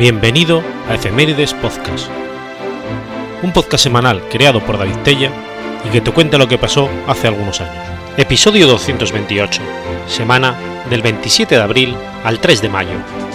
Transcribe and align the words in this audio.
Bienvenido 0.00 0.62
a 0.88 0.94
Efemérides 0.94 1.52
Podcast, 1.52 2.08
un 3.42 3.52
podcast 3.52 3.84
semanal 3.84 4.26
creado 4.30 4.64
por 4.64 4.78
David 4.78 4.96
Tella 5.04 5.30
y 5.86 5.90
que 5.90 6.00
te 6.00 6.10
cuenta 6.10 6.38
lo 6.38 6.48
que 6.48 6.56
pasó 6.56 6.88
hace 7.06 7.28
algunos 7.28 7.60
años. 7.60 7.84
Episodio 8.16 8.66
228, 8.66 9.60
semana 10.06 10.56
del 10.88 11.02
27 11.02 11.54
de 11.54 11.60
abril 11.60 11.94
al 12.24 12.40
3 12.40 12.62
de 12.62 12.68
mayo. 12.70 13.29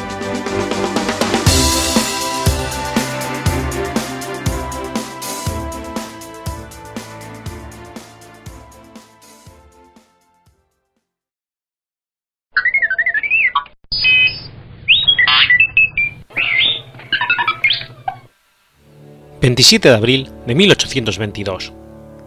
27 19.46 19.90
de 19.90 19.96
abril 19.96 20.30
de 20.48 20.56
1822. 20.56 21.72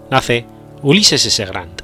Nace 0.08 0.44
Ulises 0.82 1.26
S. 1.26 1.44
Grant. 1.46 1.82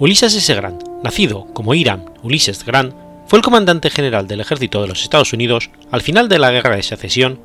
Ulises 0.00 0.34
S. 0.34 0.52
Grant, 0.52 0.82
nacido 1.04 1.46
como 1.52 1.74
Hiram 1.74 2.06
Ulises 2.24 2.64
Grant, 2.64 2.92
fue 3.28 3.38
el 3.38 3.44
comandante 3.44 3.88
general 3.88 4.26
del 4.26 4.40
ejército 4.40 4.82
de 4.82 4.88
los 4.88 5.02
Estados 5.02 5.32
Unidos 5.32 5.70
al 5.92 6.00
final 6.00 6.28
de 6.28 6.40
la 6.40 6.50
Guerra 6.50 6.74
de 6.74 6.82
Secesión 6.82 7.38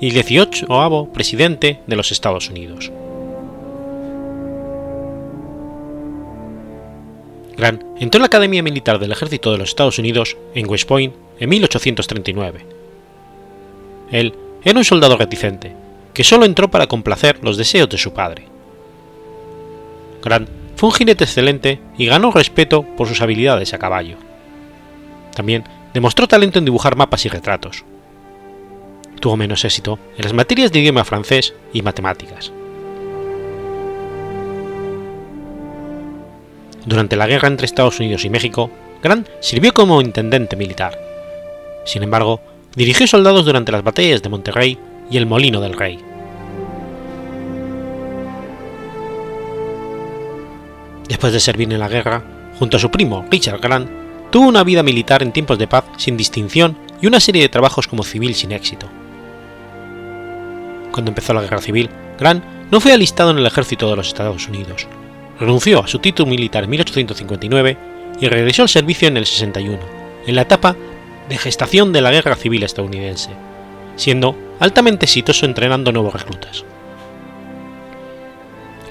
y 0.00 0.06
el 0.06 0.12
18 0.12 1.10
presidente 1.12 1.80
de 1.88 1.96
los 1.96 2.12
Estados 2.12 2.50
Unidos. 2.50 2.92
Grant 7.56 7.82
entró 7.98 8.18
en 8.18 8.22
la 8.22 8.26
Academia 8.26 8.62
Militar 8.62 9.00
del 9.00 9.10
Ejército 9.10 9.50
de 9.50 9.58
los 9.58 9.70
Estados 9.70 9.98
Unidos 9.98 10.36
en 10.54 10.70
West 10.70 10.86
Point 10.86 11.16
en 11.40 11.48
1839. 11.48 12.79
Él 14.10 14.34
era 14.62 14.78
un 14.78 14.84
soldado 14.84 15.16
reticente, 15.16 15.74
que 16.12 16.24
solo 16.24 16.44
entró 16.44 16.70
para 16.70 16.86
complacer 16.86 17.38
los 17.42 17.56
deseos 17.56 17.88
de 17.88 17.98
su 17.98 18.12
padre. 18.12 18.46
Grant 20.22 20.48
fue 20.76 20.88
un 20.88 20.94
jinete 20.94 21.24
excelente 21.24 21.80
y 21.96 22.06
ganó 22.06 22.30
respeto 22.30 22.82
por 22.96 23.06
sus 23.06 23.20
habilidades 23.20 23.72
a 23.74 23.78
caballo. 23.78 24.16
También 25.34 25.64
demostró 25.94 26.26
talento 26.26 26.58
en 26.58 26.64
dibujar 26.64 26.96
mapas 26.96 27.24
y 27.26 27.28
retratos. 27.28 27.84
Tuvo 29.20 29.36
menos 29.36 29.64
éxito 29.64 29.98
en 30.16 30.24
las 30.24 30.32
materias 30.32 30.72
de 30.72 30.80
idioma 30.80 31.04
francés 31.04 31.54
y 31.72 31.82
matemáticas. 31.82 32.52
Durante 36.86 37.16
la 37.16 37.26
guerra 37.26 37.48
entre 37.48 37.66
Estados 37.66 38.00
Unidos 38.00 38.24
y 38.24 38.30
México, 38.30 38.70
Grant 39.02 39.28
sirvió 39.40 39.72
como 39.74 40.00
intendente 40.00 40.56
militar. 40.56 40.98
Sin 41.84 42.02
embargo, 42.02 42.40
dirigió 42.74 43.06
soldados 43.06 43.44
durante 43.44 43.72
las 43.72 43.82
batallas 43.82 44.22
de 44.22 44.28
Monterrey 44.28 44.78
y 45.10 45.16
el 45.16 45.26
Molino 45.26 45.60
del 45.60 45.74
Rey. 45.74 45.98
Después 51.08 51.32
de 51.32 51.40
servir 51.40 51.72
en 51.72 51.80
la 51.80 51.88
guerra, 51.88 52.22
junto 52.58 52.76
a 52.76 52.80
su 52.80 52.90
primo 52.90 53.26
Richard 53.30 53.60
Grant, 53.60 53.90
tuvo 54.30 54.46
una 54.46 54.62
vida 54.62 54.82
militar 54.82 55.22
en 55.22 55.32
tiempos 55.32 55.58
de 55.58 55.66
paz 55.66 55.84
sin 55.96 56.16
distinción 56.16 56.76
y 57.02 57.08
una 57.08 57.18
serie 57.18 57.42
de 57.42 57.48
trabajos 57.48 57.88
como 57.88 58.04
civil 58.04 58.34
sin 58.34 58.52
éxito. 58.52 58.86
Cuando 60.92 61.10
empezó 61.10 61.34
la 61.34 61.42
guerra 61.42 61.60
civil, 61.60 61.90
Grant 62.18 62.44
no 62.70 62.80
fue 62.80 62.92
alistado 62.92 63.32
en 63.32 63.38
el 63.38 63.46
ejército 63.46 63.90
de 63.90 63.96
los 63.96 64.08
Estados 64.08 64.46
Unidos, 64.46 64.86
renunció 65.40 65.82
a 65.82 65.88
su 65.88 65.98
título 65.98 66.30
militar 66.30 66.64
en 66.64 66.70
1859 66.70 67.76
y 68.20 68.28
regresó 68.28 68.62
al 68.62 68.68
servicio 68.68 69.08
en 69.08 69.16
el 69.16 69.26
61, 69.26 69.78
en 70.26 70.36
la 70.36 70.42
etapa 70.42 70.76
de 71.30 71.38
gestación 71.38 71.92
de 71.92 72.00
la 72.00 72.10
Guerra 72.10 72.34
Civil 72.34 72.64
estadounidense, 72.64 73.30
siendo 73.94 74.36
altamente 74.58 75.06
exitoso 75.06 75.46
entrenando 75.46 75.92
nuevos 75.92 76.12
reclutas. 76.12 76.64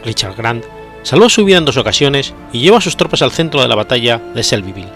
Richard 0.06 0.36
Grant 0.38 0.64
salvó 1.04 1.28
su 1.28 1.44
vida 1.44 1.58
en 1.58 1.66
dos 1.66 1.76
ocasiones 1.76 2.34
y 2.54 2.62
llevó 2.62 2.78
a 2.78 2.82
sus 2.82 2.96
tropas 2.96 3.22
al 3.22 3.32
centro 3.32 3.62
de 3.62 3.68
la 3.68 3.76
batalla 3.76 4.20
de 4.34 4.42
Shelbyville. 4.42 4.88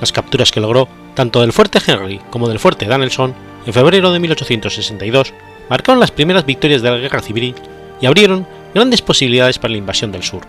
Las 0.00 0.12
capturas 0.12 0.52
que 0.52 0.60
logró, 0.60 0.86
tanto 1.14 1.40
del 1.40 1.54
fuerte 1.54 1.78
Henry 1.84 2.20
como 2.28 2.46
del 2.48 2.58
fuerte 2.58 2.86
Danielson, 2.86 3.34
en 3.64 3.72
febrero 3.72 4.12
de 4.12 4.20
1862, 4.20 5.32
marcaron 5.70 5.98
las 5.98 6.10
primeras 6.10 6.44
victorias 6.44 6.82
de 6.82 6.90
la 6.90 6.98
Guerra 6.98 7.22
Civil 7.22 7.54
y 8.02 8.06
abrieron 8.06 8.46
grandes 8.74 9.00
posibilidades 9.00 9.58
para 9.58 9.72
la 9.72 9.78
invasión 9.78 10.12
del 10.12 10.24
sur. 10.24 10.42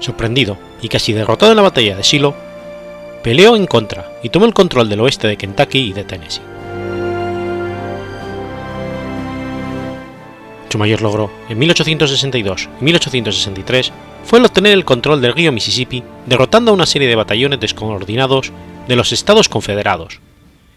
Sorprendido 0.00 0.58
y 0.82 0.88
casi 0.88 1.12
derrotado 1.12 1.52
en 1.52 1.56
la 1.56 1.62
batalla 1.62 1.96
de 1.96 2.02
Shiloh, 2.02 2.47
peleó 3.22 3.56
en 3.56 3.66
contra 3.66 4.12
y 4.22 4.28
tomó 4.28 4.46
el 4.46 4.54
control 4.54 4.88
del 4.88 5.00
oeste 5.00 5.26
de 5.26 5.36
Kentucky 5.36 5.78
y 5.78 5.92
de 5.92 6.04
Tennessee. 6.04 6.42
Su 10.68 10.78
mayor 10.78 11.00
logro 11.00 11.30
en 11.48 11.58
1862 11.58 12.68
y 12.80 12.84
1863 12.84 13.92
fue 14.24 14.38
el 14.38 14.44
obtener 14.44 14.72
el 14.72 14.84
control 14.84 15.22
del 15.22 15.32
río 15.32 15.50
Mississippi 15.50 16.02
derrotando 16.26 16.70
a 16.70 16.74
una 16.74 16.84
serie 16.84 17.08
de 17.08 17.16
batallones 17.16 17.60
descoordinados 17.60 18.52
de 18.86 18.96
los 18.96 19.12
Estados 19.12 19.48
Confederados 19.48 20.20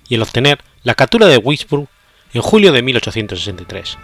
y 0.07 0.15
el 0.15 0.21
obtener 0.21 0.59
la 0.83 0.95
captura 0.95 1.27
de 1.27 1.39
Vicksburg 1.39 1.87
en 2.33 2.41
julio 2.41 2.71
de 2.71 2.81
1863. 2.81 3.97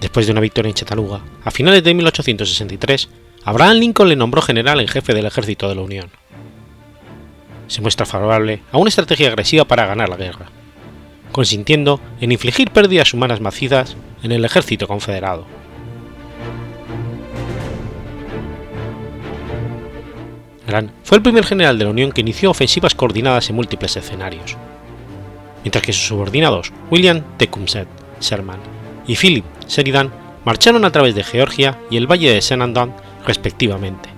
Después 0.00 0.26
de 0.26 0.32
una 0.32 0.40
victoria 0.40 0.68
en 0.68 0.74
Chattanooga, 0.74 1.22
a 1.44 1.50
finales 1.50 1.82
de 1.84 1.94
1863, 1.94 3.08
Abraham 3.44 3.78
Lincoln 3.78 4.08
le 4.08 4.14
nombró 4.14 4.40
general 4.40 4.78
en 4.78 4.86
jefe 4.86 5.14
del 5.14 5.26
ejército 5.26 5.68
de 5.68 5.74
la 5.74 5.82
Unión. 5.82 6.10
Se 7.66 7.80
muestra 7.80 8.06
favorable 8.06 8.62
a 8.70 8.78
una 8.78 8.88
estrategia 8.88 9.28
agresiva 9.28 9.64
para 9.64 9.86
ganar 9.86 10.08
la 10.08 10.16
guerra, 10.16 10.46
consintiendo 11.32 12.00
en 12.20 12.30
infligir 12.30 12.70
pérdidas 12.70 13.12
humanas 13.14 13.40
macizas 13.40 13.96
en 14.22 14.30
el 14.30 14.44
ejército 14.44 14.86
confederado. 14.86 15.44
Grant 20.68 20.92
fue 21.02 21.16
el 21.16 21.22
primer 21.22 21.44
general 21.44 21.76
de 21.78 21.84
la 21.84 21.90
Unión 21.90 22.12
que 22.12 22.20
inició 22.20 22.50
ofensivas 22.50 22.94
coordinadas 22.94 23.50
en 23.50 23.56
múltiples 23.56 23.96
escenarios, 23.96 24.56
mientras 25.64 25.82
que 25.82 25.92
sus 25.92 26.06
subordinados 26.06 26.72
William 26.92 27.24
Tecumseh 27.38 27.88
Sherman 28.20 28.60
y 29.08 29.16
Philip 29.16 29.44
Sheridan 29.66 30.12
marcharon 30.44 30.84
a 30.84 30.92
través 30.92 31.16
de 31.16 31.24
Georgia 31.24 31.78
y 31.90 31.96
el 31.96 32.06
valle 32.06 32.32
de 32.32 32.40
Shenandoah 32.40 33.11
respectivamente. 33.26 34.08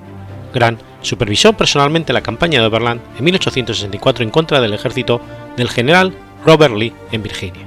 Grant 0.52 0.80
supervisó 1.02 1.52
personalmente 1.52 2.12
la 2.12 2.22
campaña 2.22 2.60
de 2.60 2.66
Overland 2.66 3.00
en 3.18 3.24
1864 3.24 4.24
en 4.24 4.30
contra 4.30 4.60
del 4.60 4.72
ejército 4.72 5.20
del 5.56 5.68
general 5.68 6.14
Robert 6.46 6.74
Lee 6.74 6.94
en 7.12 7.22
Virginia. 7.22 7.62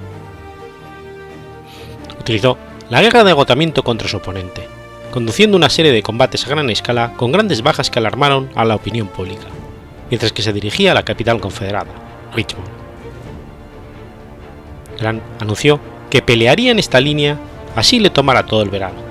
Utilizó 2.20 2.58
la 2.90 3.02
guerra 3.02 3.24
de 3.24 3.32
agotamiento 3.32 3.84
contra 3.84 4.08
su 4.08 4.18
oponente, 4.18 4.68
conduciendo 5.12 5.58
una 5.58 5.70
serie 5.70 5.92
de 5.92 6.02
combates 6.02 6.46
a 6.46 6.50
gran 6.50 6.70
escala 6.70 7.14
con 7.18 7.32
grandes 7.32 7.62
bajas 7.62 7.92
que 7.92 8.00
alarmaron 8.00 8.50
a 8.56 8.66
la 8.66 8.76
opinión 8.76 9.08
pública, 9.08 9.48
mientras 10.10 10.32
que 10.32 10.42
se 10.42 10.54
dirigía 10.54 10.92
a 10.92 10.96
la 10.96 11.04
capital 11.04 11.40
confederada, 11.40 11.92
Richmond. 12.34 12.70
Grant 14.98 15.22
anunció 15.40 15.80
que 16.10 16.22
pelearía 16.22 16.72
en 16.72 16.80
esta 16.80 17.00
línea 17.00 17.38
así 17.76 18.00
le 18.00 18.10
tomara 18.10 18.46
todo 18.46 18.64
el 18.64 18.70
verano 18.70 19.07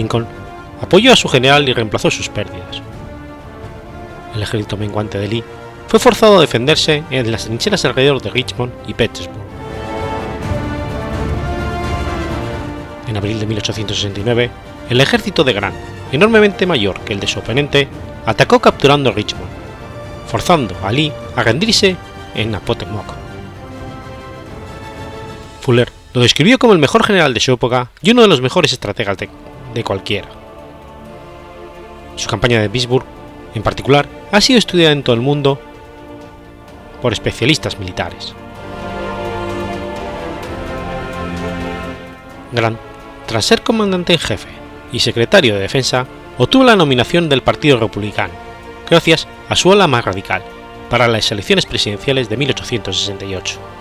Lincoln 0.00 0.26
apoyó 0.80 1.12
a 1.12 1.16
su 1.16 1.28
general 1.28 1.68
y 1.68 1.74
reemplazó 1.74 2.10
sus 2.10 2.30
pérdidas. 2.30 2.80
El 4.34 4.42
ejército 4.42 4.78
menguante 4.78 5.18
de 5.18 5.28
Lee 5.28 5.44
fue 5.88 6.00
forzado 6.00 6.38
a 6.38 6.40
defenderse 6.40 7.02
en 7.10 7.30
las 7.30 7.44
trincheras 7.44 7.84
alrededor 7.84 8.22
de 8.22 8.30
Richmond 8.30 8.72
y 8.86 8.94
Petersburg. 8.94 9.38
En 13.08 13.16
abril 13.16 13.40
de 13.40 13.46
1869, 13.46 14.50
el 14.88 15.00
ejército 15.00 15.44
de 15.44 15.52
Grant, 15.52 15.76
enormemente 16.12 16.64
mayor 16.64 17.00
que 17.00 17.12
el 17.12 17.20
de 17.20 17.26
su 17.26 17.40
oponente, 17.40 17.88
atacó 18.24 18.60
capturando 18.60 19.12
Richmond, 19.12 19.50
forzando 20.28 20.76
a 20.82 20.92
Lee 20.92 21.12
a 21.36 21.42
rendirse 21.42 21.96
en 22.34 22.54
Appomattox. 22.54 23.18
Fuller 25.60 25.92
lo 26.14 26.22
describió 26.22 26.58
como 26.58 26.72
el 26.72 26.78
mejor 26.78 27.04
general 27.04 27.34
de 27.34 27.40
su 27.40 27.52
época 27.52 27.90
y 28.00 28.12
uno 28.12 28.22
de 28.22 28.28
los 28.28 28.40
mejores 28.40 28.72
estrategas 28.72 29.18
de, 29.18 29.28
de 29.74 29.84
cualquiera. 29.84 30.28
Su 32.16 32.28
campaña 32.28 32.60
de 32.60 32.70
Pittsburgh, 32.70 33.06
en 33.54 33.62
particular, 33.62 34.06
ha 34.30 34.40
sido 34.40 34.58
estudiada 34.58 34.92
en 34.92 35.02
todo 35.02 35.14
el 35.14 35.22
mundo 35.22 35.60
por 37.00 37.12
especialistas 37.12 37.78
militares. 37.78 38.34
Grant, 42.52 42.78
tras 43.26 43.44
ser 43.44 43.62
comandante 43.62 44.12
en 44.12 44.18
jefe 44.18 44.48
y 44.92 44.98
secretario 44.98 45.54
de 45.54 45.60
defensa, 45.60 46.06
obtuvo 46.36 46.64
la 46.64 46.76
nominación 46.76 47.28
del 47.28 47.42
Partido 47.42 47.78
Republicano, 47.78 48.34
gracias 48.88 49.28
a 49.48 49.56
su 49.56 49.72
ala 49.72 49.86
más 49.86 50.04
radical, 50.04 50.42
para 50.88 51.06
las 51.06 51.30
elecciones 51.30 51.66
presidenciales 51.66 52.28
de 52.28 52.36
1868. 52.36 53.79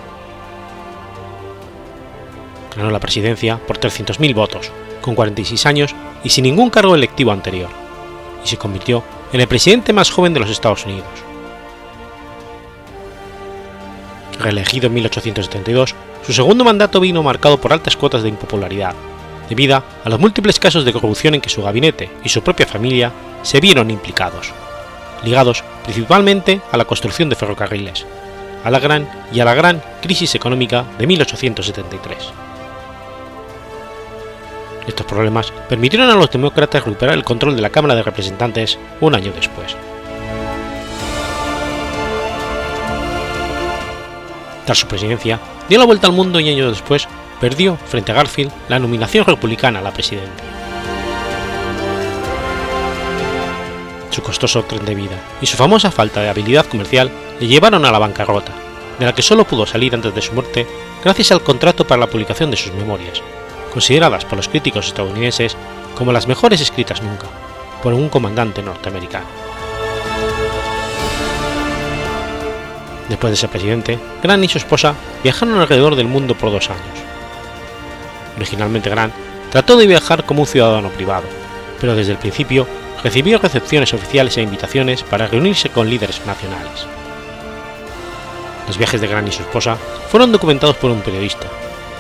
Ganó 2.80 2.92
la 2.92 3.02
presidencia 3.02 3.58
por 3.58 3.78
300.000 3.78 4.34
votos, 4.34 4.72
con 5.02 5.14
46 5.14 5.66
años 5.66 5.94
y 6.24 6.30
sin 6.30 6.46
ningún 6.46 6.70
cargo 6.70 6.96
electivo 6.96 7.34
anterior, 7.34 7.70
y 8.42 8.48
se 8.48 8.56
convirtió 8.56 9.04
en 9.34 9.42
el 9.42 9.50
presidente 9.50 9.92
más 9.92 10.10
joven 10.10 10.34
de 10.34 10.40
los 10.40 10.50
Estados 10.50 10.86
Unidos. 10.86 11.10
Reelegido 14.40 14.88
en 14.88 14.94
1872, 14.94 15.94
su 16.26 16.32
segundo 16.32 16.64
mandato 16.64 17.02
vino 17.02 17.22
marcado 17.22 17.60
por 17.60 17.74
altas 17.74 17.98
cuotas 17.98 18.24
de 18.24 18.30
impopularidad, 18.30 18.96
debido 19.50 19.84
a 20.06 20.10
los 20.10 20.18
múltiples 20.18 20.58
casos 20.58 20.86
de 20.86 20.94
corrupción 20.94 21.36
en 21.36 21.42
que 21.42 21.50
su 21.50 21.62
gabinete 21.62 22.10
y 22.24 22.30
su 22.30 22.42
propia 22.42 22.66
familia 22.66 23.12
se 23.42 23.60
vieron 23.60 23.92
implicados, 23.92 24.54
ligados 25.26 25.66
principalmente 25.84 26.62
a 26.72 26.78
la 26.78 26.86
construcción 26.86 27.28
de 27.28 27.36
ferrocarriles, 27.36 28.06
a 28.64 28.72
la 28.72 28.80
gran 28.80 29.10
y 29.34 29.42
a 29.42 29.46
la 29.46 29.54
gran 29.54 29.84
crisis 30.02 30.34
económica 30.34 30.86
de 30.98 31.08
1873. 31.08 32.49
Estos 34.90 35.06
problemas 35.06 35.54
permitieron 35.70 36.10
a 36.10 36.16
los 36.16 36.32
demócratas 36.32 36.84
recuperar 36.84 37.14
el 37.14 37.24
control 37.24 37.56
de 37.56 37.62
la 37.62 37.70
Cámara 37.70 37.94
de 37.94 38.02
Representantes 38.02 38.80
un 39.02 39.14
año 39.14 39.32
después. 39.32 39.76
Tras 44.66 44.80
su 44.80 44.88
presidencia, 44.88 45.40
dio 45.70 45.78
la 45.78 45.86
vuelta 45.86 46.08
al 46.08 46.14
mundo 46.14 46.40
y 46.40 46.50
años 46.50 46.72
después 46.72 47.08
perdió 47.40 47.78
frente 47.86 48.12
a 48.12 48.16
Garfield 48.16 48.52
la 48.68 48.80
nominación 48.80 49.26
republicana 49.26 49.78
a 49.78 49.84
la 49.84 49.92
presidencia. 49.92 50.44
Su 54.10 54.24
costoso 54.24 54.64
tren 54.64 54.86
de 54.86 54.96
vida 54.96 55.24
y 55.40 55.46
su 55.46 55.56
famosa 55.56 55.92
falta 55.92 56.22
de 56.22 56.30
habilidad 56.30 56.66
comercial 56.66 57.12
le 57.40 57.46
llevaron 57.48 57.86
a 57.86 57.92
la 57.92 58.00
bancarrota, 58.00 58.54
de 58.98 59.06
la 59.06 59.14
que 59.14 59.22
solo 59.22 59.46
pudo 59.46 59.68
salir 59.68 59.94
antes 59.94 60.16
de 60.16 60.22
su 60.24 60.34
muerte 60.34 60.66
gracias 61.04 61.32
al 61.32 61.44
contrato 61.44 61.86
para 61.86 62.02
la 62.02 62.10
publicación 62.10 62.50
de 62.50 62.58
sus 62.58 62.74
memorias, 62.74 63.22
consideradas 63.70 64.26
por 64.26 64.38
los 64.38 64.48
críticos 64.48 64.88
estadounidenses 64.88 65.56
como 65.96 66.12
las 66.12 66.28
mejores 66.28 66.62
escritas 66.62 67.02
nunca, 67.02 67.28
por 67.82 67.94
un 67.94 68.10
comandante 68.10 68.62
norteamericano. 68.62 69.28
Después 73.10 73.32
de 73.32 73.38
ser 73.38 73.50
presidente, 73.50 74.00
Grant 74.22 74.44
y 74.44 74.48
su 74.48 74.60
esposa 74.60 74.94
viajaron 75.24 75.60
alrededor 75.60 75.96
del 75.96 76.08
mundo 76.08 76.36
por 76.36 76.52
dos 76.52 76.70
años. 76.70 76.84
Originalmente 78.38 78.90
Grant 78.90 79.14
trató 79.52 79.76
de 79.78 79.88
viajar 79.88 80.26
como 80.26 80.42
un 80.42 80.48
ciudadano 80.48 80.90
privado, 80.90 81.28
pero 81.82 81.96
desde 81.96 82.12
el 82.12 82.20
principio 82.20 82.68
recibió 83.04 83.40
recepciones 83.40 83.94
oficiales 83.94 84.38
e 84.38 84.44
invitaciones 84.44 85.04
para 85.04 85.28
reunirse 85.28 85.70
con 85.70 85.90
líderes 85.90 86.22
nacionales. 86.26 86.86
Los 88.68 88.78
viajes 88.78 89.02
de 89.02 89.08
Grant 89.08 89.28
y 89.28 89.32
su 89.32 89.42
esposa 89.42 89.76
fueron 90.10 90.32
documentados 90.32 90.76
por 90.76 90.92
un 90.92 91.02
periodista, 91.02 91.48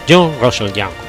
John 0.07 0.31
Russell 0.39 0.71
Young. 0.71 1.08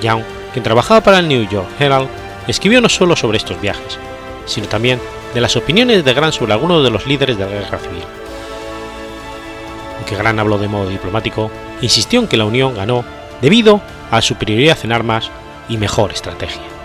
Young, 0.00 0.22
quien 0.52 0.62
trabajaba 0.62 1.00
para 1.00 1.18
el 1.18 1.28
New 1.28 1.48
York 1.48 1.68
Herald, 1.78 2.08
escribió 2.46 2.80
no 2.80 2.88
solo 2.88 3.16
sobre 3.16 3.38
estos 3.38 3.60
viajes, 3.60 3.98
sino 4.46 4.66
también 4.68 5.00
de 5.34 5.40
las 5.40 5.56
opiniones 5.56 6.04
de 6.04 6.14
Grant 6.14 6.34
sobre 6.34 6.52
algunos 6.52 6.82
de 6.82 6.90
los 6.90 7.06
líderes 7.06 7.36
de 7.36 7.44
la 7.44 7.50
guerra 7.50 7.78
civil. 7.78 8.02
Aunque 9.98 10.16
Grant 10.16 10.38
habló 10.38 10.58
de 10.58 10.68
modo 10.68 10.88
diplomático, 10.88 11.50
insistió 11.82 12.20
en 12.20 12.28
que 12.28 12.36
la 12.36 12.44
Unión 12.44 12.74
ganó 12.74 13.04
debido 13.40 13.80
a 14.10 14.22
superioridad 14.22 14.78
en 14.82 14.92
armas 14.92 15.30
y 15.68 15.76
mejor 15.76 16.12
estrategia. 16.12 16.77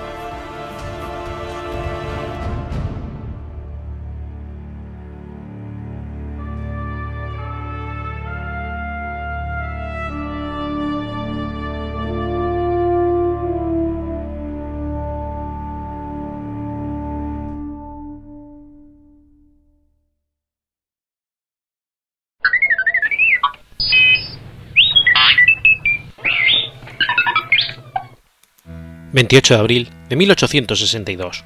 28 29.13 29.54
de 29.54 29.60
abril 29.60 29.89
de 30.10 30.15
1862. 30.15 31.44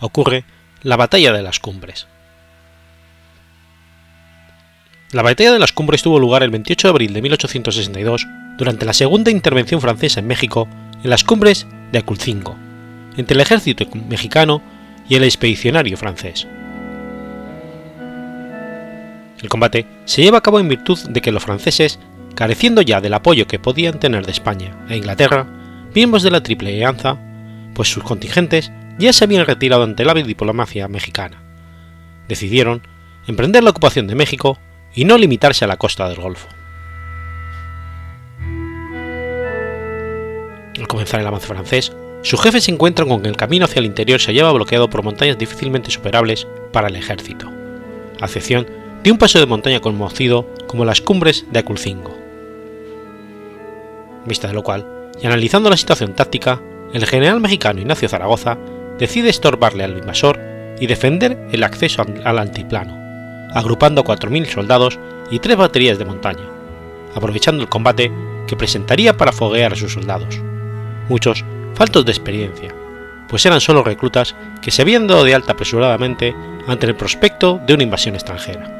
Ocurre 0.00 0.44
la 0.82 0.96
Batalla 0.96 1.32
de 1.32 1.42
las 1.42 1.60
Cumbres. 1.60 2.06
La 5.12 5.22
Batalla 5.22 5.52
de 5.52 5.58
las 5.58 5.72
Cumbres 5.72 6.02
tuvo 6.02 6.18
lugar 6.18 6.42
el 6.42 6.50
28 6.50 6.88
de 6.88 6.90
abril 6.90 7.12
de 7.12 7.22
1862 7.22 8.26
durante 8.56 8.86
la 8.86 8.94
segunda 8.94 9.30
intervención 9.30 9.80
francesa 9.82 10.20
en 10.20 10.26
México 10.26 10.66
en 11.02 11.10
las 11.10 11.24
cumbres 11.24 11.66
de 11.92 11.98
Aculcingo, 11.98 12.56
entre 13.16 13.34
el 13.34 13.42
ejército 13.42 13.84
mexicano 14.08 14.62
y 15.06 15.16
el 15.16 15.24
expedicionario 15.24 15.98
francés. 15.98 16.46
El 19.42 19.50
combate 19.50 19.86
se 20.06 20.22
lleva 20.22 20.38
a 20.38 20.40
cabo 20.40 20.58
en 20.58 20.68
virtud 20.68 20.98
de 21.10 21.20
que 21.20 21.32
los 21.32 21.42
franceses, 21.42 21.98
careciendo 22.34 22.80
ya 22.80 23.02
del 23.02 23.12
apoyo 23.12 23.46
que 23.46 23.58
podían 23.58 24.00
tener 24.00 24.24
de 24.24 24.32
España 24.32 24.74
e 24.88 24.96
Inglaterra, 24.96 25.46
miembros 25.94 26.22
de 26.22 26.30
la 26.30 26.42
Triple 26.42 26.70
Alianza, 26.70 27.18
pues 27.74 27.88
sus 27.88 28.02
contingentes 28.02 28.72
ya 28.98 29.12
se 29.12 29.24
habían 29.24 29.46
retirado 29.46 29.82
ante 29.82 30.04
la 30.04 30.14
diplomacia 30.14 30.88
mexicana. 30.88 31.42
Decidieron 32.28 32.82
emprender 33.26 33.62
la 33.62 33.70
ocupación 33.70 34.06
de 34.06 34.14
México 34.14 34.58
y 34.94 35.04
no 35.04 35.18
limitarse 35.18 35.64
a 35.64 35.68
la 35.68 35.76
costa 35.76 36.08
del 36.08 36.20
Golfo. 36.20 36.48
Al 40.78 40.88
comenzar 40.88 41.20
el 41.20 41.26
avance 41.26 41.46
francés, 41.46 41.92
sus 42.22 42.40
jefes 42.40 42.64
se 42.64 42.72
encuentran 42.72 43.08
con 43.08 43.22
que 43.22 43.28
el 43.28 43.36
camino 43.36 43.64
hacia 43.64 43.80
el 43.80 43.86
interior 43.86 44.20
se 44.20 44.32
hallaba 44.32 44.52
bloqueado 44.52 44.88
por 44.90 45.02
montañas 45.02 45.38
difícilmente 45.38 45.90
superables 45.90 46.46
para 46.72 46.88
el 46.88 46.96
ejército, 46.96 47.50
a 48.20 48.24
excepción 48.24 48.66
de 49.02 49.12
un 49.12 49.18
paso 49.18 49.38
de 49.38 49.46
montaña 49.46 49.80
conocido 49.80 50.48
como 50.66 50.84
las 50.84 51.00
cumbres 51.00 51.44
de 51.52 51.58
Aculcingo. 51.58 52.16
Vista 54.24 54.48
de 54.48 54.54
lo 54.54 54.62
cual, 54.62 54.93
y 55.20 55.26
analizando 55.26 55.70
la 55.70 55.76
situación 55.76 56.14
táctica, 56.14 56.60
el 56.92 57.06
general 57.06 57.40
mexicano 57.40 57.80
Ignacio 57.80 58.08
Zaragoza 58.08 58.58
decide 58.98 59.30
estorbarle 59.30 59.84
al 59.84 59.98
invasor 59.98 60.38
y 60.78 60.86
defender 60.86 61.38
el 61.52 61.62
acceso 61.62 62.04
al 62.24 62.38
altiplano, 62.38 62.96
agrupando 63.52 64.00
a 64.00 64.04
4.000 64.04 64.46
soldados 64.46 64.98
y 65.30 65.38
tres 65.38 65.56
baterías 65.56 65.98
de 65.98 66.04
montaña, 66.04 66.44
aprovechando 67.14 67.62
el 67.62 67.68
combate 67.68 68.12
que 68.46 68.56
presentaría 68.56 69.16
para 69.16 69.32
foguear 69.32 69.72
a 69.72 69.76
sus 69.76 69.92
soldados, 69.92 70.40
muchos 71.08 71.44
faltos 71.74 72.04
de 72.04 72.12
experiencia, 72.12 72.74
pues 73.28 73.46
eran 73.46 73.60
solo 73.60 73.82
reclutas 73.82 74.34
que 74.62 74.70
se 74.70 74.82
habían 74.82 75.06
dado 75.06 75.24
de 75.24 75.34
alta 75.34 75.52
apresuradamente 75.52 76.34
ante 76.66 76.86
el 76.86 76.94
prospecto 76.94 77.60
de 77.66 77.74
una 77.74 77.82
invasión 77.82 78.14
extranjera. 78.14 78.73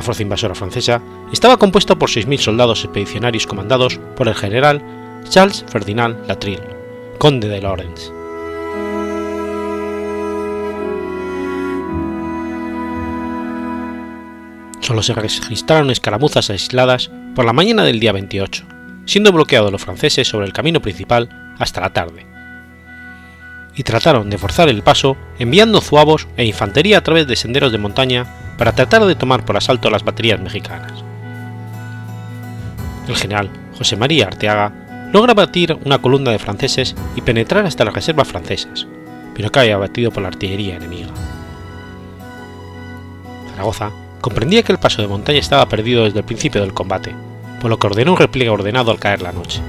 La 0.00 0.04
fuerza 0.04 0.22
invasora 0.22 0.54
francesa 0.54 1.02
estaba 1.30 1.58
compuesta 1.58 1.94
por 1.94 2.08
6.000 2.08 2.38
soldados 2.38 2.84
expedicionarios 2.84 3.46
comandados 3.46 4.00
por 4.16 4.28
el 4.28 4.34
general 4.34 4.82
Charles 5.28 5.62
Ferdinand 5.68 6.26
Latrille, 6.26 6.62
conde 7.18 7.48
de 7.48 7.60
Lawrence. 7.60 8.10
Solo 14.80 15.02
se 15.02 15.12
registraron 15.12 15.90
escaramuzas 15.90 16.48
aisladas 16.48 17.10
por 17.34 17.44
la 17.44 17.52
mañana 17.52 17.84
del 17.84 18.00
día 18.00 18.12
28, 18.12 18.64
siendo 19.04 19.32
bloqueados 19.32 19.70
los 19.70 19.82
franceses 19.82 20.26
sobre 20.26 20.46
el 20.46 20.54
camino 20.54 20.80
principal 20.80 21.28
hasta 21.58 21.82
la 21.82 21.92
tarde, 21.92 22.26
y 23.74 23.82
trataron 23.82 24.30
de 24.30 24.38
forzar 24.38 24.68
el 24.68 24.82
paso 24.82 25.16
enviando 25.38 25.80
zuavos 25.80 26.28
e 26.36 26.44
infantería 26.44 26.98
a 26.98 27.02
través 27.02 27.26
de 27.26 27.36
senderos 27.36 27.72
de 27.72 27.78
montaña 27.78 28.26
para 28.58 28.72
tratar 28.72 29.04
de 29.04 29.14
tomar 29.14 29.44
por 29.44 29.56
asalto 29.56 29.90
las 29.90 30.04
baterías 30.04 30.40
mexicanas. 30.40 31.04
El 33.08 33.16
general 33.16 33.50
José 33.76 33.96
María 33.96 34.26
Arteaga 34.26 34.72
logra 35.12 35.34
batir 35.34 35.76
una 35.84 35.98
columna 35.98 36.30
de 36.30 36.38
franceses 36.38 36.94
y 37.16 37.22
penetrar 37.22 37.66
hasta 37.66 37.84
las 37.84 37.94
reservas 37.94 38.28
francesas, 38.28 38.86
pero 39.34 39.50
cae 39.50 39.72
abatido 39.72 40.10
por 40.10 40.22
la 40.22 40.28
artillería 40.28 40.76
enemiga. 40.76 41.08
Zaragoza 43.50 43.90
comprendía 44.20 44.62
que 44.62 44.72
el 44.72 44.78
paso 44.78 45.02
de 45.02 45.08
montaña 45.08 45.38
estaba 45.38 45.66
perdido 45.66 46.04
desde 46.04 46.20
el 46.20 46.24
principio 46.24 46.60
del 46.60 46.74
combate, 46.74 47.14
por 47.60 47.70
lo 47.70 47.78
que 47.78 47.86
ordenó 47.86 48.12
un 48.12 48.18
repliegue 48.18 48.50
ordenado 48.50 48.90
al 48.90 49.00
caer 49.00 49.22
la 49.22 49.32
noche. 49.32 49.60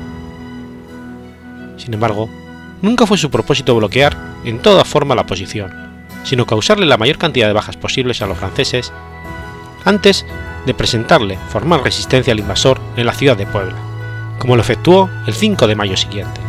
Sin 1.77 1.93
embargo, 1.93 2.29
nunca 2.81 3.05
fue 3.05 3.17
su 3.17 3.29
propósito 3.29 3.75
bloquear 3.75 4.17
en 4.43 4.59
toda 4.59 4.85
forma 4.85 5.15
la 5.15 5.25
posición, 5.25 5.71
sino 6.23 6.45
causarle 6.45 6.85
la 6.85 6.97
mayor 6.97 7.17
cantidad 7.17 7.47
de 7.47 7.53
bajas 7.53 7.77
posibles 7.77 8.21
a 8.21 8.27
los 8.27 8.37
franceses 8.37 8.91
antes 9.85 10.25
de 10.65 10.73
presentarle 10.73 11.37
formal 11.49 11.83
resistencia 11.83 12.33
al 12.33 12.39
invasor 12.39 12.79
en 12.95 13.05
la 13.05 13.13
ciudad 13.13 13.37
de 13.37 13.47
Puebla, 13.47 13.77
como 14.37 14.55
lo 14.55 14.61
efectuó 14.61 15.09
el 15.27 15.33
5 15.33 15.67
de 15.67 15.75
mayo 15.75 15.97
siguiente. 15.97 16.39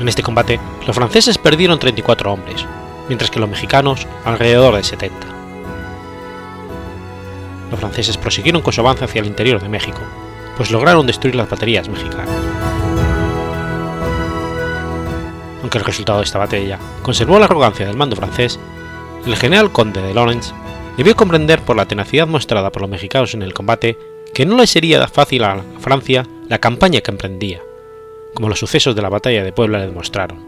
En 0.00 0.08
este 0.08 0.22
combate, 0.22 0.60
los 0.86 0.94
franceses 0.94 1.38
perdieron 1.38 1.78
34 1.78 2.32
hombres, 2.32 2.66
mientras 3.08 3.30
que 3.30 3.40
los 3.40 3.48
mexicanos 3.48 4.06
alrededor 4.24 4.76
de 4.76 4.84
70. 4.84 5.16
los 7.70 7.80
franceses 7.80 8.16
prosiguieron 8.16 8.62
con 8.62 8.72
su 8.72 8.80
avance 8.80 9.04
hacia 9.04 9.20
el 9.20 9.26
interior 9.26 9.60
de 9.60 9.68
México, 9.68 9.98
pues 10.56 10.70
lograron 10.70 11.06
destruir 11.06 11.34
las 11.34 11.48
baterías 11.48 11.88
mexicanas. 11.88 12.28
Aunque 15.62 15.78
el 15.78 15.84
resultado 15.84 16.18
de 16.18 16.24
esta 16.24 16.38
batalla 16.38 16.78
conservó 17.02 17.38
la 17.38 17.46
arrogancia 17.46 17.86
del 17.86 17.96
mando 17.96 18.16
francés, 18.16 18.58
el 19.26 19.36
general 19.36 19.72
conde 19.72 20.00
de 20.00 20.14
Lawrence 20.14 20.54
debió 20.96 21.16
comprender 21.16 21.60
por 21.60 21.76
la 21.76 21.86
tenacidad 21.86 22.26
mostrada 22.26 22.70
por 22.70 22.82
los 22.82 22.90
mexicanos 22.90 23.34
en 23.34 23.42
el 23.42 23.52
combate 23.52 23.98
que 24.32 24.46
no 24.46 24.56
le 24.56 24.66
sería 24.66 25.06
fácil 25.08 25.44
a 25.44 25.62
Francia 25.80 26.26
la 26.48 26.58
campaña 26.58 27.00
que 27.00 27.10
emprendía, 27.10 27.62
como 28.34 28.48
los 28.48 28.58
sucesos 28.58 28.94
de 28.94 29.02
la 29.02 29.08
batalla 29.08 29.42
de 29.42 29.52
Puebla 29.52 29.78
le 29.78 29.86
demostraron, 29.86 30.38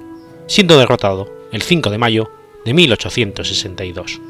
siendo 0.46 0.78
derrotado 0.78 1.28
el 1.52 1.62
5 1.62 1.90
de 1.90 1.98
mayo 1.98 2.30
de 2.64 2.74
1862. 2.74 4.20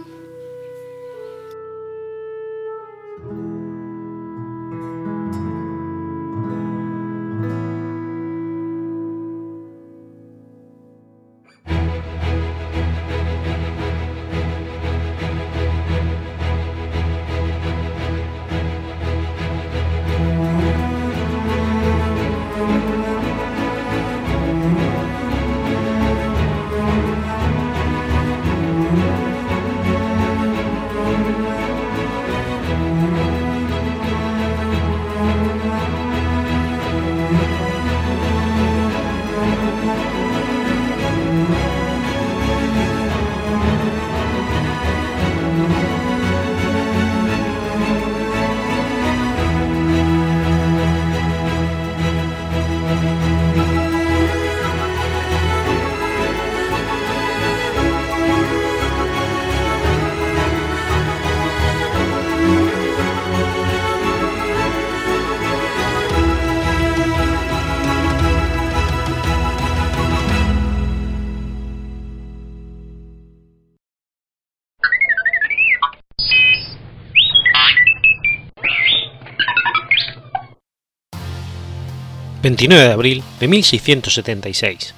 29 82.49 82.83
de 82.83 82.93
abril 82.93 83.23
de 83.41 83.47
1676. 83.47 84.95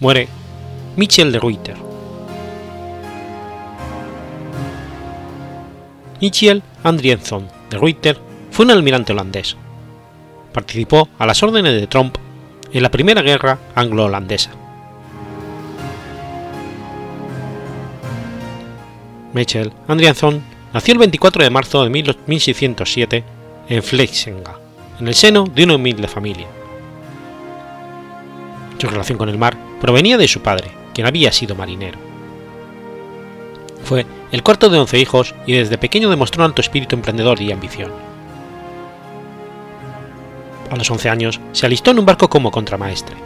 Muere 0.00 0.26
Michel 0.96 1.32
de 1.32 1.38
Ruyter. 1.38 1.76
Michel 6.18 6.62
Andrienson 6.82 7.46
de 7.68 7.76
Ruyter 7.76 8.18
fue 8.50 8.64
un 8.64 8.70
almirante 8.70 9.12
holandés. 9.12 9.54
Participó 10.54 11.10
a 11.18 11.26
las 11.26 11.42
órdenes 11.42 11.78
de 11.78 11.86
Tromp 11.88 12.16
en 12.72 12.82
la 12.82 12.90
Primera 12.90 13.20
Guerra 13.20 13.58
Anglo-Holandesa. 13.74 14.52
Michel 19.34 19.74
Andrienson 19.88 20.42
nació 20.72 20.92
el 20.92 21.00
24 21.00 21.44
de 21.44 21.50
marzo 21.50 21.84
de 21.84 21.90
1607 21.90 23.24
en 23.68 23.82
Flexenga, 23.82 24.58
en 24.98 25.08
el 25.08 25.14
seno 25.14 25.44
de 25.44 25.64
una 25.64 25.74
humilde 25.74 26.08
familia. 26.08 26.46
Su 28.78 28.86
relación 28.86 29.18
con 29.18 29.28
el 29.28 29.38
mar 29.38 29.56
provenía 29.80 30.16
de 30.16 30.28
su 30.28 30.40
padre, 30.40 30.70
quien 30.94 31.06
había 31.06 31.32
sido 31.32 31.54
marinero. 31.54 31.98
Fue 33.84 34.06
el 34.32 34.42
cuarto 34.42 34.68
de 34.68 34.78
once 34.78 34.98
hijos 34.98 35.34
y 35.46 35.54
desde 35.54 35.78
pequeño 35.78 36.10
demostró 36.10 36.42
un 36.42 36.50
alto 36.50 36.60
espíritu 36.60 36.94
emprendedor 36.94 37.40
y 37.40 37.50
ambición. 37.52 37.90
A 40.70 40.76
los 40.76 40.90
11 40.90 41.08
años 41.08 41.40
se 41.52 41.66
alistó 41.66 41.90
en 41.90 41.98
un 41.98 42.06
barco 42.06 42.28
como 42.28 42.50
contramaestre. 42.50 43.16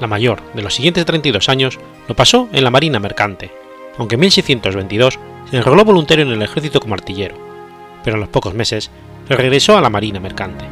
La 0.00 0.06
mayor 0.06 0.40
de 0.54 0.62
los 0.62 0.74
siguientes 0.74 1.04
32 1.04 1.48
años 1.48 1.78
lo 2.08 2.14
pasó 2.14 2.48
en 2.52 2.64
la 2.64 2.70
Marina 2.70 3.00
Mercante, 3.00 3.50
aunque 3.98 4.14
en 4.14 4.20
1622 4.20 5.18
se 5.50 5.56
enroló 5.56 5.84
voluntario 5.84 6.24
en 6.24 6.32
el 6.32 6.42
ejército 6.42 6.80
como 6.80 6.94
artillero, 6.94 7.36
pero 8.02 8.16
a 8.16 8.20
los 8.20 8.28
pocos 8.28 8.54
meses 8.54 8.90
regresó 9.28 9.76
a 9.76 9.80
la 9.80 9.90
Marina 9.90 10.20
Mercante. 10.20 10.64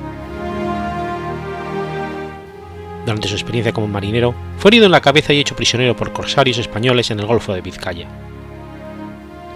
Durante 3.04 3.28
su 3.28 3.34
experiencia 3.34 3.72
como 3.72 3.88
marinero, 3.88 4.34
fue 4.58 4.70
herido 4.70 4.86
en 4.86 4.92
la 4.92 5.00
cabeza 5.00 5.32
y 5.32 5.40
hecho 5.40 5.56
prisionero 5.56 5.96
por 5.96 6.12
corsarios 6.12 6.58
españoles 6.58 7.10
en 7.10 7.18
el 7.18 7.26
Golfo 7.26 7.52
de 7.52 7.60
Vizcaya. 7.60 8.06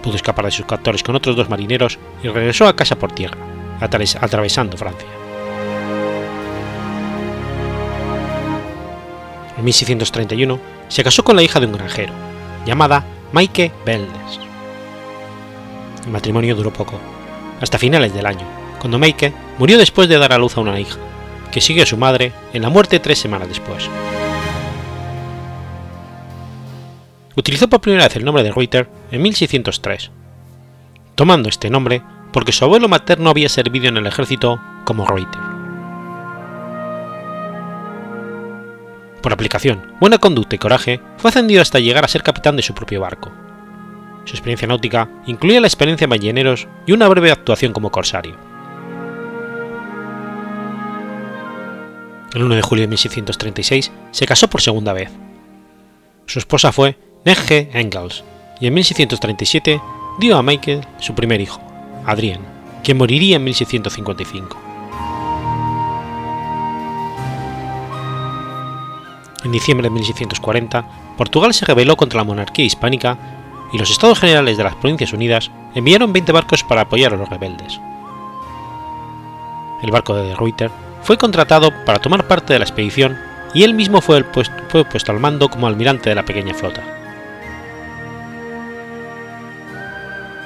Pudo 0.03 0.15
escapar 0.15 0.45
de 0.45 0.51
sus 0.51 0.65
captores 0.65 1.01
con 1.01 1.15
otros 1.15 1.35
dos 1.35 1.49
marineros 1.49 1.97
y 2.23 2.27
regresó 2.27 2.67
a 2.67 2.75
casa 2.75 2.97
por 2.97 3.13
tierra, 3.13 3.37
atravesando 3.79 4.77
Francia. 4.77 5.07
En 9.57 9.63
1631 9.63 10.59
se 10.87 11.03
casó 11.03 11.23
con 11.23 11.35
la 11.35 11.43
hija 11.43 11.59
de 11.59 11.65
un 11.65 11.73
granjero, 11.73 12.13
llamada 12.65 13.05
Maike 13.31 13.71
Beldes. 13.85 14.39
El 16.05 16.11
matrimonio 16.11 16.55
duró 16.55 16.71
poco, 16.71 16.99
hasta 17.59 17.79
finales 17.79 18.13
del 18.13 18.25
año, 18.25 18.45
cuando 18.79 18.99
Maike 18.99 19.33
murió 19.57 19.77
después 19.77 20.07
de 20.09 20.19
dar 20.19 20.31
a 20.31 20.37
luz 20.37 20.57
a 20.57 20.61
una 20.61 20.79
hija, 20.79 20.97
que 21.57 21.61
siguió 21.61 21.81
a 21.81 21.87
su 21.87 21.97
madre 21.97 22.33
en 22.53 22.61
la 22.61 22.69
muerte 22.69 22.99
tres 22.99 23.17
semanas 23.17 23.47
después. 23.47 23.89
Utilizó 27.35 27.67
por 27.67 27.81
primera 27.81 28.03
vez 28.03 28.15
el 28.15 28.23
nombre 28.23 28.43
de 28.43 28.51
Reuter 28.51 28.87
en 29.09 29.23
1603, 29.23 30.11
tomando 31.15 31.49
este 31.49 31.71
nombre 31.71 32.03
porque 32.31 32.51
su 32.51 32.63
abuelo 32.63 32.87
materno 32.87 33.31
había 33.31 33.49
servido 33.49 33.87
en 33.87 33.97
el 33.97 34.05
ejército 34.05 34.61
como 34.85 35.07
Reuter. 35.07 35.41
Por 39.23 39.33
aplicación, 39.33 39.95
buena 39.99 40.19
conducta 40.19 40.53
y 40.53 40.59
coraje, 40.59 41.01
fue 41.17 41.29
ascendido 41.29 41.63
hasta 41.63 41.79
llegar 41.79 42.05
a 42.05 42.07
ser 42.07 42.21
capitán 42.21 42.55
de 42.55 42.61
su 42.61 42.75
propio 42.75 43.01
barco. 43.01 43.31
Su 44.25 44.33
experiencia 44.35 44.67
náutica 44.67 45.09
incluía 45.25 45.59
la 45.59 45.65
experiencia 45.65 46.05
en 46.05 46.11
balleneros 46.11 46.67
y 46.85 46.91
una 46.91 47.07
breve 47.07 47.31
actuación 47.31 47.73
como 47.73 47.89
corsario. 47.89 48.46
El 52.33 52.43
1 52.43 52.55
de 52.55 52.61
julio 52.61 52.83
de 52.83 52.89
1636 52.89 53.91
se 54.11 54.25
casó 54.25 54.49
por 54.49 54.61
segunda 54.61 54.93
vez. 54.93 55.09
Su 56.25 56.39
esposa 56.39 56.71
fue 56.71 56.97
Negge 57.23 57.69
Engels 57.73 58.23
y 58.59 58.67
en 58.67 58.73
1637 58.73 59.81
dio 60.19 60.37
a 60.37 60.43
Michael 60.43 60.85
su 60.99 61.15
primer 61.15 61.39
hijo, 61.39 61.61
Adrien, 62.05 62.41
quien 62.83 62.97
moriría 62.97 63.37
en 63.37 63.45
1655. 63.45 64.57
En 69.45 69.51
diciembre 69.51 69.85
de 69.85 69.91
1640, 69.91 71.15
Portugal 71.17 71.53
se 71.53 71.65
rebeló 71.65 71.95
contra 71.95 72.17
la 72.17 72.25
monarquía 72.25 72.65
hispánica 72.65 73.17
y 73.71 73.77
los 73.77 73.89
Estados 73.89 74.19
Generales 74.19 74.57
de 74.57 74.63
las 74.63 74.75
Provincias 74.75 75.13
Unidas 75.13 75.49
enviaron 75.75 76.11
20 76.11 76.31
barcos 76.33 76.63
para 76.63 76.81
apoyar 76.81 77.13
a 77.13 77.17
los 77.17 77.29
rebeldes. 77.29 77.79
El 79.81 79.91
barco 79.91 80.15
de 80.15 80.23
De 80.23 80.35
Ruyter 80.35 80.71
fue 81.01 81.17
contratado 81.17 81.71
para 81.85 81.99
tomar 81.99 82.27
parte 82.27 82.53
de 82.53 82.59
la 82.59 82.65
expedición 82.65 83.17
y 83.53 83.63
él 83.63 83.73
mismo 83.73 84.01
fue, 84.01 84.23
puesto, 84.23 85.11
al 85.11 85.19
mando 85.19 85.49
como 85.49 85.67
almirante 85.67 86.09
de 86.09 86.15
la 86.15 86.25
pequeña 86.25 86.53
flota. 86.53 86.83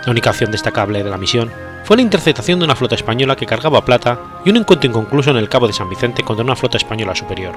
La 0.06 0.12
única 0.12 0.30
acción 0.32 0.52
destacable 0.52 1.04
de 1.04 1.10
la 1.10 1.18
misión 1.18 1.52
fue 1.84 1.98
la 1.98 2.04
interceptación 2.04 2.60
de 2.60 2.66
una 2.66 2.76
flota 2.76 2.96
española 2.96 3.36
que 3.36 3.46
cargaba 3.46 3.86
plata 3.86 4.20
y 4.46 4.50
un 4.50 4.58
encuentro 4.58 4.90
inconcluso 4.90 5.32
en 5.32 5.38
el 5.38 5.50
Cabo 5.50 5.68
de 5.68 5.74
San 5.74 5.90
Vicente 5.90 6.24
contra 6.24 6.46
una 6.46 6.56
flota 6.56 6.78
española 6.78 7.16
superior. 7.16 7.56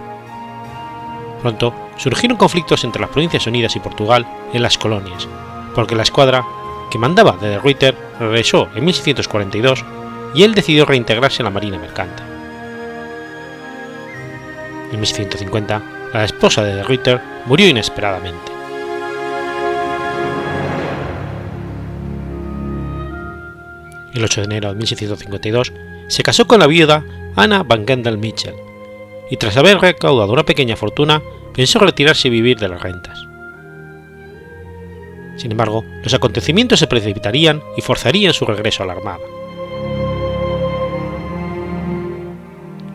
Pronto 1.43 1.75
surgieron 1.97 2.39
conflictos 2.39 2.85
entre 2.85 3.01
las 3.01 3.11
Provincias 3.11 3.47
Unidas 3.47 3.77
y 3.77 3.81
Portugal 3.81 4.27
en 4.53 4.63
las 4.63 4.79
colonias, 4.79 5.29
porque 5.75 5.95
la 5.95 6.03
escuadra 6.03 6.45
que 6.91 6.99
mandaba 6.99 7.33
de 7.33 7.59
Reuter 7.59 7.97
regresó 8.19 8.69
en 8.75 8.85
1642 8.85 9.85
y 10.35 10.43
él 10.43 10.55
decidió 10.55 10.85
reintegrarse 10.85 11.43
en 11.43 11.45
la 11.45 11.51
Marina 11.51 11.79
Mercante. 11.79 12.34
En 14.93 15.00
1150, 15.00 15.83
la 16.12 16.25
esposa 16.25 16.62
de 16.62 16.76
De 16.76 16.83
Ruyter 16.83 17.21
murió 17.47 17.69
inesperadamente. 17.69 18.53
El 24.14 24.23
8 24.23 24.43
de 24.43 24.45
enero 24.45 24.69
de 24.69 24.76
1652 24.76 25.73
se 26.09 26.23
casó 26.23 26.47
con 26.47 26.61
la 26.61 26.69
viuda 26.69 27.05
Anna 27.35 27.64
Van 27.64 27.87
Gendel 27.87 28.19
Mitchell, 28.19 28.55
y 29.29 29.37
tras 29.37 29.57
haber 29.57 29.79
recaudado 29.79 30.33
una 30.33 30.45
pequeña 30.45 30.76
fortuna, 30.76 31.21
pensó 31.53 31.81
retirarse 31.81 32.29
y 32.29 32.31
vivir 32.31 32.59
de 32.59 32.69
las 32.69 32.81
rentas. 32.81 33.19
Sin 35.37 35.50
embargo, 35.50 35.85
los 36.03 36.14
acontecimientos 36.14 36.79
se 36.79 36.87
precipitarían 36.87 37.61
y 37.76 37.81
forzarían 37.81 38.33
su 38.33 38.45
regreso 38.47 38.83
a 38.83 38.87
la 38.87 38.93
Armada. 38.93 39.19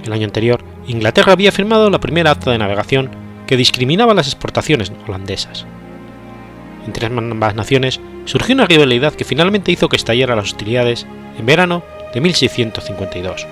El 0.03 0.13
año 0.13 0.25
anterior, 0.25 0.63
Inglaterra 0.88 1.34
había 1.34 1.51
firmado 1.51 1.89
la 1.89 2.00
primera 2.00 2.32
acta 2.32 2.51
de 2.51 2.58
navegación 2.58 3.10
que 3.48 3.58
discriminaba 3.58 4.13
las 4.13 4.27
exportaciones 4.27 4.91
holandesas. 5.08 5.65
Entre 6.86 7.06
ambas 7.08 7.56
naciones 7.56 8.00
surgió 8.25 8.56
una 8.56 8.65
rivalidad 8.65 9.13
que 9.13 9.25
finalmente 9.25 9.72
hizo 9.72 9.89
que 9.89 9.96
estallaran 9.96 10.38
las 10.38 10.51
hostilidades 10.51 11.06
en 11.38 11.46
verano 11.46 11.84
de 12.13 12.22
1652. 12.22 13.48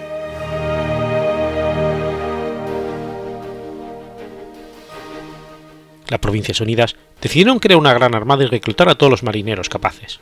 Las 6.10 6.20
Provincias 6.20 6.62
Unidas 6.62 6.96
decidieron 7.22 7.60
crear 7.60 7.80
una 7.80 7.94
gran 7.94 8.16
armada 8.16 8.44
y 8.44 8.48
reclutar 8.48 8.88
a 8.88 8.96
todos 8.96 9.12
los 9.12 9.24
marineros 9.24 9.68
capaces. 9.68 10.20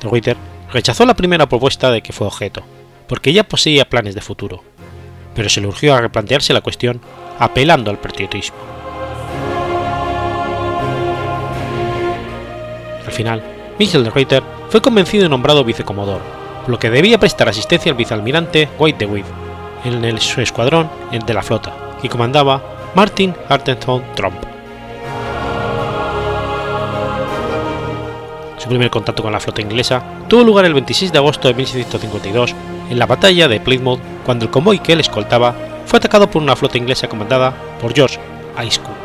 De 0.00 0.08
Ruyter 0.08 0.36
rechazó 0.72 1.06
la 1.06 1.16
primera 1.16 1.48
propuesta 1.48 1.90
de 1.90 2.02
que 2.02 2.12
fue 2.12 2.26
objeto, 2.26 2.62
porque 3.08 3.32
ya 3.32 3.48
poseía 3.48 3.88
planes 3.88 4.14
de 4.14 4.20
futuro, 4.20 4.62
pero 5.38 5.48
se 5.48 5.60
le 5.60 5.68
urgió 5.68 5.94
a 5.94 6.00
replantearse 6.00 6.52
la 6.52 6.62
cuestión 6.62 7.00
apelando 7.38 7.92
al 7.92 7.98
patriotismo. 7.98 8.56
Al 13.06 13.12
final, 13.12 13.40
Michel 13.78 14.02
de 14.02 14.10
Ruyter 14.10 14.42
fue 14.68 14.82
convencido 14.82 15.26
y 15.26 15.28
nombrado 15.28 15.62
vicecomodoro, 15.62 16.24
por 16.62 16.70
lo 16.70 16.78
que 16.80 16.90
debía 16.90 17.20
prestar 17.20 17.48
asistencia 17.48 17.92
al 17.92 17.96
vicealmirante 17.96 18.68
White 18.80 19.06
de 19.06 19.12
Witt 19.12 19.26
en 19.84 20.04
el, 20.04 20.18
su 20.18 20.40
escuadrón 20.40 20.90
de 21.12 21.34
la 21.34 21.44
flota, 21.44 21.72
que 22.02 22.08
comandaba 22.08 22.90
Martin 22.96 23.32
Hartenton 23.48 24.02
Trump. 24.16 24.42
Su 28.56 28.68
primer 28.68 28.90
contacto 28.90 29.22
con 29.22 29.30
la 29.30 29.38
flota 29.38 29.62
inglesa 29.62 30.02
tuvo 30.26 30.42
lugar 30.42 30.64
el 30.64 30.74
26 30.74 31.12
de 31.12 31.18
agosto 31.18 31.46
de 31.46 31.54
1652 31.54 32.56
en 32.90 32.98
la 32.98 33.06
batalla 33.06 33.48
de 33.48 33.60
Plymouth, 33.60 34.00
cuando 34.24 34.44
el 34.44 34.50
convoy 34.50 34.78
que 34.78 34.92
él 34.92 35.00
escoltaba 35.00 35.54
fue 35.86 35.98
atacado 35.98 36.30
por 36.30 36.42
una 36.42 36.56
flota 36.56 36.78
inglesa 36.78 37.08
comandada 37.08 37.54
por 37.80 37.94
George 37.94 38.18
Ayscough. 38.56 38.96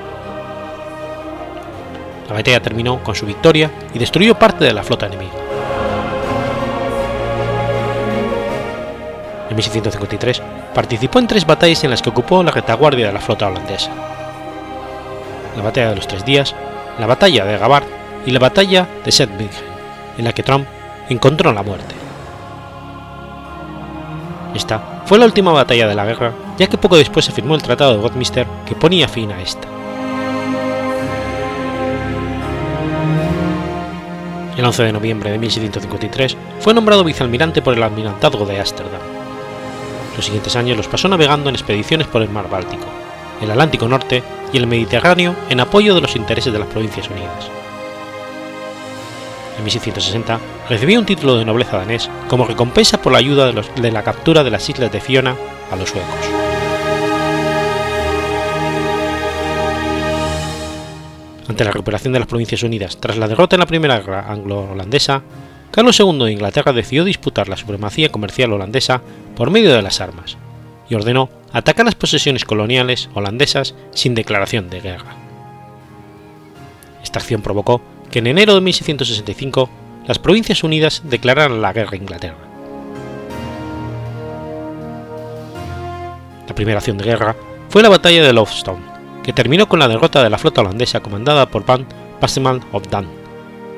La 2.27 2.33
batalla 2.33 2.61
terminó 2.61 3.03
con 3.03 3.15
su 3.15 3.25
victoria 3.25 3.71
y 3.93 3.99
destruyó 3.99 4.35
parte 4.35 4.65
de 4.65 4.73
la 4.73 4.83
flota 4.83 5.07
enemiga. 5.07 5.33
En 9.49 9.55
1653 9.55 10.41
participó 10.73 11.19
en 11.19 11.27
tres 11.27 11.45
batallas 11.45 11.83
en 11.83 11.91
las 11.91 12.01
que 12.01 12.09
ocupó 12.09 12.41
la 12.43 12.51
retaguardia 12.51 13.07
de 13.07 13.13
la 13.13 13.19
flota 13.19 13.47
holandesa. 13.47 13.91
La 15.55 15.61
batalla 15.61 15.89
de 15.91 15.95
los 15.95 16.07
tres 16.07 16.25
días, 16.25 16.55
la 16.99 17.05
batalla 17.05 17.45
de 17.45 17.57
Gabart 17.57 17.87
y 18.25 18.31
la 18.31 18.39
batalla 18.39 18.87
de 19.05 19.11
Zeebrugge, 19.11 19.61
en 20.17 20.25
la 20.25 20.33
que 20.33 20.43
Trump 20.43 20.65
encontró 21.09 21.53
la 21.53 21.61
muerte. 21.61 22.02
Esta 24.55 25.01
fue 25.05 25.17
la 25.17 25.25
última 25.25 25.51
batalla 25.51 25.87
de 25.87 25.95
la 25.95 26.05
guerra, 26.05 26.33
ya 26.57 26.67
que 26.67 26.77
poco 26.77 26.97
después 26.97 27.25
se 27.25 27.31
firmó 27.31 27.55
el 27.55 27.63
Tratado 27.63 27.93
de 27.93 28.03
Westminster 28.03 28.47
que 28.65 28.75
ponía 28.75 29.07
fin 29.07 29.31
a 29.31 29.41
esta. 29.41 29.67
El 34.55 34.63
11 34.63 34.83
de 34.83 34.93
noviembre 34.93 35.31
de 35.31 35.39
1653 35.39 36.37
fue 36.59 36.73
nombrado 36.75 37.03
vicealmirante 37.03 37.61
por 37.63 37.73
el 37.73 37.81
almirantazgo 37.81 38.45
de 38.45 38.59
Ámsterdam. 38.59 39.01
Los 40.15 40.25
siguientes 40.25 40.55
años 40.55 40.77
los 40.77 40.87
pasó 40.87 41.07
navegando 41.07 41.49
en 41.49 41.55
expediciones 41.55 42.05
por 42.05 42.21
el 42.21 42.29
mar 42.29 42.47
Báltico, 42.49 42.85
el 43.41 43.49
Atlántico 43.49 43.87
Norte 43.87 44.23
y 44.53 44.57
el 44.57 44.67
Mediterráneo 44.67 45.35
en 45.49 45.59
apoyo 45.59 45.95
de 45.95 46.01
los 46.01 46.15
intereses 46.15 46.53
de 46.53 46.59
las 46.59 46.67
Provincias 46.67 47.09
Unidas 47.09 47.62
en 49.57 49.63
1660, 49.63 50.39
recibió 50.69 50.99
un 50.99 51.05
título 51.05 51.37
de 51.37 51.45
nobleza 51.45 51.77
danés 51.77 52.09
como 52.27 52.45
recompensa 52.45 53.01
por 53.01 53.11
la 53.11 53.19
ayuda 53.19 53.51
de, 53.51 53.91
la 53.91 54.03
captura 54.03 54.43
de 54.43 54.51
las 54.51 54.67
islas 54.69 54.91
de 54.91 54.99
Fiona 54.99 55.35
a 55.71 55.75
los 55.75 55.89
suecos. 55.89 56.09
Ante 61.47 61.63
la 61.65 61.71
recuperación 61.71 62.13
de 62.13 62.19
las 62.19 62.27
Provincias 62.27 62.63
Unidas 62.63 62.97
tras 62.97 63.17
la 63.17 63.27
derrota 63.27 63.55
en 63.55 63.59
la 63.59 63.65
Primera 63.65 63.99
Guerra 63.99 64.31
Anglo-Holandesa, 64.31 65.21
Carlos 65.71 65.99
II 65.99 66.25
de 66.25 66.31
Inglaterra 66.31 66.71
decidió 66.71 67.03
disputar 67.03 67.49
la 67.49 67.57
supremacía 67.57 68.11
comercial 68.11 68.53
holandesa 68.53 69.01
por 69.35 69.49
medio 69.49 69.73
de 69.73 69.81
las 69.81 70.01
armas 70.01 70.37
y 70.89 70.95
ordenó 70.95 71.29
atacar 71.51 71.85
las 71.85 71.95
posesiones 71.95 72.45
coloniales 72.45 73.09
holandesas 73.13 73.75
sin 73.91 74.15
declaración 74.15 74.69
de 74.69 74.81
guerra. 74.81 75.15
Esta 77.03 77.19
acción 77.19 77.41
provocó 77.41 77.81
que 78.13 78.19
en 78.19 78.27
enero 78.27 78.53
de 78.53 78.61
1665 78.61 79.71
las 80.05 80.19
Provincias 80.19 80.63
Unidas 80.63 81.01
declararan 81.03 81.63
la 81.63 81.73
guerra 81.73 81.93
a 81.93 81.95
Inglaterra. 81.95 82.37
La 86.47 86.53
primera 86.53 86.77
acción 86.77 86.99
de 86.99 87.05
guerra 87.05 87.35
fue 87.69 87.81
la 87.81 87.89
batalla 87.89 88.21
de 88.21 88.31
Lovestone, 88.31 88.83
que 89.23 89.33
terminó 89.33 89.67
con 89.67 89.79
la 89.79 89.87
derrota 89.87 90.23
de 90.23 90.29
la 90.29 90.37
flota 90.37 90.61
holandesa 90.61 90.99
comandada 90.99 91.47
por 91.47 91.65
Van 91.65 91.87
Passeman 92.19 92.61
of 92.71 92.87
Dan, 92.87 93.07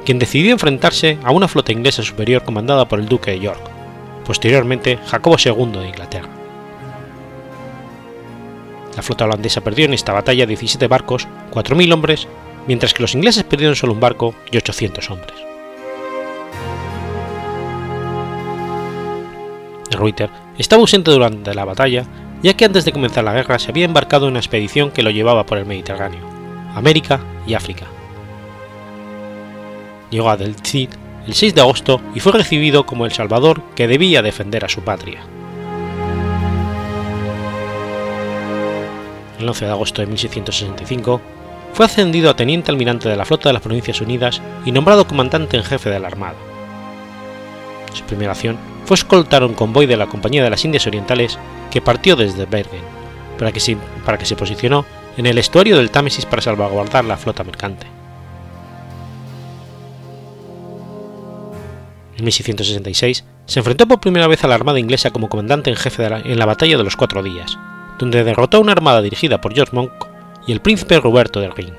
quien 0.04 0.20
decidió 0.20 0.52
enfrentarse 0.52 1.18
a 1.24 1.32
una 1.32 1.48
flota 1.48 1.72
inglesa 1.72 2.04
superior 2.04 2.44
comandada 2.44 2.90
por 2.90 3.00
el 3.00 3.08
duque 3.08 3.32
de 3.32 3.40
York, 3.40 3.62
posteriormente 4.26 5.00
Jacobo 5.08 5.38
II 5.42 5.80
de 5.80 5.88
Inglaterra. 5.88 6.30
La 8.98 9.02
flota 9.02 9.24
holandesa 9.24 9.62
perdió 9.62 9.86
en 9.86 9.94
esta 9.94 10.12
batalla 10.12 10.46
17 10.46 10.90
barcos, 10.90 11.26
4.000 11.54 11.94
hombres 11.94 12.28
mientras 12.68 12.94
que 12.94 13.04
los 13.04 13.16
ingleses 13.16 13.44
perdieron 13.44 13.76
solo 13.76 13.94
un 13.94 14.00
barco 14.00 14.36
y 14.52 14.58
800 14.58 15.10
hombres. 15.12 15.36
Reuter 19.92 20.30
estaba 20.58 20.82
ausente 20.82 21.12
durante 21.12 21.54
la 21.54 21.66
batalla, 21.66 22.06
ya 22.42 22.56
que 22.56 22.66
antes 22.66 22.86
de 22.86 22.92
comenzar 22.92 23.24
la 23.24 23.34
guerra 23.34 23.60
se 23.60 23.72
había 23.72 23.86
embarcado 23.86 24.26
en 24.26 24.32
una 24.32 24.40
expedición 24.40 24.92
que 24.92 25.04
lo 25.04 25.10
llevaba 25.10 25.46
por 25.46 25.58
el 25.58 25.66
Mediterráneo, 25.66 26.22
América 26.76 27.20
y 27.48 27.54
África. 27.54 27.86
Llegó 30.12 30.30
a 30.30 30.38
Del 30.38 30.56
Cid 30.56 30.90
el 31.28 31.34
6 31.34 31.56
de 31.56 31.62
agosto 31.62 32.02
y 32.14 32.20
fue 32.20 32.34
recibido 32.34 32.86
como 32.86 33.06
el 33.06 33.12
salvador 33.12 33.64
que 33.76 33.88
debía 33.88 34.22
defender 34.22 34.64
a 34.64 34.70
su 34.70 34.82
patria. 34.82 35.22
El 39.40 39.50
11 39.50 39.66
de 39.66 39.72
agosto 39.72 40.02
de 40.02 40.08
1665 40.08 41.22
fue 41.76 41.86
ascendido 41.86 42.30
a 42.30 42.38
teniente 42.38 42.72
almirante 42.72 43.10
de 43.10 43.18
la 43.18 43.26
flota 43.26 43.50
de 43.50 43.54
las 43.54 43.62
Provincias 43.62 44.00
Unidas 44.00 44.42
y 44.64 44.72
nombrado 44.72 45.06
comandante 45.06 45.58
en 45.58 45.64
jefe 45.64 45.90
de 45.90 46.00
la 46.00 46.08
Armada. 46.08 46.38
Su 47.94 48.06
primera 48.06 48.32
acción 48.32 48.58
fue 48.86 48.96
escoltar 48.96 49.44
un 49.44 49.56
convoy 49.56 49.86
de 49.86 49.98
la 49.98 50.08
Compañía 50.08 50.42
de 50.42 50.50
las 50.50 50.64
Indias 50.64 50.88
Orientales 50.88 51.38
que 51.70 51.82
partió 51.82 52.16
desde 52.16 52.46
Bergen, 52.46 52.80
para 53.38 53.52
que, 53.52 53.60
se, 53.60 54.36
posicionó 54.38 54.86
en 55.18 55.26
el 55.26 55.38
estuario 55.38 55.76
del 55.76 55.92
Támesis 55.92 56.26
para 56.26 56.42
salvaguardar 56.42 57.04
la 57.04 57.18
flota 57.18 57.44
mercante. 57.44 57.88
En 62.18 62.24
1666 62.24 63.26
se 63.48 63.60
enfrentó 63.60 63.86
por 63.86 64.00
primera 64.00 64.28
vez 64.28 64.46
a 64.46 64.48
la 64.48 64.56
Armada 64.56 64.80
inglesa 64.80 65.12
como 65.12 65.28
comandante 65.28 65.72
en 65.72 65.76
jefe 65.76 66.06
en 66.06 66.40
la 66.40 66.46
Batalla 66.46 66.78
de 66.78 66.86
los 66.86 66.96
Cuatro 66.96 67.22
Días, 67.22 67.60
donde 68.00 68.24
derrotó 68.24 68.56
a 68.56 68.62
una 68.62 68.72
armada 68.72 69.02
dirigida 69.02 69.42
por 69.42 69.54
George 69.54 69.76
Monk 69.76 69.92
y 70.48 70.52
el 70.52 70.62
príncipe 70.62 71.00
Roberto 71.00 71.40
del 71.40 71.52
Rin. 71.52 71.74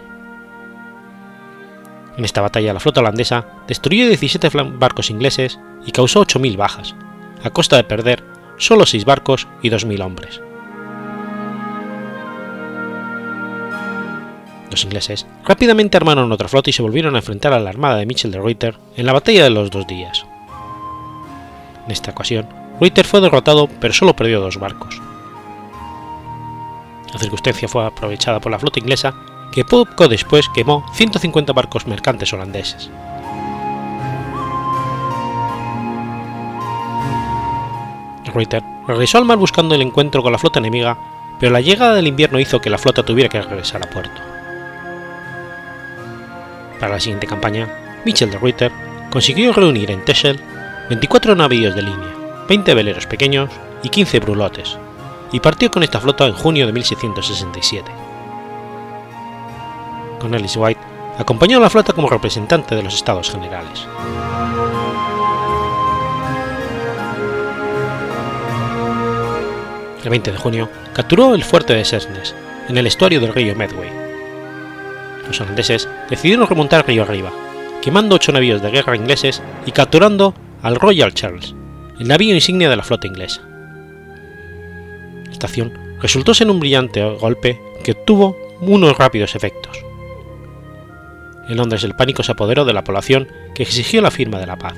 En 2.17 2.25
esta 2.25 2.41
batalla 2.41 2.73
la 2.73 2.81
flota 2.81 3.01
holandesa 3.01 3.47
destruyó 3.69 4.07
17 4.07 4.49
barcos 4.79 5.11
ingleses 5.11 5.59
y 5.85 5.93
causó 5.93 6.25
8.000 6.25 6.57
bajas, 6.57 6.95
a 7.43 7.51
costa 7.51 7.77
de 7.77 7.85
perder 7.85 8.25
solo 8.57 8.87
6 8.87 9.05
barcos 9.05 9.47
y 9.63 9.71
2.000 9.71 10.05
hombres. 10.05 10.41
Los 14.71 14.85
ingleses 14.85 15.27
rápidamente 15.45 15.97
armaron 15.97 16.33
otra 16.33 16.49
flota 16.49 16.71
y 16.71 16.73
se 16.73 16.83
volvieron 16.83 17.15
a 17.15 17.19
enfrentar 17.19 17.53
a 17.53 17.61
la 17.61 17.71
armada 17.71 17.97
de 17.97 18.07
Mitchell 18.07 18.31
de 18.31 18.41
Reuter 18.41 18.77
en 18.97 19.07
la 19.07 19.13
batalla 19.13 19.45
de 19.45 19.51
los 19.51 19.71
dos 19.71 19.87
días. 19.87 20.27
En 21.85 21.93
esta 21.93 22.11
ocasión, 22.11 22.47
Reuter 22.81 23.07
fue 23.07 23.21
derrotado 23.21 23.69
pero 23.81 23.95
solo 23.95 24.17
perdió 24.17 24.41
dos 24.41 24.59
barcos. 24.59 25.01
La 27.17 27.23
circunstancia 27.23 27.67
fue 27.67 27.87
aprovechada 27.87 28.41
por 28.41 28.53
la 28.53 28.59
flota 28.59 28.79
inglesa, 28.79 29.15
que 29.51 29.65
poco 29.65 30.07
después 30.07 30.51
quemó 30.51 30.85
150 30.93 31.51
barcos 31.55 31.87
mercantes 31.87 32.31
holandeses. 32.35 32.91
Reuter 38.27 38.63
regresó 38.87 39.17
al 39.17 39.25
mar 39.25 39.39
buscando 39.39 39.75
el 39.75 39.81
encuentro 39.81 40.23
con 40.23 40.31
la 40.31 40.37
flota 40.37 40.59
enemiga, 40.59 40.99
pero 41.41 41.53
la 41.53 41.63
llegada 41.63 41.95
del 41.95 42.07
invierno 42.07 42.39
hizo 42.39 42.61
que 42.61 42.69
la 42.69 42.77
flota 42.77 43.03
tuviera 43.03 43.31
que 43.31 43.41
regresar 43.41 43.83
a 43.83 43.89
puerto. 43.89 44.21
Para 46.79 46.93
la 46.93 47.01
siguiente 47.01 47.27
campaña, 47.27 47.67
Michel 48.05 48.31
de 48.31 48.37
Reuter 48.37 48.73
consiguió 49.11 49.55
reunir 49.55 49.91
en 49.91 50.05
Texel 50.05 50.39
24 50.91 51.35
navíos 51.35 51.75
de 51.75 51.81
línea, 51.81 52.15
20 52.47 52.75
veleros 52.75 53.07
pequeños 53.07 53.49
y 53.83 53.89
15 53.89 54.21
brulotes, 54.21 54.79
y 55.33 55.41
partió 55.41 55.71
con 55.71 55.83
esta 55.83 56.01
flota 56.01 56.27
en 56.27 56.35
junio 56.35 56.67
de 56.67 56.73
1667. 56.73 57.91
Cornelis 60.19 60.57
White 60.57 60.81
acompañó 61.19 61.59
a 61.59 61.61
la 61.61 61.71
flota 61.71 61.93
como 61.93 62.09
representante 62.09 62.75
de 62.75 62.83
los 62.83 62.95
Estados 62.95 63.31
Generales. 63.31 63.87
El 70.03 70.11
20 70.11 70.33
de 70.33 70.39
junio 70.39 70.69
capturó 70.93 71.35
el 71.35 71.43
fuerte 71.43 71.75
de 71.75 71.85
Sesnes, 71.85 72.35
en 72.69 72.79
el 72.79 72.87
estuario 72.87 73.21
del 73.21 73.35
río 73.35 73.57
Medway. 73.57 73.91
Los 75.27 75.41
holandeses 75.41 75.89
decidieron 76.09 76.47
remontar 76.47 76.87
río 76.87 77.03
arriba, 77.03 77.33
quemando 77.83 78.15
ocho 78.15 78.31
navíos 78.31 78.63
de 78.63 78.71
guerra 78.71 78.97
ingleses 78.97 79.43
y 79.65 79.73
capturando 79.73 80.35
al 80.63 80.77
Royal 80.77 81.13
Charles, 81.13 81.55
el 81.99 82.09
navío 82.09 82.35
insignia 82.35 82.71
de 82.71 82.77
la 82.77 82.85
flota 82.85 83.07
inglesa. 83.07 83.43
Resultó 86.01 86.35
ser 86.35 86.51
un 86.51 86.61
brillante 86.61 87.03
golpe 87.17 87.61
que 87.83 87.95
tuvo 87.95 88.37
unos 88.61 88.97
rápidos 88.97 89.35
efectos. 89.35 89.85
En 91.49 91.57
Londres 91.57 91.85
el 91.85 91.95
pánico 91.95 92.23
se 92.23 92.33
apoderó 92.33 92.65
de 92.65 92.73
la 92.73 92.85
población 92.85 93.29
que 93.55 93.63
exigió 93.63 94.01
la 94.03 94.11
firma 94.11 94.39
de 94.39 94.47
la 94.47 94.59
paz. 94.59 94.75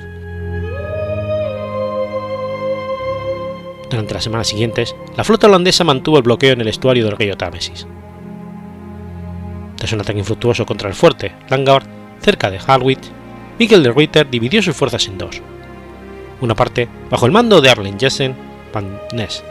Durante 3.89 4.13
las 4.13 4.23
semanas 4.23 4.47
siguientes, 4.47 4.95
la 5.17 5.23
flota 5.23 5.47
holandesa 5.47 5.83
mantuvo 5.83 6.17
el 6.17 6.23
bloqueo 6.23 6.53
en 6.53 6.61
el 6.61 6.67
estuario 6.67 7.05
del 7.05 7.17
río 7.17 7.35
Támesis. 7.35 7.87
Tras 9.77 9.93
un 9.93 10.01
ataque 10.01 10.19
infructuoso 10.19 10.65
contra 10.65 10.89
el 10.89 10.95
fuerte 10.95 11.33
Langard, 11.49 11.87
cerca 12.21 12.51
de 12.51 12.59
Harwich, 12.65 13.11
Miguel 13.57 13.81
de 13.81 13.91
Ruyter 13.91 14.29
dividió 14.29 14.61
sus 14.61 14.75
fuerzas 14.75 15.07
en 15.07 15.17
dos. 15.17 15.41
Una 16.39 16.55
parte 16.55 16.87
bajo 17.09 17.25
el 17.25 17.31
mando 17.31 17.61
de 17.61 17.69
Arlen 17.69 17.99
Jessen 17.99 18.35
van 18.73 19.01
Ness, 19.11 19.43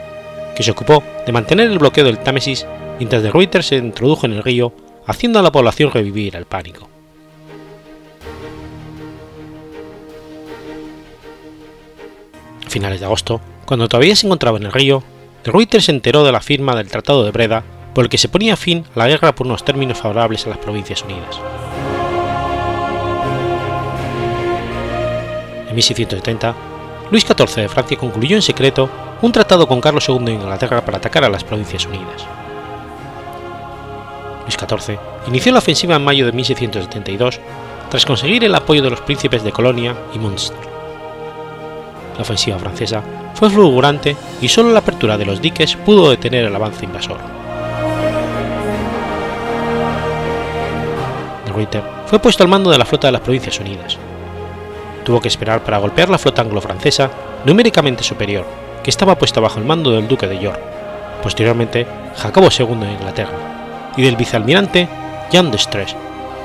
que 0.59 0.63
se 0.63 0.71
ocupó 0.71 1.01
de 1.25 1.31
mantener 1.31 1.71
el 1.71 1.79
bloqueo 1.79 2.03
del 2.03 2.19
Támesis 2.19 2.67
mientras 2.97 3.23
de 3.23 3.31
Ruyter 3.31 3.63
se 3.63 3.77
introdujo 3.77 4.25
en 4.25 4.33
el 4.33 4.43
río, 4.43 4.73
haciendo 5.07 5.39
a 5.39 5.41
la 5.41 5.53
población 5.53 5.89
revivir 5.89 6.35
el 6.35 6.43
pánico. 6.43 6.89
A 12.67 12.69
finales 12.69 12.99
de 12.99 13.05
agosto, 13.05 13.39
cuando 13.63 13.87
todavía 13.87 14.17
se 14.17 14.27
encontraba 14.27 14.57
en 14.57 14.65
el 14.65 14.73
río, 14.73 15.01
de 15.45 15.51
Ruyter 15.53 15.81
se 15.81 15.93
enteró 15.93 16.25
de 16.25 16.33
la 16.33 16.41
firma 16.41 16.75
del 16.75 16.89
Tratado 16.89 17.23
de 17.23 17.31
Breda 17.31 17.63
por 17.95 18.03
el 18.03 18.09
que 18.09 18.17
se 18.17 18.27
ponía 18.27 18.57
fin 18.57 18.83
a 18.95 18.99
la 18.99 19.07
guerra 19.07 19.33
por 19.33 19.47
unos 19.47 19.63
términos 19.63 19.97
favorables 19.97 20.45
a 20.45 20.49
las 20.49 20.57
Provincias 20.57 21.03
Unidas. 21.03 21.39
En 25.69 25.73
1670, 25.73 26.53
Luis 27.11 27.23
XIV 27.25 27.61
de 27.61 27.69
Francia 27.69 27.97
concluyó 27.97 28.35
en 28.35 28.41
secreto 28.41 28.89
un 29.21 29.31
tratado 29.31 29.67
con 29.67 29.81
Carlos 29.81 30.07
II 30.07 30.19
de 30.19 30.33
Inglaterra 30.33 30.83
para 30.85 30.97
atacar 30.97 31.25
a 31.25 31.29
las 31.29 31.43
Provincias 31.43 31.85
Unidas. 31.85 32.25
Luis 34.43 34.57
XIV 34.57 34.97
inició 35.27 35.51
la 35.51 35.59
ofensiva 35.59 35.95
en 35.95 36.03
mayo 36.03 36.25
de 36.25 36.31
1672 36.31 37.39
tras 37.89 38.05
conseguir 38.05 38.43
el 38.43 38.55
apoyo 38.55 38.81
de 38.81 38.89
los 38.89 39.01
príncipes 39.01 39.43
de 39.43 39.51
Colonia 39.51 39.95
y 40.13 40.19
Munster. 40.19 40.57
La 42.15 42.21
ofensiva 42.21 42.57
francesa 42.57 43.03
fue 43.33 43.49
fulgurante 43.49 44.15
y 44.41 44.47
solo 44.47 44.71
la 44.71 44.79
apertura 44.79 45.17
de 45.17 45.25
los 45.25 45.41
diques 45.41 45.75
pudo 45.75 46.09
detener 46.09 46.45
el 46.45 46.55
avance 46.55 46.85
invasor. 46.85 47.17
De 51.45 51.51
Ruyter 51.51 51.83
fue 52.05 52.19
puesto 52.19 52.43
al 52.43 52.49
mando 52.49 52.71
de 52.71 52.77
la 52.77 52.85
flota 52.85 53.07
de 53.07 53.13
las 53.13 53.21
Provincias 53.21 53.59
Unidas. 53.59 53.97
Tuvo 55.03 55.21
que 55.21 55.27
esperar 55.27 55.63
para 55.63 55.77
golpear 55.77 56.09
la 56.09 56.17
flota 56.17 56.41
anglo-francesa 56.41 57.09
numéricamente 57.45 58.03
superior, 58.03 58.45
que 58.83 58.89
estaba 58.89 59.15
puesta 59.15 59.39
bajo 59.39 59.59
el 59.59 59.65
mando 59.65 59.91
del 59.91 60.07
duque 60.07 60.27
de 60.27 60.39
York, 60.39 60.59
posteriormente 61.21 61.87
Jacobo 62.17 62.49
II 62.57 62.79
de 62.79 62.93
Inglaterra, 62.93 63.37
y 63.97 64.03
del 64.03 64.15
vicealmirante 64.15 64.87
Jean 65.31 65.51
d'Estrées, 65.51 65.95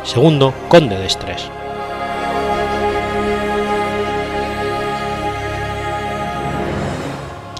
segundo 0.05 0.53
conde 0.69 0.97
de 0.97 1.07
Estrés. 1.07 1.51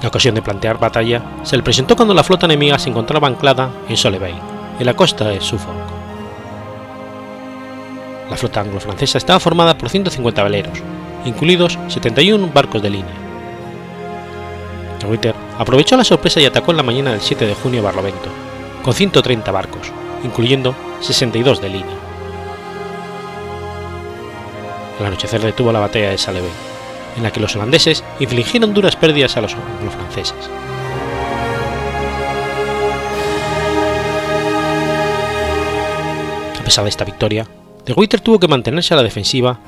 La 0.03 0.09
ocasión 0.09 0.35
de 0.35 0.43
plantear 0.43 0.79
batalla 0.79 1.23
se 1.45 1.57
le 1.57 1.63
presentó 1.63 1.97
cuando 1.97 2.13
la 2.13 2.23
flota 2.23 2.45
enemiga 2.45 2.79
se 2.79 2.91
encontraba 2.91 3.27
anclada 3.27 3.71
en 3.89 3.97
Sole 3.97 4.19
Bay, 4.19 4.35
en 4.79 4.85
la 4.85 4.95
costa 4.95 5.29
de 5.29 5.41
Suffolk. 5.41 5.75
La 8.29 8.37
flota 8.37 8.61
anglo-francesa 8.61 9.17
estaba 9.17 9.41
formada 9.41 9.79
por 9.79 9.89
150 9.89 10.43
veleros, 10.43 10.79
incluidos 11.25 11.79
71 11.89 12.51
barcos 12.53 12.83
de 12.83 12.91
línea. 12.91 13.24
Reuter 15.05 15.35
aprovechó 15.59 15.97
la 15.97 16.05
sorpresa 16.05 16.41
y 16.41 16.45
atacó 16.45 16.71
en 16.71 16.79
la 16.79 16.83
mañana 16.83 17.13
del 17.13 17.21
7 17.21 17.47
de 17.47 17.55
junio 17.55 17.81
a 17.81 17.85
Barlovento, 17.85 18.29
con 18.83 18.95
130 18.95 19.51
barcos, 19.53 19.93
incluyendo 20.23 20.75
62 21.01 21.61
de 21.61 21.69
línea. 21.69 21.97
Al 24.99 25.07
anochecer 25.07 25.41
detuvo 25.41 25.73
la 25.73 25.81
batalla 25.81 26.11
de 26.11 26.19
Sale 26.19 26.41
Bay, 26.41 26.51
en 27.17 27.23
la 27.23 27.31
que 27.31 27.41
los 27.41 27.55
holandeses 27.57 28.05
infligieron 28.21 28.75
duras 28.75 28.97
pérdidas 28.97 29.37
a 29.37 29.41
los 29.41 29.55
anglo-franceses. 29.55 30.51
A 36.61 36.65
pesar 36.65 36.85
de 36.85 36.91
esta 36.91 37.05
victoria, 37.05 37.47
de 37.85 37.93
Ruyter 37.93 38.21
tuvo 38.21 38.39
que 38.39 38.49
mantenerse 38.49 38.95
a 38.95 38.97
la 38.97 39.03
defensiva, 39.03 39.59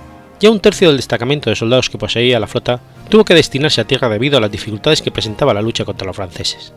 ya 0.40 0.50
un 0.50 0.60
tercio 0.60 0.88
del 0.88 0.96
destacamento 0.96 1.50
de 1.50 1.56
soldados 1.56 1.90
que 1.90 1.98
poseía 1.98 2.40
la 2.40 2.46
flota 2.46 2.80
tuvo 3.08 3.24
que 3.24 3.34
destinarse 3.34 3.80
a 3.80 3.86
tierra 3.86 4.08
debido 4.08 4.38
a 4.38 4.40
las 4.40 4.50
dificultades 4.50 5.02
que 5.02 5.10
presentaba 5.10 5.54
la 5.54 5.62
lucha 5.62 5.84
contra 5.84 6.06
los 6.06 6.16
franceses. 6.16 6.72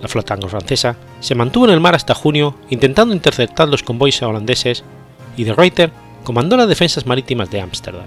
La 0.00 0.08
flota 0.08 0.34
anglo-francesa 0.34 0.96
se 1.20 1.34
mantuvo 1.34 1.64
en 1.64 1.72
el 1.72 1.80
mar 1.80 1.94
hasta 1.94 2.14
junio 2.14 2.56
intentando 2.68 3.14
interceptar 3.14 3.68
los 3.68 3.82
convoys 3.82 4.22
holandeses 4.22 4.84
y 5.36 5.44
de 5.44 5.54
Ruyter 5.54 5.90
comandó 6.24 6.56
las 6.56 6.68
defensas 6.68 7.06
marítimas 7.06 7.50
de 7.50 7.60
Ámsterdam. 7.60 8.06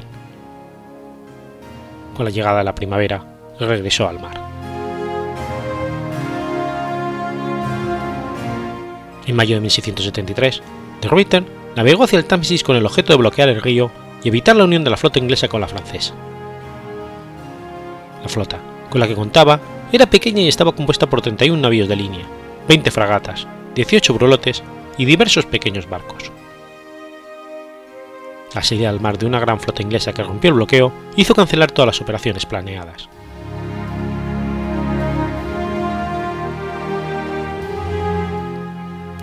Con 2.16 2.26
la 2.26 2.32
llegada 2.32 2.60
de 2.60 2.64
la 2.64 2.76
primavera, 2.76 3.24
regresó 3.60 4.08
al 4.08 4.20
mar. 4.20 4.40
En 9.26 9.36
mayo 9.36 9.56
de 9.56 9.62
1673, 9.62 10.62
de 11.02 11.08
Ruyter 11.08 11.44
navegó 11.76 12.04
hacia 12.04 12.20
el 12.20 12.26
Támesis 12.26 12.64
con 12.64 12.76
el 12.76 12.86
objeto 12.86 13.14
de 13.14 13.18
bloquear 13.18 13.50
el 13.50 13.62
río 13.62 13.92
y 14.24 14.28
evitar 14.28 14.56
la 14.56 14.64
unión 14.64 14.84
de 14.84 14.90
la 14.90 14.98
flota 14.98 15.20
inglesa 15.20 15.48
con 15.48 15.62
la 15.62 15.68
francesa. 15.68 16.14
La 18.22 18.30
flota, 18.30 18.60
con 18.90 19.00
la 19.00 19.08
que 19.08 19.16
contaba, 19.16 19.60
era 19.92 20.10
pequeña 20.10 20.42
y 20.42 20.48
estaba 20.48 20.74
compuesta 20.74 21.08
por 21.08 21.22
31 21.22 21.62
navíos 21.62 21.88
de 21.88 21.96
línea, 21.96 22.26
20 22.68 22.92
fragatas, 22.92 23.48
18 23.76 24.14
brulotes 24.14 24.64
y 24.98 25.06
diversos 25.06 25.46
pequeños 25.46 25.88
barcos. 25.90 26.32
La 28.54 28.64
salida 28.64 28.90
al 28.90 29.00
mar 29.00 29.18
de 29.18 29.26
una 29.26 29.40
gran 29.40 29.60
flota 29.60 29.82
inglesa 29.82 30.14
que 30.14 30.24
rompió 30.24 30.50
el 30.50 30.56
bloqueo 30.56 30.92
hizo 31.16 31.36
cancelar 31.36 31.72
todas 31.72 31.88
las 31.88 32.02
operaciones 32.02 32.46
planeadas. 32.46 33.08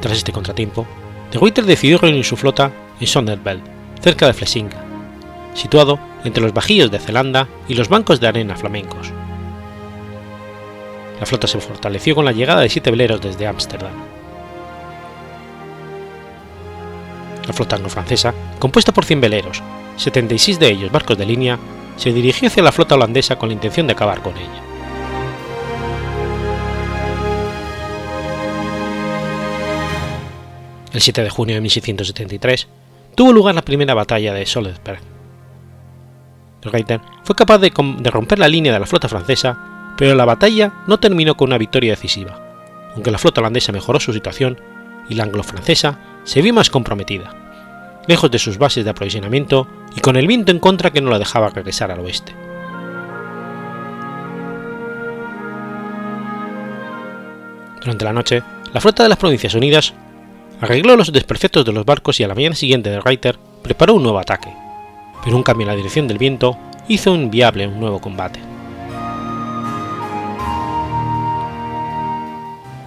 Tras 0.00 0.18
este 0.18 0.32
contratiempo, 0.32 0.86
de 1.32 1.38
Ruyter 1.38 1.64
decidió 1.64 1.98
reunir 1.98 2.24
su 2.24 2.36
flota 2.36 2.70
en 3.00 3.06
Sonderbell, 3.06 3.62
cerca 4.02 4.26
de 4.26 4.34
Flesinga, 4.34 4.83
situado 5.54 5.98
entre 6.24 6.42
los 6.42 6.52
bajíos 6.52 6.90
de 6.90 6.98
Zelanda 6.98 7.48
y 7.68 7.74
los 7.74 7.88
bancos 7.88 8.20
de 8.20 8.28
arena 8.28 8.56
flamencos. 8.56 9.12
La 11.18 11.26
flota 11.26 11.46
se 11.46 11.60
fortaleció 11.60 12.14
con 12.14 12.24
la 12.24 12.32
llegada 12.32 12.60
de 12.60 12.68
siete 12.68 12.90
veleros 12.90 13.20
desde 13.20 13.46
Ámsterdam. 13.46 13.92
La 17.46 17.52
flota 17.52 17.76
anglo-francesa, 17.76 18.34
compuesta 18.58 18.92
por 18.92 19.04
100 19.04 19.20
veleros, 19.20 19.62
76 19.96 20.58
de 20.58 20.70
ellos 20.70 20.90
barcos 20.90 21.16
de 21.16 21.26
línea, 21.26 21.58
se 21.96 22.12
dirigió 22.12 22.48
hacia 22.48 22.62
la 22.62 22.72
flota 22.72 22.96
holandesa 22.96 23.36
con 23.36 23.48
la 23.48 23.54
intención 23.54 23.86
de 23.86 23.92
acabar 23.92 24.22
con 24.22 24.36
ella. 24.36 24.62
El 30.92 31.00
7 31.00 31.22
de 31.22 31.30
junio 31.30 31.56
de 31.56 31.60
1673 31.60 32.68
tuvo 33.14 33.32
lugar 33.32 33.54
la 33.54 33.62
primera 33.62 33.94
batalla 33.94 34.32
de 34.32 34.46
Solesberg. 34.46 35.13
Reiter 36.70 37.00
fue 37.22 37.36
capaz 37.36 37.58
de, 37.58 37.72
romper 38.10 38.38
la 38.38 38.48
línea 38.48 38.72
de 38.72 38.80
la 38.80 38.86
flota 38.86 39.08
francesa, 39.08 39.56
pero 39.96 40.14
la 40.14 40.24
batalla 40.24 40.72
no 40.86 40.98
terminó 40.98 41.36
con 41.36 41.48
una 41.48 41.58
victoria 41.58 41.92
decisiva, 41.92 42.38
aunque 42.94 43.10
la 43.10 43.18
flota 43.18 43.40
holandesa 43.40 43.72
mejoró 43.72 44.00
su 44.00 44.12
situación 44.12 44.58
y 45.08 45.14
la 45.14 45.24
anglo-francesa 45.24 45.98
se 46.24 46.42
vio 46.42 46.54
más 46.54 46.70
comprometida, 46.70 47.34
lejos 48.06 48.30
de 48.30 48.38
sus 48.38 48.58
bases 48.58 48.84
de 48.84 48.90
aprovisionamiento 48.90 49.68
y 49.96 50.00
con 50.00 50.16
el 50.16 50.26
viento 50.26 50.52
en 50.52 50.58
contra 50.58 50.90
que 50.90 51.00
no 51.00 51.10
la 51.10 51.18
dejaba 51.18 51.50
regresar 51.50 51.90
al 51.90 52.00
oeste. 52.00 52.34
Durante 57.80 58.04
la 58.04 58.14
noche, 58.14 58.42
la 58.72 58.80
flota 58.80 59.02
de 59.02 59.10
las 59.10 59.18
Provincias 59.18 59.54
Unidas 59.54 59.92
arregló 60.60 60.96
los 60.96 61.12
desperfectos 61.12 61.66
de 61.66 61.72
los 61.72 61.84
barcos 61.84 62.18
y 62.18 62.24
a 62.24 62.28
la 62.28 62.34
mañana 62.34 62.54
siguiente 62.54 62.88
de 62.88 63.00
Reiter 63.00 63.38
preparó 63.62 63.94
un 63.94 64.02
nuevo 64.02 64.18
ataque, 64.18 64.63
pero 65.24 65.36
un 65.36 65.42
cambio 65.42 65.64
en 65.64 65.68
la 65.68 65.76
dirección 65.76 66.06
del 66.06 66.18
viento 66.18 66.56
hizo 66.86 67.14
inviable 67.14 67.66
un 67.66 67.80
nuevo 67.80 67.98
combate. 67.98 68.40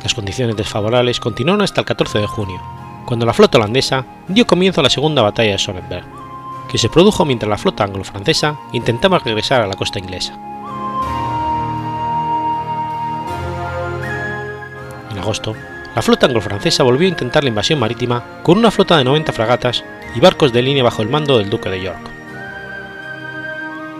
Las 0.04 0.14
condiciones 0.14 0.56
desfavorables 0.56 1.20
continuaron 1.20 1.64
hasta 1.64 1.82
el 1.82 1.86
14 1.88 2.20
de 2.20 2.28
junio, 2.28 2.62
cuando 3.06 3.26
la 3.26 3.34
flota 3.34 3.58
holandesa 3.58 4.06
dio 4.28 4.46
comienzo 4.46 4.80
a 4.80 4.84
la 4.84 4.90
segunda 4.90 5.24
batalla 5.24 5.54
de 5.54 5.58
Sonnenberg, 5.58 6.06
que 6.72 6.78
se 6.78 6.90
produjo 6.90 7.26
mientras 7.26 7.50
la 7.50 7.58
flota 7.58 7.84
anglo-francesa 7.84 8.58
intentaba 8.72 9.20
regresar 9.20 9.64
a 9.64 9.68
la 9.68 9.76
costa 9.76 10.00
inglesa. 10.00 10.34
En 15.10 15.18
agosto, 15.18 15.56
la 15.96 16.02
flota 16.04 16.28
anglo-francesa 16.28 16.84
volvió 16.84 17.08
a 17.08 17.10
intentar 17.10 17.44
la 17.44 17.50
invasión 17.50 17.80
marítima 17.80 18.24
con 18.44 18.60
una 18.60 18.70
flota 18.70 18.98
de 18.98 19.04
90 19.04 19.34
fragatas 19.34 19.84
y 20.16 20.20
barcos 20.20 20.54
de 20.54 20.62
línea 20.62 20.84
bajo 20.84 21.02
el 21.02 21.10
mando 21.10 21.40
del 21.40 21.50
duque 21.50 21.70
de 21.70 21.82
York. 21.82 22.17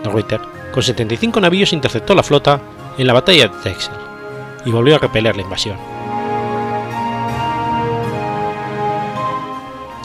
De 0.02 0.10
Ruyter, 0.10 0.40
con 0.72 0.82
75 0.82 1.40
navíos, 1.40 1.72
interceptó 1.72 2.14
la 2.14 2.22
flota 2.22 2.60
en 2.96 3.06
la 3.06 3.12
batalla 3.12 3.48
de 3.48 3.58
Texel 3.62 3.94
y 4.64 4.70
volvió 4.70 4.96
a 4.96 4.98
repeler 4.98 5.36
la 5.36 5.42
invasión. 5.42 5.76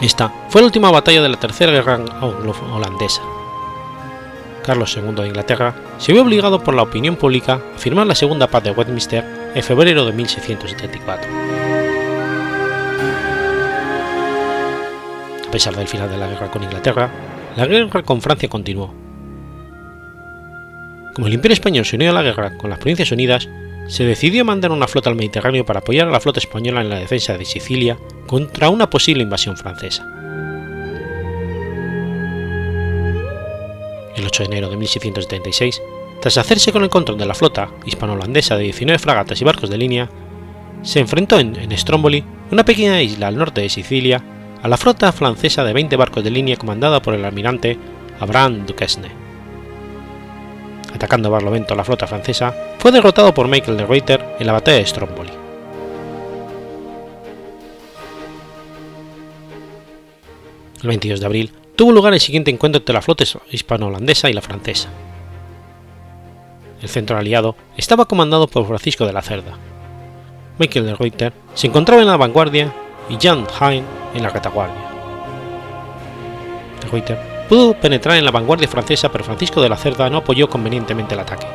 Esta 0.02 0.34
fue 0.50 0.62
la 0.62 0.68
última 0.68 0.92
batalla 0.92 1.22
de 1.22 1.30
la 1.30 1.40
Tercera 1.40 1.72
Guerra 1.72 2.00
Holandesa. 2.74 3.22
Carlos 4.64 4.98
II 4.98 5.14
de 5.16 5.28
Inglaterra 5.28 5.76
se 5.98 6.12
vio 6.12 6.24
obligado 6.24 6.64
por 6.64 6.74
la 6.74 6.84
opinión 6.84 7.16
pública 7.16 7.62
a 7.76 7.78
firmar 7.78 8.08
la 8.08 8.16
Segunda 8.16 8.48
Paz 8.48 8.64
de 8.64 8.72
Westminster 8.72 9.52
en 9.56 9.64
febrero 9.64 10.06
de 10.06 10.14
1674. 10.14 11.30
A 15.48 15.52
pesar 15.52 15.76
del 15.76 15.88
final 15.88 16.10
de 16.10 16.18
la 16.18 16.28
guerra 16.28 16.50
con 16.50 16.64
Inglaterra, 16.64 17.10
la 17.56 17.66
guerra 17.66 18.04
con 18.04 18.22
Francia 18.22 18.50
continuó. 18.50 19.03
Como 21.14 21.28
el 21.28 21.34
Imperio 21.34 21.54
Español 21.54 21.86
se 21.86 21.96
unió 21.96 22.10
a 22.10 22.14
la 22.14 22.24
guerra 22.24 22.58
con 22.58 22.72
las 22.72 22.80
Provincias 22.80 23.12
Unidas, 23.12 23.48
se 23.88 24.04
decidió 24.04 24.44
mandar 24.46 24.72
una 24.72 24.88
flota 24.88 25.10
al 25.10 25.16
Mediterráneo 25.16 25.66
para 25.66 25.80
apoyar 25.80 26.08
a 26.08 26.12
la 26.12 26.20
flota 26.20 26.40
española 26.40 26.82
en 26.82 26.90
la 26.90 27.00
defensa 27.00 27.38
de 27.38 27.46
Sicilia 27.46 27.98
contra 28.26 28.70
una 28.70 28.90
posible 28.90 29.22
invasión 29.22 29.56
francesa. 29.56 30.08
El 34.16 34.26
8 34.26 34.44
de 34.44 34.48
enero 34.48 34.70
de 34.70 34.78
1676, 34.78 35.82
tras 36.20 36.38
hacerse 36.38 36.72
con 36.72 36.84
el 36.84 36.90
control 36.90 37.20
de 37.20 37.26
la 37.26 37.36
flota 37.36 37.70
hispano-holandesa 37.86 38.58
de 38.58 38.64
19 38.64 38.98
fragatas 38.98 39.40
y 39.40 39.44
barcos 39.44 39.70
de 39.70 39.78
línea, 39.78 40.10
se 40.82 41.00
enfrentó 41.00 41.40
en, 41.40 41.56
en 41.56 41.78
Stromboli, 41.78 42.24
una 42.52 42.66
pequeña 42.66 43.02
isla 43.02 43.28
al 43.28 43.38
norte 43.38 43.62
de 43.62 43.70
Sicilia, 43.70 44.24
a 44.64 44.68
la 44.68 44.78
flota 44.78 45.12
francesa 45.12 45.64
de 45.64 45.74
20 45.74 45.96
barcos 45.96 46.24
de 46.24 46.32
línea 46.32 46.56
comandada 46.56 47.02
por 47.02 47.14
el 47.14 47.26
almirante 47.26 47.78
Abraham 48.20 48.66
Duquesne. 48.66 49.23
Atacando 50.94 51.32
Barlovento 51.32 51.74
a 51.74 51.78
la 51.78 51.84
flota 51.84 52.08
francesa, 52.08 52.54
fue 52.80 52.92
derrotado 52.92 53.34
por 53.34 53.48
Michael 53.48 53.78
de 53.78 53.86
Ruyter 53.86 54.36
en 54.40 54.48
la 54.48 54.54
batalla 54.54 54.78
de 54.78 54.86
Stromboli. 54.86 55.32
El 60.82 60.90
22 60.90 61.20
de 61.22 61.26
abril 61.26 61.52
tuvo 61.76 61.92
lugar 61.92 62.14
el 62.14 62.20
siguiente 62.20 62.52
encuentro 62.52 62.80
entre 62.80 62.94
la 62.94 63.02
flota 63.02 63.24
hispano-holandesa 63.52 64.30
y 64.30 64.34
la 64.34 64.42
francesa. 64.42 64.90
El 66.82 66.90
centro 66.90 67.18
aliado 67.18 67.56
estaba 67.78 68.06
comandado 68.06 68.48
por 68.48 68.68
Francisco 68.68 69.06
de 69.06 69.14
la 69.14 69.22
Cerda. 69.22 69.58
Michael 70.60 70.86
de 70.86 70.96
Ruyter 70.96 71.34
se 71.54 71.68
encontraba 71.68 72.02
en 72.02 72.10
la 72.10 72.18
vanguardia 72.18 72.74
y 73.10 73.16
Jan 73.16 73.48
Hein 73.60 73.86
en 74.14 74.24
la 74.24 74.30
retaguardia. 74.30 74.76
De 76.82 77.33
pudo 77.54 77.76
penetrar 77.76 78.18
en 78.18 78.26
la 78.26 78.32
vanguardia 78.32 78.68
francesa, 78.68 79.12
pero 79.12 79.24
Francisco 79.24 79.62
de 79.62 79.70
la 79.70 79.78
Cerda 79.78 80.10
no 80.10 80.18
apoyó 80.18 80.50
convenientemente 80.50 81.14
el 81.14 81.20
ataque, 81.20 81.46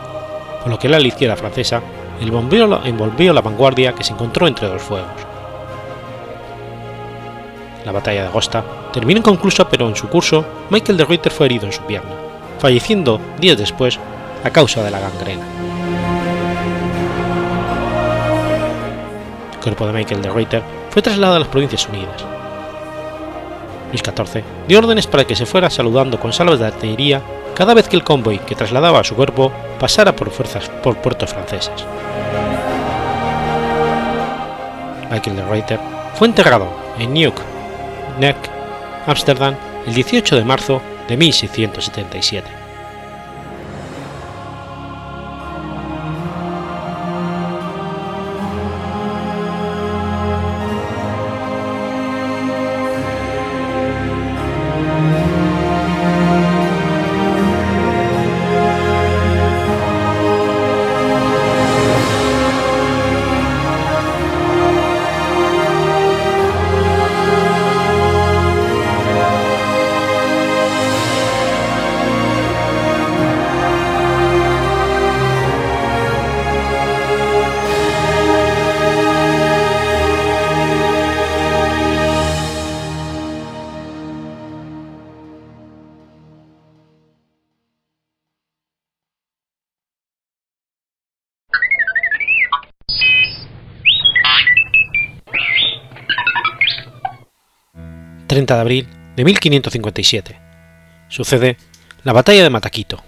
por 0.62 0.70
lo 0.70 0.78
que 0.78 0.88
la 0.88 1.00
izquierda 1.00 1.34
francesa 1.34 1.82
envolvió, 2.20 2.84
envolvió 2.84 3.32
la 3.32 3.40
vanguardia 3.40 3.92
que 3.92 4.04
se 4.04 4.12
encontró 4.12 4.46
entre 4.46 4.68
dos 4.68 4.80
fuegos. 4.80 5.10
La 7.84 7.90
batalla 7.90 8.22
de 8.22 8.28
Agosta 8.28 8.62
terminó 8.92 9.18
inconclusa, 9.18 9.68
pero 9.68 9.88
en 9.88 9.96
su 9.96 10.08
curso 10.08 10.44
Michael 10.70 10.98
de 10.98 11.04
Ruyter 11.04 11.32
fue 11.32 11.46
herido 11.46 11.66
en 11.66 11.72
su 11.72 11.82
pierna, 11.82 12.14
falleciendo 12.60 13.20
días 13.40 13.58
después 13.58 13.98
a 14.44 14.50
causa 14.50 14.84
de 14.84 14.92
la 14.92 15.00
gangrena. 15.00 15.42
El 19.52 19.58
cuerpo 19.60 19.84
de 19.88 19.92
Michael 19.94 20.22
de 20.22 20.28
Ruyter 20.28 20.62
fue 20.90 21.02
trasladado 21.02 21.38
a 21.38 21.40
las 21.40 21.48
Provincias 21.48 21.88
Unidas. 21.88 22.37
Luis 23.88 24.02
XIV 24.02 24.42
dio 24.66 24.78
órdenes 24.78 25.06
para 25.06 25.24
que 25.24 25.36
se 25.36 25.46
fuera 25.46 25.70
saludando 25.70 26.20
con 26.20 26.32
salvas 26.32 26.58
de 26.58 26.66
artillería 26.66 27.22
cada 27.54 27.74
vez 27.74 27.88
que 27.88 27.96
el 27.96 28.04
convoy 28.04 28.38
que 28.38 28.54
trasladaba 28.54 29.00
a 29.00 29.04
su 29.04 29.14
cuerpo 29.14 29.52
pasara 29.78 30.14
por 30.14 30.30
fuerzas 30.30 30.68
por 30.82 30.96
puertos 30.98 31.30
franceses. 31.30 31.84
Michael 35.10 35.36
de 35.36 35.42
Ruyter 35.42 35.80
fue 36.14 36.28
enterrado 36.28 36.68
en 36.98 37.14
Nuuk, 37.14 37.40
Neck, 38.20 38.36
Ámsterdam, 39.06 39.54
el 39.86 39.94
18 39.94 40.36
de 40.36 40.44
marzo 40.44 40.82
de 41.08 41.16
1677. 41.16 42.57
30 98.38 98.54
de 98.54 98.60
abril 98.60 98.88
de 99.16 99.24
1557. 99.24 100.38
Sucede 101.08 101.56
la 102.04 102.12
batalla 102.12 102.44
de 102.44 102.50
Mataquito. 102.50 103.02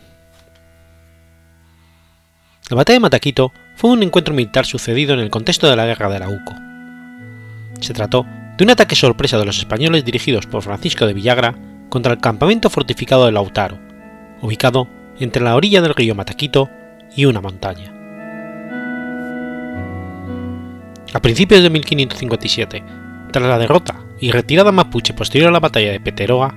La 2.68 2.76
batalla 2.76 2.96
de 2.96 3.00
Mataquito 3.00 3.52
fue 3.76 3.90
un 3.90 4.02
encuentro 4.02 4.34
militar 4.34 4.66
sucedido 4.66 5.14
en 5.14 5.20
el 5.20 5.30
contexto 5.30 5.70
de 5.70 5.76
la 5.76 5.86
guerra 5.86 6.08
de 6.08 6.16
Arauco. 6.16 6.52
Se 7.80 7.92
trató 7.92 8.26
de 8.58 8.64
un 8.64 8.70
ataque 8.70 8.96
sorpresa 8.96 9.38
de 9.38 9.44
los 9.44 9.58
españoles 9.58 10.04
dirigidos 10.04 10.46
por 10.46 10.62
Francisco 10.62 11.06
de 11.06 11.14
Villagra 11.14 11.54
contra 11.90 12.12
el 12.12 12.20
campamento 12.20 12.68
fortificado 12.68 13.26
de 13.26 13.32
Lautaro, 13.32 13.78
ubicado 14.42 14.88
entre 15.20 15.44
la 15.44 15.54
orilla 15.54 15.80
del 15.80 15.94
río 15.94 16.16
Mataquito 16.16 16.68
y 17.14 17.26
una 17.26 17.40
montaña. 17.40 17.92
A 21.12 21.20
principios 21.20 21.62
de 21.62 21.70
1557, 21.70 22.82
tras 23.30 23.46
la 23.46 23.58
derrota 23.58 24.04
y 24.18 24.30
retirada 24.30 24.72
mapuche 24.72 25.14
posterior 25.14 25.48
a 25.48 25.52
la 25.52 25.60
batalla 25.60 25.92
de 25.92 26.00
Peteroa, 26.00 26.54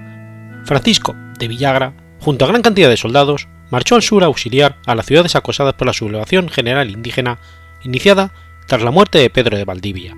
Francisco 0.66 1.16
de 1.40 1.48
Villagra, 1.48 1.94
junto 2.20 2.46
a 2.46 2.48
gran 2.48 2.62
cantidad 2.62 2.90
de 2.90 2.98
soldados, 2.98 3.48
marchó 3.70 3.96
al 3.96 4.02
sur 4.02 4.24
a 4.24 4.28
auxiliar 4.28 4.78
a 4.86 4.96
las 4.96 5.06
ciudades 5.06 5.36
acosadas 5.36 5.74
por 5.74 5.88
la 5.88 5.94
sublevación 5.94 6.50
general 6.50 6.92
indígena 6.92 7.40
iniciada 7.84 8.32
tras 8.68 8.82
la 8.82 8.92
muerte 8.92 9.18
de 9.18 9.30
Pedro 9.30 9.58
de 9.58 9.66
Valdivia, 9.66 10.16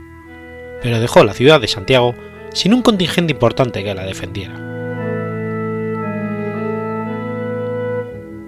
pero 0.82 1.00
dejó 1.00 1.24
la 1.24 1.34
ciudad 1.34 1.62
de 1.62 1.68
Santiago 1.68 2.16
sin 2.54 2.74
un 2.74 2.82
contingente 2.82 3.34
importante 3.34 3.84
que 3.84 3.96
la 3.96 4.06
defendiera. 4.06 4.54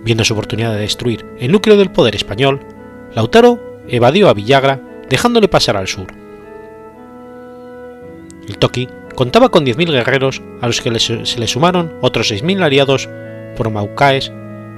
Viendo 0.03 0.23
su 0.23 0.33
oportunidad 0.33 0.73
de 0.73 0.79
destruir 0.79 1.25
el 1.39 1.51
núcleo 1.51 1.77
del 1.77 1.91
poder 1.91 2.15
español, 2.15 2.65
Lautaro 3.13 3.81
evadió 3.89 4.29
a 4.29 4.33
Villagra 4.33 4.81
dejándole 5.09 5.47
pasar 5.47 5.75
al 5.75 5.87
sur 5.87 6.16
el 8.47 8.57
Toki 8.57 8.87
contaba 9.15 9.49
con 9.49 9.65
10.000 9.65 9.91
guerreros 9.91 10.41
a 10.61 10.67
los 10.67 10.81
que 10.81 10.97
se 10.99 11.39
le 11.39 11.47
sumaron 11.47 11.93
otros 12.01 12.31
6.000 12.31 12.61
aliados 12.61 13.09
por 13.55 13.69
Maucaes 13.69 14.31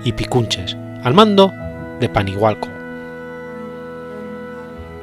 y 0.04 0.14
Picunches, 0.14 0.78
al 1.04 1.14
mando 1.14 1.54
de 2.00 2.10
Panigualco. 2.10 2.70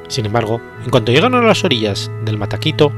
Sin 0.09 0.27
embargo, 0.27 0.61
en 0.85 0.91
cuanto 0.91 1.13
llegaron 1.13 1.35
a 1.35 1.47
las 1.47 1.65
orillas 1.65 2.11
del 2.25 2.39
Mataquito, 2.39 2.93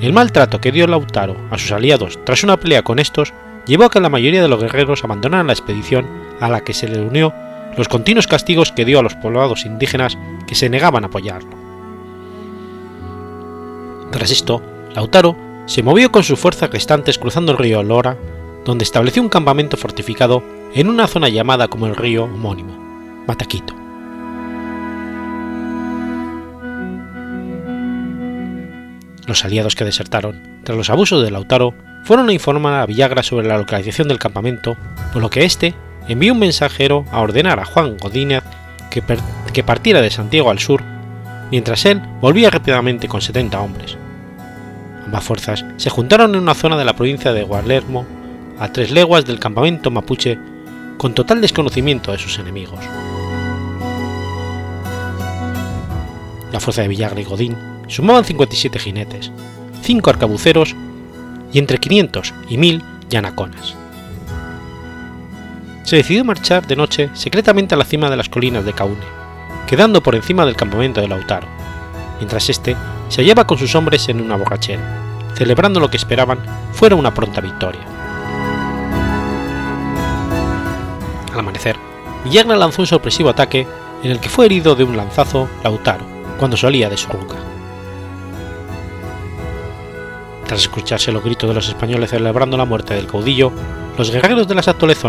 el 0.00 0.12
maltrato 0.12 0.60
que 0.60 0.72
dio 0.72 0.86
Lautaro 0.86 1.36
a 1.50 1.58
sus 1.58 1.72
aliados 1.72 2.18
tras 2.24 2.42
una 2.42 2.56
pelea 2.56 2.82
con 2.82 2.98
estos 2.98 3.32
llevó 3.66 3.84
a 3.84 3.90
que 3.90 4.00
la 4.00 4.08
mayoría 4.08 4.42
de 4.42 4.48
los 4.48 4.60
guerreros 4.60 5.04
abandonaran 5.04 5.46
la 5.46 5.52
expedición 5.52 6.06
a 6.40 6.48
la 6.48 6.62
que 6.62 6.72
se 6.72 6.88
le 6.88 7.00
unió 7.00 7.32
los 7.76 7.88
continuos 7.88 8.26
castigos 8.26 8.72
que 8.72 8.84
dio 8.84 8.98
a 8.98 9.02
los 9.02 9.14
poblados 9.14 9.64
indígenas 9.64 10.18
que 10.46 10.54
se 10.54 10.68
negaban 10.68 11.04
a 11.04 11.06
apoyarlo. 11.06 11.56
Tras 14.10 14.30
esto, 14.30 14.62
Lautaro 14.94 15.36
se 15.66 15.82
movió 15.82 16.12
con 16.12 16.22
sus 16.22 16.38
fuerzas 16.38 16.70
restantes 16.70 17.18
cruzando 17.18 17.52
el 17.52 17.58
río 17.58 17.82
Lora, 17.82 18.16
donde 18.64 18.84
estableció 18.84 19.22
un 19.22 19.28
campamento 19.28 19.76
fortificado 19.76 20.42
en 20.74 20.88
una 20.88 21.06
zona 21.06 21.28
llamada 21.28 21.68
como 21.68 21.86
el 21.86 21.96
río 21.96 22.24
homónimo, 22.24 22.76
Mataquito. 23.26 23.74
Los 29.26 29.44
aliados 29.44 29.76
que 29.76 29.84
desertaron, 29.84 30.60
tras 30.64 30.76
los 30.76 30.90
abusos 30.90 31.22
de 31.22 31.30
Lautaro, 31.30 31.74
fueron 32.04 32.28
a 32.28 32.32
informar 32.32 32.74
a 32.74 32.86
Villagra 32.86 33.22
sobre 33.22 33.46
la 33.46 33.56
localización 33.56 34.08
del 34.08 34.18
campamento, 34.18 34.76
por 35.12 35.22
lo 35.22 35.30
que 35.30 35.44
éste 35.44 35.74
envió 36.08 36.32
un 36.32 36.40
mensajero 36.40 37.04
a 37.12 37.20
ordenar 37.20 37.60
a 37.60 37.64
Juan 37.64 37.96
Godínez 37.96 38.42
que, 38.90 39.02
que 39.52 39.62
partiera 39.62 40.00
de 40.00 40.10
Santiago 40.10 40.50
al 40.50 40.58
sur, 40.58 40.82
mientras 41.50 41.84
él 41.86 42.02
volvía 42.20 42.50
rápidamente 42.50 43.08
con 43.08 43.20
70 43.20 43.60
hombres. 43.60 43.96
Ambas 45.12 45.24
fuerzas 45.24 45.64
se 45.76 45.90
juntaron 45.90 46.34
en 46.34 46.40
una 46.40 46.54
zona 46.54 46.78
de 46.78 46.86
la 46.86 46.96
provincia 46.96 47.34
de 47.34 47.42
Gualermo, 47.42 48.06
a 48.58 48.72
tres 48.72 48.90
leguas 48.90 49.26
del 49.26 49.38
campamento 49.38 49.90
mapuche, 49.90 50.38
con 50.96 51.12
total 51.12 51.42
desconocimiento 51.42 52.12
de 52.12 52.18
sus 52.18 52.38
enemigos. 52.38 52.80
La 56.50 56.60
fuerza 56.60 56.80
de 56.80 56.88
Villagra 56.88 57.20
y 57.20 57.24
Godín 57.24 57.58
sumaban 57.88 58.24
57 58.24 58.78
jinetes, 58.78 59.30
5 59.82 60.08
arcabuceros 60.08 60.74
y 61.52 61.58
entre 61.58 61.76
500 61.76 62.32
y 62.48 62.56
1000 62.56 62.82
yanaconas. 63.10 63.74
Se 65.82 65.96
decidió 65.96 66.24
marchar 66.24 66.66
de 66.66 66.76
noche 66.76 67.10
secretamente 67.12 67.74
a 67.74 67.78
la 67.78 67.84
cima 67.84 68.08
de 68.08 68.16
las 68.16 68.30
colinas 68.30 68.64
de 68.64 68.72
Caune, 68.72 69.04
quedando 69.66 70.02
por 70.02 70.14
encima 70.14 70.46
del 70.46 70.56
campamento 70.56 71.02
de 71.02 71.08
Lautaro, 71.08 71.48
mientras 72.22 72.48
éste 72.48 72.76
se 73.08 73.20
hallaba 73.20 73.48
con 73.48 73.58
sus 73.58 73.74
hombres 73.74 74.08
en 74.08 74.20
una 74.20 74.36
borrachera, 74.36 75.26
celebrando 75.34 75.80
lo 75.80 75.90
que 75.90 75.96
esperaban 75.96 76.38
fuera 76.72 76.94
una 76.94 77.12
pronta 77.12 77.40
victoria. 77.40 77.80
Al 81.32 81.40
amanecer, 81.40 81.74
Villagra 82.22 82.54
lanzó 82.54 82.82
un 82.82 82.86
sorpresivo 82.86 83.28
ataque 83.28 83.66
en 84.04 84.12
el 84.12 84.20
que 84.20 84.28
fue 84.28 84.46
herido 84.46 84.76
de 84.76 84.84
un 84.84 84.96
lanzazo 84.96 85.48
Lautaro 85.64 86.04
cuando 86.38 86.56
salía 86.56 86.88
de 86.88 86.96
su 86.96 87.08
ruca. 87.08 87.34
Tras 90.46 90.60
escucharse 90.60 91.10
los 91.10 91.24
gritos 91.24 91.48
de 91.48 91.54
los 91.54 91.66
españoles 91.66 92.10
celebrando 92.10 92.56
la 92.56 92.66
muerte 92.66 92.94
del 92.94 93.08
caudillo, 93.08 93.50
los 93.98 94.12
guerreros 94.12 94.46
de 94.46 94.54
las 94.54 94.68
actuales 94.68 95.02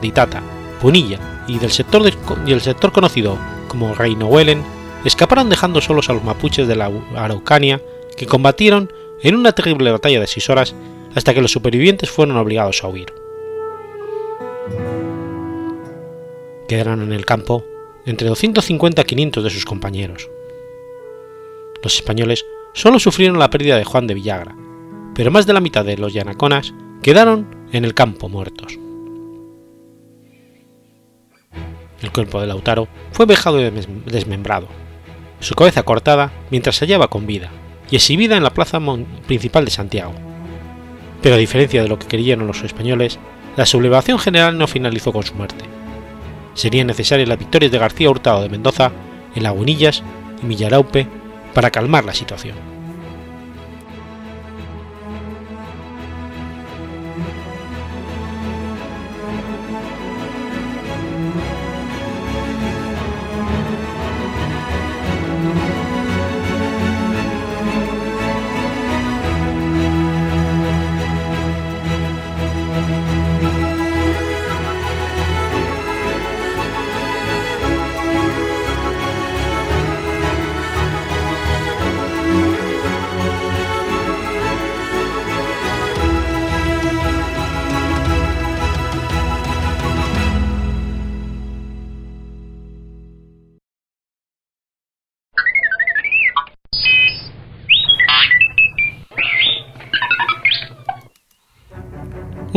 de 0.00 0.06
Itata, 0.06 0.40
Punilla 0.80 1.18
y 1.48 1.58
del 1.58 1.72
sector, 1.72 2.08
sector 2.60 2.92
conocido 2.92 3.36
como 3.66 3.92
Reino 3.92 4.26
Huelen 4.26 4.62
escaparon 5.04 5.48
dejando 5.48 5.80
solos 5.80 6.10
a 6.10 6.12
los 6.12 6.24
mapuches 6.24 6.68
de 6.68 6.76
la 6.76 6.90
Araucania 7.16 7.80
que 8.16 8.26
combatieron 8.26 8.92
en 9.22 9.34
una 9.34 9.52
terrible 9.52 9.90
batalla 9.90 10.20
de 10.20 10.26
seis 10.26 10.48
horas 10.50 10.74
hasta 11.14 11.34
que 11.34 11.42
los 11.42 11.52
supervivientes 11.52 12.10
fueron 12.10 12.36
obligados 12.36 12.82
a 12.84 12.88
huir. 12.88 13.12
Quedaron 16.68 17.02
en 17.02 17.12
el 17.12 17.26
campo 17.26 17.64
entre 18.06 18.28
250 18.28 19.02
y 19.02 19.04
500 19.04 19.44
de 19.44 19.50
sus 19.50 19.64
compañeros. 19.64 20.30
Los 21.82 21.96
españoles 21.96 22.44
solo 22.74 22.98
sufrieron 22.98 23.38
la 23.38 23.50
pérdida 23.50 23.76
de 23.76 23.84
Juan 23.84 24.06
de 24.06 24.14
Villagra, 24.14 24.54
pero 25.14 25.30
más 25.30 25.46
de 25.46 25.52
la 25.52 25.60
mitad 25.60 25.84
de 25.84 25.96
los 25.96 26.12
yanaconas 26.12 26.72
quedaron 27.02 27.54
en 27.72 27.84
el 27.84 27.94
campo 27.94 28.28
muertos. 28.28 28.78
El 32.02 32.12
cuerpo 32.12 32.40
de 32.40 32.46
Lautaro 32.46 32.88
fue 33.12 33.26
vejado 33.26 33.60
y 33.60 33.70
desmembrado, 34.06 34.68
su 35.40 35.54
cabeza 35.54 35.82
cortada 35.82 36.30
mientras 36.50 36.76
se 36.76 36.84
hallaba 36.84 37.08
con 37.08 37.26
vida 37.26 37.50
y 37.90 37.96
exhibida 37.96 38.36
en 38.36 38.42
la 38.42 38.54
plaza 38.54 38.80
principal 39.26 39.64
de 39.64 39.70
Santiago. 39.70 40.12
Pero 41.22 41.34
a 41.34 41.38
diferencia 41.38 41.82
de 41.82 41.88
lo 41.88 41.98
que 41.98 42.06
creyeron 42.06 42.46
los 42.46 42.62
españoles, 42.62 43.18
la 43.56 43.66
sublevación 43.66 44.18
general 44.18 44.56
no 44.56 44.66
finalizó 44.66 45.12
con 45.12 45.22
su 45.22 45.34
muerte. 45.34 45.64
Serían 46.54 46.86
necesarias 46.86 47.28
las 47.28 47.38
victorias 47.38 47.72
de 47.72 47.78
García 47.78 48.10
Hurtado 48.10 48.42
de 48.42 48.48
Mendoza 48.48 48.92
en 49.34 49.42
Lagunillas 49.42 50.02
y 50.42 50.46
Millaraupe 50.46 51.06
para 51.54 51.70
calmar 51.70 52.04
la 52.04 52.14
situación. 52.14 52.56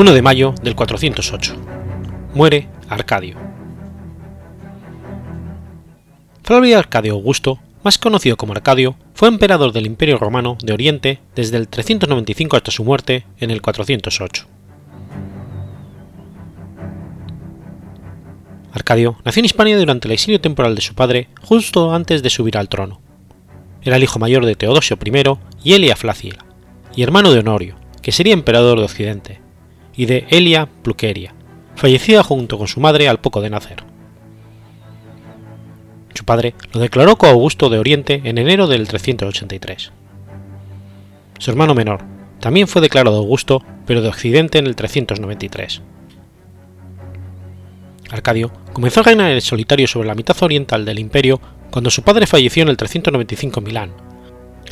1 0.03 0.11
de 0.11 0.21
mayo 0.21 0.53
del 0.61 0.75
408. 0.75 1.55
Muere 2.33 2.67
Arcadio. 2.89 3.37
Flavio 6.43 6.77
Arcadio 6.77 7.13
Augusto, 7.13 7.59
más 7.85 7.97
conocido 7.97 8.35
como 8.35 8.51
Arcadio, 8.51 8.97
fue 9.13 9.29
emperador 9.29 9.71
del 9.71 9.85
Imperio 9.85 10.17
Romano 10.17 10.57
de 10.61 10.73
Oriente 10.73 11.19
desde 11.37 11.55
el 11.55 11.69
395 11.69 12.57
hasta 12.57 12.69
su 12.69 12.83
muerte 12.83 13.25
en 13.39 13.49
el 13.49 13.61
408. 13.61 14.45
Arcadio 18.73 19.15
nació 19.23 19.39
en 19.39 19.45
Hispania 19.45 19.77
durante 19.77 20.09
el 20.09 20.11
exilio 20.11 20.41
temporal 20.41 20.75
de 20.75 20.81
su 20.81 20.95
padre 20.95 21.29
justo 21.43 21.93
antes 21.93 22.21
de 22.21 22.29
subir 22.29 22.57
al 22.57 22.67
trono. 22.67 22.99
Era 23.81 23.95
el 23.95 24.03
hijo 24.03 24.19
mayor 24.19 24.45
de 24.45 24.55
Teodosio 24.55 24.97
I 25.01 25.37
y 25.63 25.73
Elia 25.75 25.95
Flacia, 25.95 26.39
y 26.93 27.03
hermano 27.03 27.31
de 27.31 27.39
Honorio, 27.39 27.77
que 28.01 28.11
sería 28.11 28.33
emperador 28.33 28.79
de 28.79 28.83
Occidente, 28.83 29.42
y 29.95 30.05
de 30.05 30.25
Elia 30.29 30.67
Pluqueria, 30.81 31.33
fallecida 31.75 32.23
junto 32.23 32.57
con 32.57 32.67
su 32.67 32.79
madre 32.79 33.07
al 33.07 33.19
poco 33.19 33.41
de 33.41 33.49
nacer. 33.49 33.83
Su 36.13 36.25
padre 36.25 36.53
lo 36.73 36.79
declaró 36.79 37.15
como 37.15 37.31
Augusto 37.31 37.69
de 37.69 37.79
Oriente 37.79 38.21
en 38.23 38.37
enero 38.37 38.67
del 38.67 38.87
383. 38.87 39.91
Su 41.39 41.51
hermano 41.51 41.73
menor 41.73 42.03
también 42.39 42.67
fue 42.67 42.81
declarado 42.81 43.17
Augusto, 43.17 43.63
pero 43.85 44.01
de 44.01 44.09
Occidente 44.09 44.59
en 44.59 44.67
el 44.67 44.75
393. 44.75 45.81
Arcadio 48.11 48.51
comenzó 48.73 48.99
a 48.99 49.03
reinar 49.03 49.31
en 49.31 49.41
solitario 49.41 49.87
sobre 49.87 50.07
la 50.07 50.15
mitad 50.15 50.41
oriental 50.43 50.85
del 50.85 50.99
imperio 50.99 51.41
cuando 51.71 51.89
su 51.89 52.03
padre 52.03 52.27
falleció 52.27 52.61
en 52.61 52.69
el 52.69 52.77
395 52.77 53.59
en 53.59 53.63
Milán, 53.63 53.91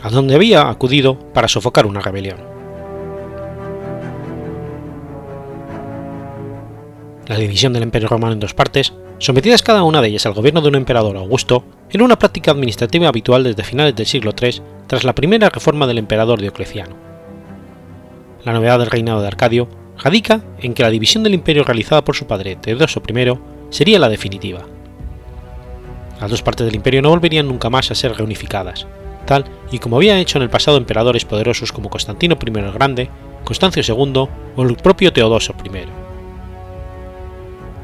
a 0.03 0.09
donde 0.09 0.35
había 0.35 0.69
acudido 0.69 1.17
para 1.33 1.47
sofocar 1.47 1.85
una 1.85 2.01
rebelión. 2.01 2.60
La 7.31 7.37
división 7.37 7.71
del 7.71 7.83
Imperio 7.83 8.09
Romano 8.09 8.33
en 8.33 8.41
dos 8.41 8.53
partes, 8.53 8.91
sometidas 9.17 9.61
cada 9.61 9.83
una 9.83 10.01
de 10.01 10.09
ellas 10.09 10.25
al 10.25 10.33
gobierno 10.33 10.59
de 10.59 10.67
un 10.67 10.75
emperador 10.75 11.15
Augusto, 11.15 11.63
era 11.89 12.03
una 12.03 12.19
práctica 12.19 12.51
administrativa 12.51 13.07
habitual 13.07 13.45
desde 13.45 13.63
finales 13.63 13.95
del 13.95 14.05
siglo 14.05 14.33
III 14.37 14.61
tras 14.85 15.05
la 15.05 15.15
primera 15.15 15.47
reforma 15.47 15.87
del 15.87 15.97
emperador 15.97 16.41
Diocleciano. 16.41 16.93
La 18.43 18.51
novedad 18.51 18.79
del 18.79 18.91
reinado 18.91 19.21
de 19.21 19.27
Arcadio 19.27 19.69
radica 19.97 20.41
en 20.59 20.73
que 20.73 20.83
la 20.83 20.89
división 20.89 21.23
del 21.23 21.33
imperio 21.33 21.63
realizada 21.63 22.03
por 22.03 22.17
su 22.17 22.27
padre 22.27 22.57
Teodoso 22.57 23.01
I 23.07 23.39
sería 23.69 23.97
la 23.97 24.09
definitiva. 24.09 24.65
Las 26.19 26.31
dos 26.31 26.41
partes 26.41 26.65
del 26.65 26.75
imperio 26.75 27.01
no 27.01 27.11
volverían 27.11 27.47
nunca 27.47 27.69
más 27.69 27.89
a 27.91 27.95
ser 27.95 28.13
reunificadas, 28.13 28.87
tal 29.25 29.45
y 29.71 29.79
como 29.79 29.95
habían 29.95 30.17
hecho 30.17 30.37
en 30.37 30.43
el 30.43 30.49
pasado 30.49 30.75
emperadores 30.75 31.23
poderosos 31.23 31.71
como 31.71 31.89
Constantino 31.89 32.37
I 32.45 32.59
el 32.59 32.71
Grande, 32.73 33.09
Constancio 33.45 33.83
II 33.87 34.27
o 34.57 34.63
el 34.63 34.75
propio 34.75 35.13
Teodoso 35.13 35.55
I. 35.63 36.00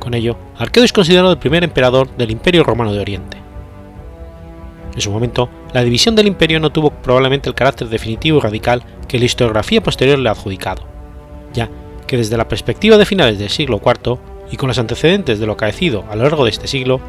Con 0.07 0.13
ello, 0.13 0.37
Arqueo 0.57 0.85
es 0.85 0.93
considerado 0.93 1.33
el 1.33 1.37
primer 1.37 1.65
emperador 1.65 2.07
del 2.15 2.31
Imperio 2.31 2.63
Romano 2.63 2.93
de 2.93 3.01
Oriente. 3.01 3.35
En 4.95 5.01
su 5.01 5.11
momento, 5.11 5.49
la 5.73 5.83
división 5.83 6.15
del 6.15 6.27
imperio 6.27 6.61
no 6.61 6.69
tuvo 6.69 6.91
probablemente 6.91 7.49
el 7.49 7.55
carácter 7.55 7.89
definitivo 7.89 8.37
y 8.37 8.39
radical 8.39 8.83
que 9.05 9.19
la 9.19 9.25
historiografía 9.25 9.83
posterior 9.83 10.17
le 10.17 10.29
ha 10.29 10.31
adjudicado, 10.31 10.83
ya 11.53 11.69
que 12.07 12.15
desde 12.15 12.37
la 12.37 12.47
perspectiva 12.47 12.95
de 12.95 13.05
finales 13.05 13.37
del 13.37 13.49
siglo 13.49 13.81
IV 13.85 14.17
y 14.49 14.55
con 14.55 14.69
los 14.69 14.79
antecedentes 14.79 15.39
de 15.39 15.45
lo 15.45 15.51
acaecido 15.51 16.05
a 16.09 16.15
lo 16.15 16.23
largo 16.23 16.45
de 16.45 16.51
este 16.51 16.67
siglo, 16.67 17.01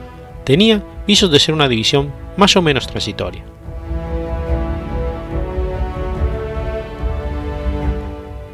tenía 0.42 0.82
visos 1.06 1.30
de 1.30 1.38
ser 1.38 1.54
una 1.54 1.68
división 1.68 2.12
más 2.36 2.56
o 2.56 2.62
menos 2.62 2.88
transitoria. 2.88 3.44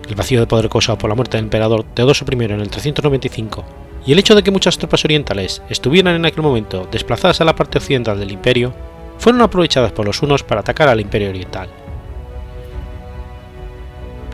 El 0.06 0.14
vacío 0.14 0.38
de 0.38 0.46
poder 0.46 0.68
causado 0.68 0.98
por 0.98 1.08
la 1.08 1.16
muerte 1.16 1.38
del 1.38 1.46
emperador 1.46 1.82
Teodoso 1.94 2.26
I 2.30 2.34
en 2.44 2.60
el 2.60 2.68
395 2.68 3.83
y 4.06 4.12
el 4.12 4.18
hecho 4.18 4.34
de 4.34 4.42
que 4.42 4.50
muchas 4.50 4.78
tropas 4.78 5.04
orientales 5.04 5.62
estuvieran 5.68 6.16
en 6.16 6.26
aquel 6.26 6.42
momento 6.42 6.86
desplazadas 6.90 7.40
a 7.40 7.44
la 7.44 7.54
parte 7.54 7.78
occidental 7.78 8.18
del 8.18 8.32
imperio 8.32 8.74
fueron 9.18 9.42
aprovechadas 9.42 9.92
por 9.92 10.06
los 10.06 10.20
hunos 10.22 10.42
para 10.42 10.60
atacar 10.60 10.88
al 10.88 11.00
imperio 11.00 11.30
oriental. 11.30 11.68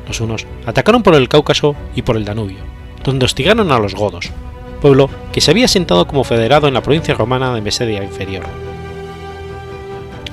Los 0.08 0.20
hunos 0.20 0.46
atacaron 0.66 1.02
por 1.02 1.14
el 1.14 1.28
Cáucaso 1.28 1.76
y 1.94 2.02
por 2.02 2.16
el 2.16 2.24
Danubio, 2.24 2.58
donde 3.04 3.26
hostigaron 3.26 3.70
a 3.70 3.78
los 3.78 3.94
godos, 3.94 4.30
pueblo 4.80 5.08
que 5.32 5.40
se 5.40 5.52
había 5.52 5.66
asentado 5.66 6.06
como 6.06 6.24
federado 6.24 6.66
en 6.66 6.74
la 6.74 6.82
provincia 6.82 7.14
romana 7.14 7.54
de 7.54 7.60
Mesedia 7.60 8.02
Inferior. 8.02 8.44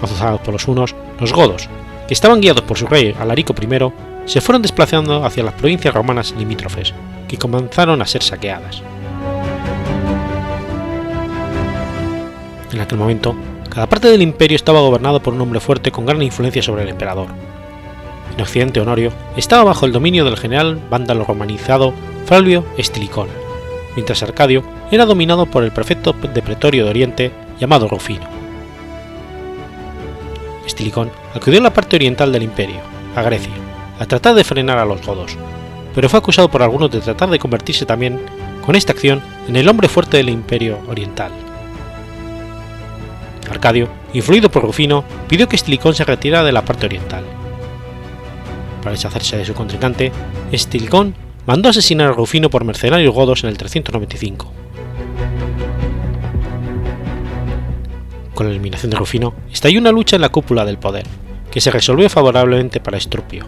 Azuzados 0.01 0.41
por 0.41 0.53
los 0.53 0.67
hunos, 0.67 0.95
los 1.19 1.33
godos, 1.33 1.69
que 2.07 2.13
estaban 2.13 2.41
guiados 2.41 2.63
por 2.63 2.77
su 2.77 2.87
rey 2.87 3.15
Alarico 3.19 3.53
I, 3.59 3.91
se 4.25 4.41
fueron 4.41 4.61
desplazando 4.61 5.23
hacia 5.23 5.43
las 5.43 5.53
provincias 5.53 5.93
romanas 5.93 6.33
limítrofes, 6.37 6.93
que 7.27 7.37
comenzaron 7.37 8.01
a 8.01 8.05
ser 8.05 8.23
saqueadas. 8.23 8.81
En 12.71 12.81
aquel 12.81 12.97
momento, 12.97 13.35
cada 13.69 13.87
parte 13.87 14.09
del 14.09 14.21
imperio 14.21 14.55
estaba 14.55 14.81
gobernado 14.81 15.21
por 15.21 15.33
un 15.33 15.41
hombre 15.41 15.59
fuerte 15.59 15.91
con 15.91 16.05
gran 16.05 16.21
influencia 16.21 16.61
sobre 16.61 16.83
el 16.83 16.89
emperador. 16.89 17.27
En 18.35 18.41
Occidente 18.41 18.79
Honorio 18.79 19.11
estaba 19.35 19.63
bajo 19.63 19.85
el 19.85 19.93
dominio 19.93 20.25
del 20.25 20.37
general 20.37 20.79
vándalo 20.89 21.23
romanizado 21.23 21.93
Flavio 22.25 22.65
Estilicón, 22.77 23.29
mientras 23.95 24.21
Arcadio 24.21 24.63
era 24.91 25.05
dominado 25.05 25.45
por 25.45 25.63
el 25.63 25.71
prefecto 25.71 26.13
de 26.13 26.41
Pretorio 26.41 26.83
de 26.83 26.89
Oriente 26.89 27.31
llamado 27.59 27.87
Rufino. 27.87 28.27
Estilicón 30.65 31.09
acudió 31.33 31.59
a 31.59 31.63
la 31.63 31.73
parte 31.73 31.95
oriental 31.95 32.31
del 32.31 32.43
imperio, 32.43 32.81
a 33.15 33.21
Grecia, 33.21 33.53
a 33.99 34.05
tratar 34.05 34.35
de 34.35 34.43
frenar 34.43 34.77
a 34.77 34.85
los 34.85 35.05
godos, 35.05 35.37
pero 35.95 36.09
fue 36.09 36.19
acusado 36.19 36.49
por 36.49 36.61
algunos 36.61 36.91
de 36.91 36.99
tratar 36.99 37.29
de 37.29 37.39
convertirse 37.39 37.85
también, 37.85 38.19
con 38.65 38.75
esta 38.75 38.91
acción, 38.91 39.21
en 39.47 39.55
el 39.55 39.69
hombre 39.69 39.87
fuerte 39.87 40.17
del 40.17 40.29
imperio 40.29 40.77
oriental. 40.87 41.31
Arcadio, 43.49 43.87
influido 44.13 44.49
por 44.49 44.63
Rufino, 44.63 45.03
pidió 45.27 45.47
que 45.47 45.55
Estilicón 45.55 45.93
se 45.93 46.03
retirara 46.03 46.43
de 46.43 46.51
la 46.51 46.63
parte 46.63 46.85
oriental. 46.85 47.23
Para 48.81 48.91
deshacerse 48.91 49.37
de 49.37 49.45
su 49.45 49.53
contrincante, 49.53 50.11
Estilicón 50.51 51.15
mandó 51.45 51.69
asesinar 51.69 52.09
a 52.09 52.13
Rufino 52.13 52.49
por 52.49 52.63
mercenarios 52.63 53.13
godos 53.13 53.43
en 53.43 53.49
el 53.49 53.57
395. 53.57 54.51
Con 58.33 58.45
la 58.45 58.51
eliminación 58.51 58.91
de 58.91 58.97
Rufino, 58.97 59.33
estalló 59.51 59.79
una 59.79 59.91
lucha 59.91 60.15
en 60.15 60.21
la 60.21 60.29
cúpula 60.29 60.63
del 60.63 60.77
poder, 60.77 61.05
que 61.49 61.61
se 61.61 61.71
resolvió 61.71 62.09
favorablemente 62.09 62.79
para 62.79 62.97
Estrupio, 62.97 63.45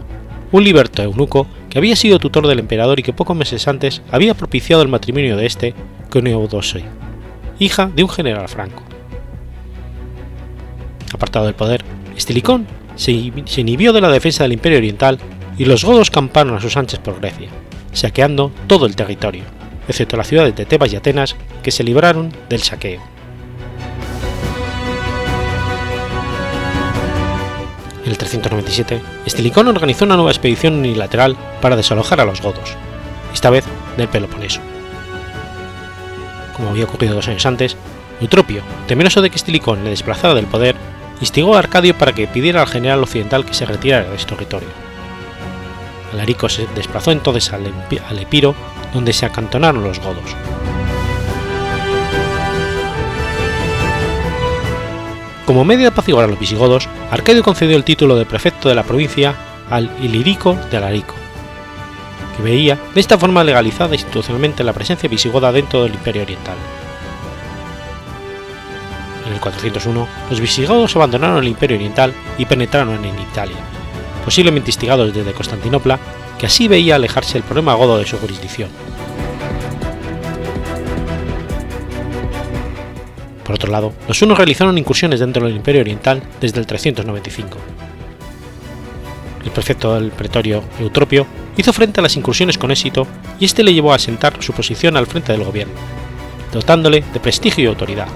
un 0.50 0.64
liberto 0.64 1.02
eunuco 1.02 1.46
que 1.68 1.78
había 1.78 1.94
sido 1.94 2.18
tutor 2.18 2.48
del 2.48 2.58
emperador 2.58 2.98
y 2.98 3.02
que 3.02 3.12
pocos 3.12 3.36
meses 3.36 3.68
antes 3.68 4.02
había 4.10 4.34
propiciado 4.34 4.82
el 4.82 4.88
matrimonio 4.88 5.36
de 5.36 5.46
este 5.46 5.74
con 6.10 6.26
Eudosia, 6.26 6.86
hija 7.60 7.90
de 7.94 8.02
un 8.02 8.08
general 8.08 8.48
franco. 8.48 8.89
Apartado 11.12 11.46
del 11.46 11.54
poder, 11.54 11.84
Estilicón 12.16 12.66
se 12.96 13.12
inhibió 13.60 13.92
de 13.92 14.00
la 14.00 14.10
defensa 14.10 14.44
del 14.44 14.52
imperio 14.52 14.78
oriental 14.78 15.18
y 15.58 15.64
los 15.64 15.84
godos 15.84 16.10
camparon 16.10 16.54
a 16.54 16.60
sus 16.60 16.76
anchas 16.76 17.00
por 17.00 17.20
Grecia, 17.20 17.48
saqueando 17.92 18.52
todo 18.66 18.86
el 18.86 18.96
territorio, 18.96 19.44
excepto 19.88 20.16
las 20.16 20.28
ciudades 20.28 20.56
de 20.56 20.66
Tebas 20.66 20.92
y 20.92 20.96
Atenas 20.96 21.36
que 21.62 21.70
se 21.70 21.84
libraron 21.84 22.32
del 22.48 22.62
saqueo. 22.62 23.00
En 28.04 28.10
el 28.10 28.18
397, 28.18 29.00
Estilicón 29.26 29.68
organizó 29.68 30.04
una 30.04 30.16
nueva 30.16 30.30
expedición 30.30 30.74
unilateral 30.74 31.36
para 31.60 31.76
desalojar 31.76 32.20
a 32.20 32.24
los 32.24 32.40
godos, 32.40 32.76
esta 33.32 33.50
vez 33.50 33.64
del 33.96 34.08
Peloponeso. 34.08 34.60
Como 36.56 36.70
había 36.70 36.84
ocurrido 36.84 37.14
dos 37.14 37.28
años 37.28 37.46
antes, 37.46 37.76
Eutropio, 38.20 38.62
temeroso 38.86 39.22
de 39.22 39.30
que 39.30 39.36
Estilicón 39.36 39.84
le 39.84 39.90
desplazara 39.90 40.34
del 40.34 40.46
poder, 40.46 40.76
instigó 41.20 41.54
a 41.54 41.58
Arcadio 41.58 41.96
para 41.96 42.12
que 42.12 42.26
pidiera 42.26 42.62
al 42.62 42.68
general 42.68 43.02
occidental 43.02 43.44
que 43.44 43.54
se 43.54 43.66
retirara 43.66 44.08
de 44.08 44.16
este 44.16 44.34
territorio. 44.34 44.68
Alarico 46.12 46.48
se 46.48 46.66
desplazó 46.74 47.12
entonces 47.12 47.52
al 47.52 48.18
Epiro, 48.18 48.54
donde 48.92 49.12
se 49.12 49.26
acantonaron 49.26 49.84
los 49.84 50.00
godos. 50.00 50.34
Como 55.46 55.64
medio 55.64 55.82
de 55.82 55.88
apaciguar 55.88 56.26
a 56.26 56.28
los 56.28 56.38
visigodos, 56.38 56.88
Arcadio 57.10 57.42
concedió 57.42 57.76
el 57.76 57.84
título 57.84 58.16
de 58.16 58.24
prefecto 58.24 58.68
de 58.68 58.74
la 58.74 58.84
provincia 58.84 59.34
al 59.68 59.90
Ilírico 60.00 60.56
de 60.70 60.76
Alarico, 60.76 61.14
que 62.36 62.42
veía 62.42 62.78
de 62.94 63.00
esta 63.00 63.18
forma 63.18 63.42
legalizada 63.44 63.94
institucionalmente 63.94 64.64
la 64.64 64.72
presencia 64.72 65.08
visigoda 65.08 65.52
dentro 65.52 65.82
del 65.82 65.94
Imperio 65.94 66.22
Oriental. 66.22 66.56
En 69.30 69.34
el 69.34 69.40
401, 69.40 70.08
los 70.28 70.40
visigodos 70.40 70.96
abandonaron 70.96 71.38
el 71.38 71.48
Imperio 71.48 71.76
Oriental 71.76 72.12
y 72.36 72.46
penetraron 72.46 73.04
en 73.04 73.16
Italia, 73.20 73.54
posiblemente 74.24 74.70
instigados 74.70 75.14
desde 75.14 75.32
Constantinopla, 75.32 76.00
que 76.36 76.46
así 76.46 76.66
veía 76.66 76.96
alejarse 76.96 77.38
el 77.38 77.44
problema 77.44 77.74
godo 77.74 77.96
de 77.98 78.06
su 78.06 78.18
jurisdicción. 78.18 78.70
Por 83.44 83.54
otro 83.54 83.70
lado, 83.70 83.92
los 84.08 84.20
hunos 84.20 84.36
realizaron 84.36 84.76
incursiones 84.78 85.20
dentro 85.20 85.46
del 85.46 85.54
Imperio 85.54 85.82
Oriental 85.82 86.24
desde 86.40 86.58
el 86.58 86.66
395. 86.66 87.56
El 89.44 89.50
prefecto 89.52 89.94
del 89.94 90.10
pretorio 90.10 90.64
Eutropio 90.80 91.24
hizo 91.56 91.72
frente 91.72 92.00
a 92.00 92.02
las 92.02 92.16
incursiones 92.16 92.58
con 92.58 92.72
éxito 92.72 93.06
y 93.38 93.44
este 93.44 93.62
le 93.62 93.72
llevó 93.72 93.92
a 93.92 93.96
asentar 93.96 94.42
su 94.42 94.52
posición 94.52 94.96
al 94.96 95.06
frente 95.06 95.30
del 95.30 95.44
gobierno, 95.44 95.74
dotándole 96.52 97.04
de 97.12 97.20
prestigio 97.20 97.62
y 97.62 97.68
autoridad. 97.68 98.08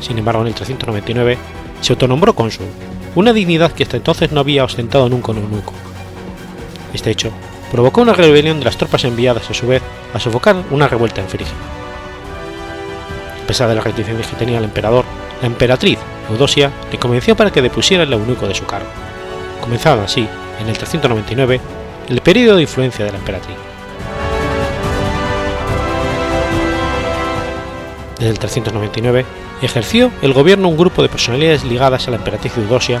Sin 0.00 0.18
embargo, 0.18 0.42
en 0.42 0.48
el 0.48 0.54
399 0.54 1.38
se 1.80 1.92
autonombró 1.92 2.34
cónsul, 2.34 2.66
una 3.14 3.32
dignidad 3.32 3.72
que 3.72 3.84
hasta 3.84 3.96
entonces 3.96 4.32
no 4.32 4.40
había 4.40 4.64
ostentado 4.64 5.08
nunca 5.08 5.32
un 5.32 5.38
eunuco. 5.38 5.72
Este 6.92 7.10
hecho 7.10 7.30
provocó 7.70 8.02
una 8.02 8.12
rebelión 8.12 8.58
de 8.58 8.64
las 8.64 8.76
tropas 8.76 9.04
enviadas 9.04 9.50
a 9.50 9.54
su 9.54 9.66
vez 9.66 9.82
a 10.12 10.20
sofocar 10.20 10.56
una 10.70 10.88
revuelta 10.88 11.20
en 11.20 11.28
Frigia. 11.28 11.54
A 13.42 13.46
pesar 13.46 13.68
de 13.68 13.74
las 13.74 13.84
reticencias 13.84 14.28
que 14.28 14.36
tenía 14.36 14.58
el 14.58 14.64
emperador, 14.64 15.04
la 15.40 15.46
emperatriz 15.46 15.98
Eudosia 16.30 16.70
le 16.90 16.98
convenció 16.98 17.36
para 17.36 17.50
que 17.50 17.62
depusiera 17.62 18.04
el 18.04 18.12
eunuco 18.12 18.48
de 18.48 18.54
su 18.54 18.64
cargo, 18.64 18.88
comenzando 19.60 20.04
así, 20.04 20.26
en 20.60 20.68
el 20.68 20.78
399, 20.78 21.60
el 22.08 22.20
periodo 22.20 22.56
de 22.56 22.62
influencia 22.62 23.04
de 23.04 23.12
la 23.12 23.18
emperatriz. 23.18 23.56
Desde 28.18 28.30
el 28.30 28.38
399 28.38 29.24
ejerció 29.62 30.10
el 30.22 30.32
gobierno 30.32 30.68
un 30.68 30.76
grupo 30.76 31.02
de 31.02 31.08
personalidades 31.08 31.64
ligadas 31.64 32.06
a 32.06 32.10
la 32.10 32.16
emperatriz 32.16 32.56
Eudosia, 32.56 33.00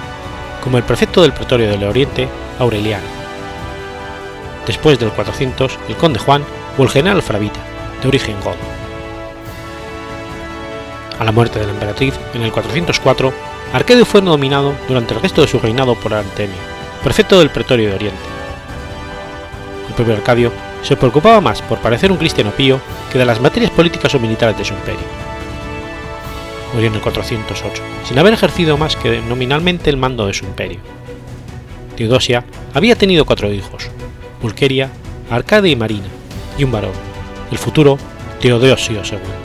como 0.62 0.78
el 0.78 0.84
prefecto 0.84 1.22
del 1.22 1.32
pretorio 1.32 1.68
del 1.68 1.84
Oriente, 1.84 2.28
Aureliano. 2.58 3.04
Después 4.66 4.98
del 4.98 5.10
400, 5.10 5.78
el 5.88 5.96
conde 5.96 6.18
Juan 6.18 6.44
o 6.78 6.82
el 6.82 6.88
general 6.88 7.22
Fravita, 7.22 7.60
de 8.02 8.08
origen 8.08 8.40
godo. 8.40 8.56
A 11.18 11.24
la 11.24 11.32
muerte 11.32 11.58
de 11.58 11.66
la 11.66 11.72
emperatriz, 11.72 12.14
en 12.32 12.42
el 12.42 12.52
404, 12.52 13.32
Arcadio 13.72 14.04
fue 14.04 14.22
nominado 14.22 14.72
durante 14.88 15.14
el 15.14 15.20
resto 15.20 15.42
de 15.42 15.48
su 15.48 15.58
reinado 15.58 15.94
por 15.94 16.14
Artemio, 16.14 16.56
prefecto 17.02 17.38
del 17.38 17.50
pretorio 17.50 17.90
de 17.90 17.94
Oriente. 17.94 18.22
El 19.88 19.94
propio 19.94 20.14
Arcadio 20.14 20.52
se 20.82 20.96
preocupaba 20.96 21.40
más 21.40 21.62
por 21.62 21.78
parecer 21.78 22.10
un 22.10 22.18
cristiano 22.18 22.50
pío 22.50 22.80
que 23.12 23.18
de 23.18 23.24
las 23.24 23.40
materias 23.40 23.70
políticas 23.70 24.14
o 24.14 24.20
militares 24.20 24.56
de 24.56 24.64
su 24.64 24.74
imperio. 24.74 25.33
Murió 26.74 26.88
en 26.88 26.94
el 26.96 27.00
408, 27.00 27.82
sin 28.04 28.18
haber 28.18 28.34
ejercido 28.34 28.76
más 28.76 28.96
que 28.96 29.20
nominalmente 29.22 29.90
el 29.90 29.96
mando 29.96 30.26
de 30.26 30.34
su 30.34 30.44
imperio. 30.44 30.80
Teodosia 31.96 32.44
había 32.74 32.96
tenido 32.96 33.24
cuatro 33.24 33.52
hijos, 33.52 33.88
Pulqueria, 34.42 34.90
Arcade 35.30 35.68
y 35.70 35.76
Marina, 35.76 36.08
y 36.58 36.64
un 36.64 36.72
varón, 36.72 36.92
el 37.52 37.58
futuro 37.58 37.96
Teodosio 38.40 39.02
II. 39.04 39.43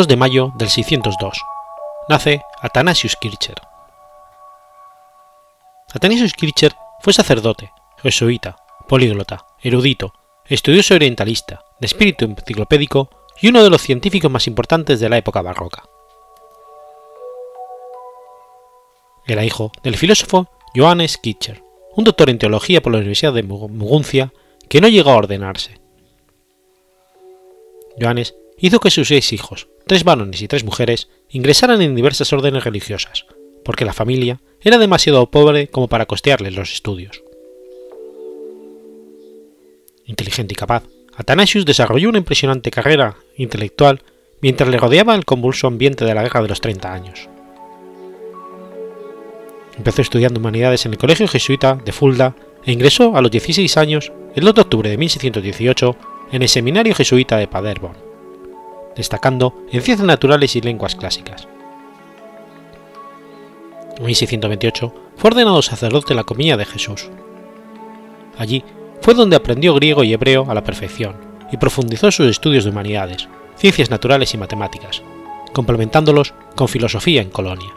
2 0.00 0.08
de 0.08 0.16
mayo 0.16 0.50
del 0.56 0.70
602. 0.70 1.42
Nace 2.08 2.40
Athanasius 2.62 3.16
Kircher. 3.16 3.56
Athanasius 5.92 6.32
Kircher 6.32 6.72
fue 7.02 7.12
sacerdote, 7.12 7.70
jesuita, 7.98 8.56
políglota, 8.88 9.44
erudito, 9.60 10.14
estudioso 10.46 10.94
orientalista, 10.94 11.66
de 11.80 11.86
espíritu 11.86 12.24
enciclopédico 12.24 13.10
y 13.42 13.48
uno 13.48 13.62
de 13.62 13.68
los 13.68 13.82
científicos 13.82 14.30
más 14.30 14.46
importantes 14.46 15.00
de 15.00 15.10
la 15.10 15.18
época 15.18 15.42
barroca. 15.42 15.82
Era 19.26 19.44
hijo 19.44 19.70
del 19.82 19.98
filósofo 19.98 20.48
Johannes 20.74 21.18
Kircher, 21.18 21.62
un 21.94 22.04
doctor 22.04 22.30
en 22.30 22.38
teología 22.38 22.80
por 22.80 22.92
la 22.92 23.00
Universidad 23.00 23.34
de 23.34 23.42
Muguncia 23.42 24.32
que 24.66 24.80
no 24.80 24.88
llegó 24.88 25.10
a 25.10 25.16
ordenarse. 25.16 25.78
Johannes 28.00 28.34
hizo 28.56 28.80
que 28.80 28.90
sus 28.90 29.08
seis 29.08 29.34
hijos, 29.34 29.68
tres 29.90 30.04
varones 30.04 30.40
y 30.40 30.46
tres 30.46 30.62
mujeres, 30.62 31.08
ingresaran 31.30 31.82
en 31.82 31.96
diversas 31.96 32.32
órdenes 32.32 32.62
religiosas, 32.62 33.26
porque 33.64 33.84
la 33.84 33.92
familia 33.92 34.40
era 34.60 34.78
demasiado 34.78 35.32
pobre 35.32 35.66
como 35.66 35.88
para 35.88 36.06
costearles 36.06 36.54
los 36.54 36.72
estudios. 36.72 37.24
Inteligente 40.06 40.52
y 40.52 40.54
capaz, 40.54 40.84
Athanasius 41.16 41.66
desarrolló 41.66 42.08
una 42.08 42.18
impresionante 42.18 42.70
carrera 42.70 43.16
intelectual 43.36 44.00
mientras 44.40 44.70
le 44.70 44.78
rodeaba 44.78 45.16
el 45.16 45.24
convulso 45.24 45.66
ambiente 45.66 46.04
de 46.04 46.14
la 46.14 46.22
Guerra 46.22 46.42
de 46.42 46.48
los 46.50 46.60
Treinta 46.60 46.92
Años. 46.92 47.28
Empezó 49.76 50.02
estudiando 50.02 50.38
humanidades 50.38 50.86
en 50.86 50.92
el 50.92 50.98
Colegio 50.98 51.26
Jesuita 51.26 51.74
de 51.84 51.90
Fulda 51.90 52.36
e 52.64 52.70
ingresó 52.70 53.16
a 53.16 53.22
los 53.22 53.32
16 53.32 53.76
años, 53.76 54.12
el 54.36 54.44
2 54.44 54.54
de 54.54 54.60
octubre 54.60 54.88
de 54.88 54.98
1618, 54.98 55.96
en 56.30 56.42
el 56.42 56.48
Seminario 56.48 56.94
Jesuita 56.94 57.38
de 57.38 57.48
Paderborn, 57.48 58.09
destacando 58.96 59.54
en 59.70 59.82
ciencias 59.82 60.06
naturales 60.06 60.56
y 60.56 60.60
lenguas 60.60 60.94
clásicas. 60.94 61.48
En 63.96 64.04
1628 64.06 64.94
fue 65.16 65.30
ordenado 65.30 65.60
sacerdote 65.62 66.12
en 66.12 66.16
la 66.16 66.24
Comilla 66.24 66.56
de 66.56 66.64
Jesús. 66.64 67.08
Allí 68.38 68.64
fue 69.02 69.14
donde 69.14 69.36
aprendió 69.36 69.74
griego 69.74 70.04
y 70.04 70.12
hebreo 70.12 70.50
a 70.50 70.54
la 70.54 70.64
perfección 70.64 71.16
y 71.52 71.56
profundizó 71.56 72.10
sus 72.10 72.28
estudios 72.28 72.64
de 72.64 72.70
humanidades, 72.70 73.28
ciencias 73.56 73.90
naturales 73.90 74.32
y 74.34 74.38
matemáticas, 74.38 75.02
complementándolos 75.52 76.32
con 76.54 76.68
filosofía 76.68 77.22
en 77.22 77.30
Colonia. 77.30 77.70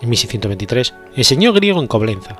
En 0.00 0.10
1623 0.10 0.94
enseñó 1.16 1.52
griego 1.52 1.80
en 1.80 1.86
Coblenza, 1.86 2.36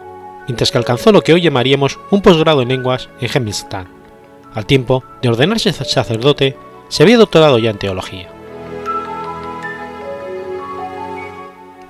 mientras 0.47 0.71
que 0.71 0.79
alcanzó 0.79 1.13
lo 1.13 1.23
que 1.23 1.33
hoy 1.33 1.41
llamaríamos 1.41 1.99
un 2.11 2.21
posgrado 2.21 2.63
en 2.63 2.69
lenguas 2.69 3.09
en 3.21 3.31
Hemmelstadt. 3.33 3.87
Al 4.55 4.67
tiempo 4.67 5.03
de 5.21 5.29
ordenarse 5.29 5.73
sacerdote, 5.73 6.57
se 6.89 7.03
había 7.03 7.17
doctorado 7.17 7.59
ya 7.59 7.71
en 7.71 7.79
teología. 7.79 8.29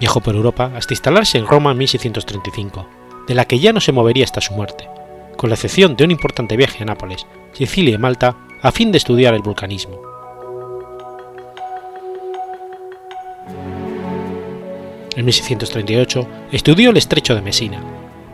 Viajó 0.00 0.20
por 0.20 0.34
Europa 0.34 0.70
hasta 0.76 0.94
instalarse 0.94 1.38
en 1.38 1.46
Roma 1.46 1.72
en 1.72 1.78
1635, 1.78 2.86
de 3.26 3.34
la 3.34 3.44
que 3.44 3.58
ya 3.58 3.72
no 3.72 3.80
se 3.80 3.92
movería 3.92 4.24
hasta 4.24 4.40
su 4.40 4.54
muerte, 4.54 4.88
con 5.36 5.50
la 5.50 5.54
excepción 5.54 5.96
de 5.96 6.04
un 6.04 6.10
importante 6.10 6.56
viaje 6.56 6.82
a 6.82 6.86
Nápoles, 6.86 7.26
Sicilia 7.52 7.94
y 7.94 7.98
Malta 7.98 8.36
a 8.62 8.72
fin 8.72 8.92
de 8.92 8.98
estudiar 8.98 9.34
el 9.34 9.42
vulcanismo. 9.42 10.00
En 15.16 15.24
1638 15.24 16.26
estudió 16.50 16.90
el 16.90 16.96
estrecho 16.96 17.34
de 17.34 17.42
Messina, 17.42 17.80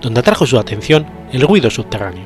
donde 0.00 0.20
atrajo 0.20 0.46
su 0.46 0.58
atención 0.58 1.06
el 1.32 1.42
ruido 1.42 1.70
subterráneo. 1.70 2.24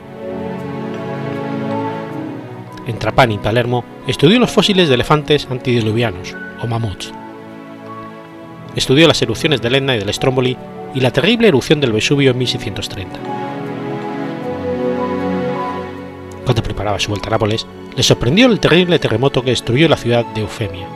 En 2.87 2.99
Trapani 2.99 3.39
Palermo 3.39 3.85
estudió 4.07 4.39
los 4.39 4.51
fósiles 4.51 4.89
de 4.89 4.95
elefantes 4.95 5.47
antidiluvianos 5.51 6.37
o 6.63 6.67
mamuts 6.67 7.13
estudió 8.77 9.07
las 9.07 9.21
erupciones 9.23 9.61
del 9.63 9.77
Etna 9.77 9.97
y 9.97 9.99
del 9.99 10.13
Stromboli 10.13 10.57
y 10.95 11.01
la 11.01 11.11
terrible 11.11 11.49
erupción 11.49 11.81
del 11.81 11.93
Vesubio 11.93 12.31
en 12.31 12.39
1630. 12.39 13.19
Cuando 16.45 16.63
preparaba 16.63 16.99
su 16.99 17.11
vuelta 17.11 17.29
a 17.29 17.31
Nápoles, 17.31 17.67
le 17.97 18.03
sorprendió 18.03 18.47
el 18.47 18.61
terrible 18.61 18.99
terremoto 18.99 19.43
que 19.43 19.51
destruyó 19.51 19.89
la 19.89 19.97
ciudad 19.97 20.27
de 20.27 20.43
Eufemia. 20.43 20.87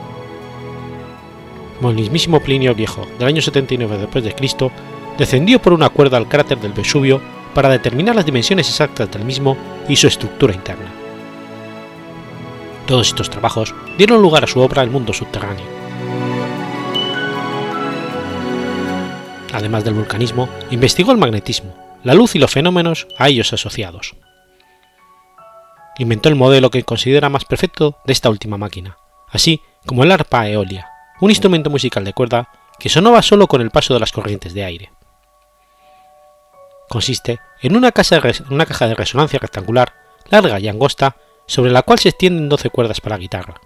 Como 1.77 1.89
el 1.89 1.95
mismísimo 1.95 2.39
Plinio 2.39 2.75
Viejo, 2.75 3.07
del 3.17 3.27
año 3.27 3.41
79 3.41 3.97
d.C., 3.97 4.71
descendió 5.19 5.61
por 5.61 5.73
una 5.73 5.89
cuerda 5.89 6.17
al 6.17 6.27
cráter 6.27 6.59
del 6.59 6.73
Vesubio 6.73 7.21
para 7.53 7.69
determinar 7.69 8.15
las 8.15 8.25
dimensiones 8.25 8.69
exactas 8.69 9.11
del 9.11 9.25
mismo 9.25 9.55
y 9.87 9.95
su 9.95 10.07
estructura 10.07 10.53
interna. 10.53 10.91
Todos 12.87 13.09
estos 13.09 13.29
trabajos 13.29 13.75
dieron 13.97 14.21
lugar 14.21 14.43
a 14.43 14.47
su 14.47 14.59
obra 14.61 14.81
El 14.81 14.89
mundo 14.89 15.13
subterráneo, 15.13 15.65
además 19.53 19.83
del 19.83 19.93
vulcanismo, 19.93 20.47
investigó 20.71 21.11
el 21.11 21.17
magnetismo, 21.17 21.75
la 22.03 22.13
luz 22.13 22.35
y 22.35 22.39
los 22.39 22.51
fenómenos 22.51 23.07
a 23.17 23.27
ellos 23.27 23.51
asociados. 23.51 24.15
Inventó 25.97 26.29
el 26.29 26.35
modelo 26.35 26.69
que 26.69 26.83
considera 26.83 27.29
más 27.29 27.43
perfecto 27.43 27.97
de 28.05 28.13
esta 28.13 28.29
última 28.29 28.57
máquina, 28.57 28.97
así 29.27 29.59
como 29.85 30.03
el 30.03 30.11
arpa 30.11 30.47
eolia, 30.47 30.87
un 31.19 31.29
instrumento 31.29 31.69
musical 31.69 32.05
de 32.05 32.13
cuerda 32.13 32.49
que 32.79 32.87
sonaba 32.87 33.21
solo 33.21 33.47
con 33.47 33.59
el 33.59 33.71
paso 33.71 33.93
de 33.93 33.99
las 33.99 34.13
corrientes 34.13 34.53
de 34.53 34.63
aire. 34.63 34.91
Consiste 36.89 37.39
en 37.61 37.75
una, 37.75 37.91
caja 37.91 38.17
de 38.17 38.95
resonancia 38.95 39.39
rectangular, 39.39 39.93
larga 40.29 40.59
y 40.59 40.67
angosta, 40.67 41.17
sobre 41.45 41.71
la 41.71 41.83
cual 41.83 41.99
se 41.99 42.09
extienden 42.09 42.49
12 42.49 42.69
cuerdas 42.71 42.99
para 42.99 43.17
guitarra. 43.17 43.61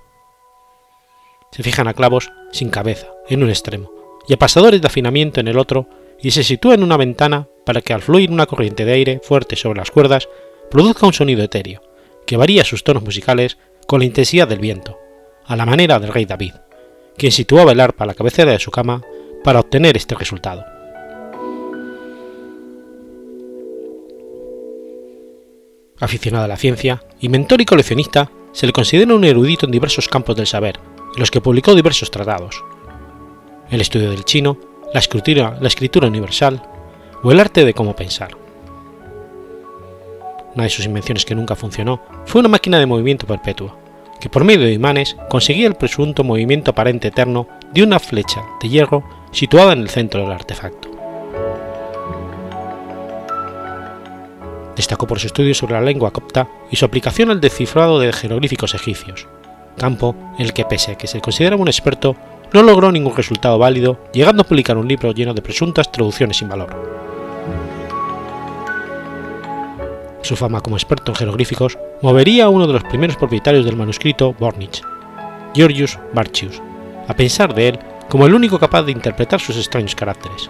Se 1.52 1.64
fijan 1.64 1.88
a 1.88 1.94
clavos 1.94 2.32
sin 2.52 2.70
cabeza 2.70 3.08
en 3.30 3.42
un 3.42 3.50
extremo, 3.50 3.92
y 4.28 4.34
a 4.34 4.38
pasadores 4.38 4.82
de 4.82 4.88
afinamiento 4.88 5.40
en 5.40 5.48
el 5.48 5.58
otro 5.58 5.88
y 6.22 6.32
se 6.32 6.44
sitúa 6.44 6.74
en 6.74 6.84
una 6.84 6.98
ventana 6.98 7.48
para 7.66 7.82
que 7.82 7.94
al 7.94 8.02
fluir 8.02 8.30
una 8.30 8.46
corriente 8.46 8.86
de 8.86 8.94
aire 8.94 9.22
fuerte 9.24 9.56
sobre 9.56 9.80
las 9.80 9.92
cuerdas 9.92 10.28
produzca 10.70 11.06
un 11.06 11.14
sonido 11.14 11.44
etéreo, 11.44 11.82
que 12.26 12.38
varía 12.38 12.64
sus 12.64 12.84
tonos 12.84 13.04
musicales 13.04 13.58
con 13.88 14.00
la 14.00 14.06
intensidad 14.06 14.48
del 14.48 14.60
viento, 14.60 14.98
a 15.46 15.56
la 15.56 15.66
manera 15.66 16.00
del 16.00 16.12
rey 16.12 16.26
David, 16.26 16.54
quien 17.18 17.32
situaba 17.32 17.72
el 17.72 17.80
arpa 17.80 18.04
a 18.04 18.08
la 18.08 18.16
cabecera 18.16 18.52
de 18.52 18.60
su 18.60 18.72
cama 18.72 19.02
para 19.44 19.60
obtener 19.60 19.96
este 19.98 20.16
resultado. 20.16 20.73
Aficionado 26.04 26.44
a 26.44 26.50
la 26.50 26.58
ciencia, 26.58 27.02
inventor 27.22 27.62
y 27.62 27.66
coleccionista, 27.66 28.30
se 28.52 28.68
le 28.68 28.74
considera 28.74 29.16
un 29.16 29.24
erudito 29.24 29.66
en 29.66 29.72
diversos 29.72 30.10
campos 30.10 30.36
del 30.36 30.48
saber, 30.48 30.78
en 31.14 31.20
los 31.22 31.32
que 31.32 31.40
publicó 31.40 31.74
diversos 31.74 32.12
tratados, 32.12 32.62
el 33.70 33.80
estudio 33.80 34.12
del 34.12 34.26
chino, 34.26 34.58
la 34.94 35.00
escritura, 35.00 35.58
la 35.62 35.70
escritura 35.70 36.10
universal 36.10 36.62
o 37.24 37.32
el 37.32 37.40
arte 37.40 37.64
de 37.64 37.74
cómo 37.74 37.96
pensar. 37.96 38.36
Una 40.54 40.66
de 40.66 40.70
sus 40.70 40.86
invenciones 40.86 41.24
que 41.24 41.36
nunca 41.36 41.56
funcionó 41.56 42.02
fue 42.26 42.42
una 42.42 42.50
máquina 42.50 42.80
de 42.80 42.86
movimiento 42.86 43.26
perpetuo, 43.26 43.74
que 44.20 44.28
por 44.28 44.44
medio 44.44 44.66
de 44.66 44.74
imanes 44.74 45.16
conseguía 45.30 45.68
el 45.68 45.76
presunto 45.76 46.26
movimiento 46.26 46.72
aparente 46.72 47.08
eterno 47.08 47.48
de 47.74 47.82
una 47.82 48.00
flecha 48.00 48.44
de 48.62 48.68
hierro 48.68 49.06
situada 49.32 49.72
en 49.72 49.80
el 49.80 49.90
centro 49.90 50.24
del 50.24 50.34
artefacto. 50.34 50.93
Destacó 54.76 55.06
por 55.06 55.20
su 55.20 55.28
estudio 55.28 55.54
sobre 55.54 55.74
la 55.74 55.82
lengua 55.82 56.12
copta 56.12 56.48
y 56.72 56.76
su 56.76 56.86
aplicación 56.86 57.30
al 57.30 57.42
descifrado 57.42 58.00
de 58.00 58.12
jeroglíficos 58.12 58.74
egipcios, 58.74 59.28
campo 59.78 60.16
en 60.38 60.46
el 60.46 60.54
que 60.54 60.66
pese 60.66 60.94
a 60.94 60.98
que 60.98 61.08
se 61.08 61.22
considera 61.22 61.56
un 61.56 61.68
experto 61.68 62.16
no 62.54 62.62
logró 62.62 62.92
ningún 62.92 63.16
resultado 63.16 63.58
válido, 63.58 64.00
llegando 64.14 64.44
a 64.44 64.46
publicar 64.46 64.78
un 64.78 64.88
libro 64.88 65.12
lleno 65.12 65.34
de 65.34 65.42
presuntas 65.42 65.92
traducciones 65.92 66.38
sin 66.38 66.50
valor. 66.50 67.04
Su 70.22 70.36
fama 70.36 70.62
como 70.62 70.78
experto 70.78 71.12
en 71.12 71.16
jeroglíficos 71.16 71.78
movería 72.02 72.46
a 72.46 72.50
uno 72.50 72.66
de 72.68 72.74
los 72.74 72.84
primeros 72.84 73.18
propietarios 73.18 73.66
del 73.66 73.76
manuscrito 73.76 74.34
Bornich, 74.34 74.82
Georgius 75.54 76.00
Barchius, 76.14 76.62
a 77.08 77.14
pensar 77.14 77.54
de 77.54 77.70
él 77.70 77.80
como 78.08 78.26
el 78.26 78.34
único 78.34 78.60
capaz 78.60 78.84
de 78.84 78.92
interpretar 78.92 79.40
sus 79.40 79.58
extraños 79.58 79.96
caracteres. 79.96 80.50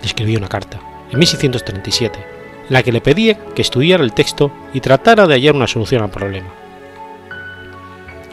Le 0.00 0.06
escribió 0.06 0.38
una 0.38 0.48
carta, 0.48 0.80
en 1.10 1.18
1637, 1.18 2.18
en 2.18 2.72
la 2.72 2.82
que 2.82 2.92
le 2.92 3.00
pedía 3.00 3.34
que 3.54 3.62
estudiara 3.62 4.04
el 4.04 4.12
texto 4.12 4.50
y 4.72 4.80
tratara 4.80 5.26
de 5.26 5.34
hallar 5.34 5.54
una 5.54 5.66
solución 5.66 6.02
al 6.02 6.10
problema. 6.10 6.48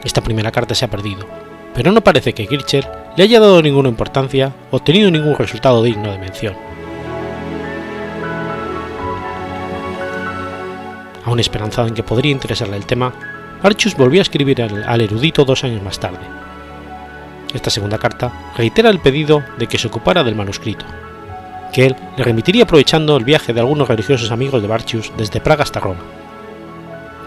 Esta 0.03 0.21
primera 0.21 0.51
carta 0.51 0.75
se 0.75 0.85
ha 0.85 0.89
perdido, 0.89 1.27
pero 1.73 1.91
no 1.91 2.01
parece 2.01 2.33
que 2.33 2.47
Kircher 2.47 2.87
le 3.17 3.23
haya 3.23 3.39
dado 3.39 3.61
ninguna 3.61 3.89
importancia 3.89 4.53
o 4.71 4.79
tenido 4.79 5.09
ningún 5.09 5.35
resultado 5.35 5.81
digno 5.81 6.11
de 6.11 6.19
mención. 6.19 6.55
Aún 11.25 11.39
esperanzado 11.39 11.87
en 11.87 11.95
que 11.95 12.03
podría 12.03 12.31
interesarle 12.31 12.77
el 12.77 12.85
tema, 12.85 13.11
Archus 13.63 13.95
volvió 13.95 14.21
a 14.21 14.21
escribir 14.21 14.61
al, 14.61 15.01
erudito 15.01 15.43
dos 15.43 15.63
años 15.63 15.81
más 15.81 15.99
tarde. 15.99 16.19
Esta 17.51 17.71
segunda 17.71 17.97
carta 17.97 18.51
reitera 18.55 18.91
el 18.91 18.99
pedido 18.99 19.43
de 19.57 19.65
que 19.65 19.79
se 19.79 19.87
ocupara 19.87 20.23
del 20.23 20.35
manuscrito, 20.35 20.85
que 21.75 21.87
él 21.87 21.95
le 22.15 22.23
remitiría 22.23 22.63
aprovechando 22.63 23.17
el 23.17 23.25
viaje 23.25 23.51
de 23.51 23.59
algunos 23.59 23.89
religiosos 23.89 24.31
amigos 24.31 24.61
de 24.61 24.67
Barchius 24.69 25.11
desde 25.17 25.41
Praga 25.41 25.63
hasta 25.63 25.81
Roma, 25.81 25.99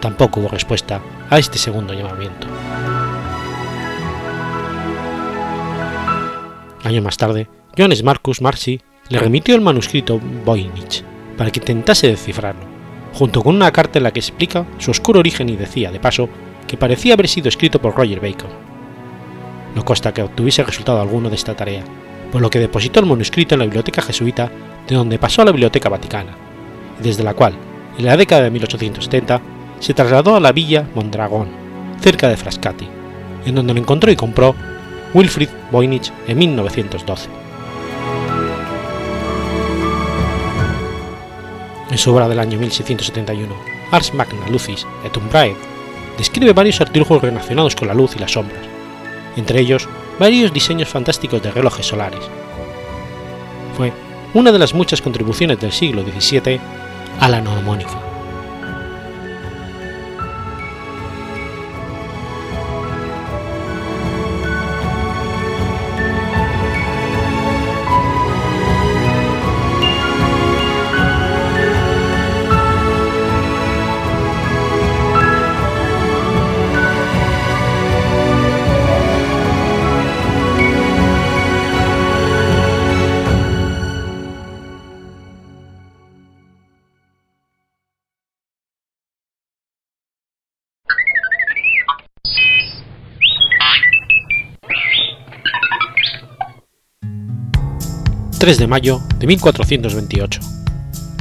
tampoco 0.01 0.41
hubo 0.41 0.49
respuesta 0.49 1.03
a 1.29 1.39
este 1.39 1.59
segundo 1.59 1.93
llamamiento. 1.93 2.47
Años 6.83 7.05
más 7.05 7.19
tarde, 7.19 7.47
Johannes 7.77 8.03
Marcus 8.03 8.41
Marci 8.41 8.81
le 9.11 9.19
remitió 9.19 9.55
el 9.55 9.61
manuscrito 9.61 10.19
Voynich 10.47 11.05
para 11.37 11.51
que 11.51 11.61
intentase 11.61 12.09
descifrarlo, 12.09 12.63
junto 13.13 13.43
con 13.43 13.55
una 13.55 13.71
carta 13.71 13.99
en 13.99 14.05
la 14.05 14.13
que 14.13 14.21
explica 14.21 14.65
su 14.79 14.93
oscuro 14.93 15.21
origen 15.21 15.51
y 15.51 15.57
decía, 15.57 15.93
de 15.93 16.01
paso, 16.01 16.31
que 16.67 16.79
parecía 16.79 17.13
haber 17.13 17.29
sido 17.29 17.51
escrito 17.51 17.83
por 17.83 17.95
Roger 17.95 18.21
Bacon. 18.21 18.51
No 19.75 19.85
consta 19.85 20.15
que 20.15 20.23
obtuviese 20.23 20.65
resultado 20.65 21.03
alguno 21.03 21.29
de 21.29 21.37
esta 21.37 21.55
tarea, 21.55 21.85
por 22.31 22.43
lo 22.43 22.51
que 22.51 22.59
depositó 22.59 23.01
el 23.01 23.07
manuscrito 23.07 23.55
en 23.55 23.61
la 23.61 23.65
biblioteca 23.65 24.03
jesuita, 24.03 24.51
de 24.87 24.95
donde 24.95 25.19
pasó 25.19 25.43
a 25.43 25.45
la 25.47 25.53
biblioteca 25.53 25.89
vaticana, 25.89 26.37
y 27.01 27.03
desde 27.03 27.25
la 27.25 27.35
cual, 27.35 27.55
en 27.99 28.05
la 28.05 28.17
década 28.17 28.43
de 28.43 28.51
1870, 28.51 29.41
se 29.81 29.95
trasladó 29.95 30.37
a 30.37 30.41
la 30.41 30.53
villa 30.53 30.87
Mondragón, 30.95 31.49
cerca 32.01 32.29
de 32.29 32.37
Frascati, 32.37 32.89
en 33.45 33.55
donde 33.55 33.75
lo 33.75 33.81
encontró 33.81 34.11
y 34.11 34.17
compró 34.17 34.55
Wilfried 35.15 35.49
Voynich 35.71 36.13
en 36.27 36.39
1912. 36.39 37.29
En 41.91 41.99
su 41.99 42.15
obra 42.15 42.29
del 42.29 42.39
año 42.39 42.59
1671, 42.59 43.55
Ars 43.91 44.13
Magna 44.13 44.47
Lucis 44.51 44.87
et 45.05 45.17
Umbrae, 45.17 45.57
describe 46.19 46.53
varios 46.53 46.81
artilugios 46.81 47.23
relacionados 47.23 47.75
con 47.75 47.89
la 47.89 47.95
luz 47.95 48.15
y 48.17 48.19
las 48.19 48.33
sombras, 48.33 48.61
entre 49.39 49.61
ellos 49.61 49.89
varios 50.19 50.53
diseños 50.53 50.89
fantásticos 50.89 51.43
de 51.43 51.51
relojes 51.51 51.87
solares. 51.87 52.21
Fue 53.77 53.93
una 54.35 54.53
de 54.53 54.59
las 54.59 54.75
muchas 54.75 55.01
contribuciones 55.01 55.61
del 55.61 55.73
siglo 55.73 56.03
XVII 56.03 56.61
a 57.21 57.29
la 57.29 57.41
neumónica. 57.41 58.08
3 98.49 98.57
de 98.57 98.67
mayo 98.67 99.03
de 99.19 99.27
1428. 99.27 100.41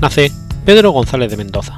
Nace 0.02 0.32
Pedro 0.64 0.92
González 0.92 1.30
de 1.30 1.36
Mendoza. 1.36 1.78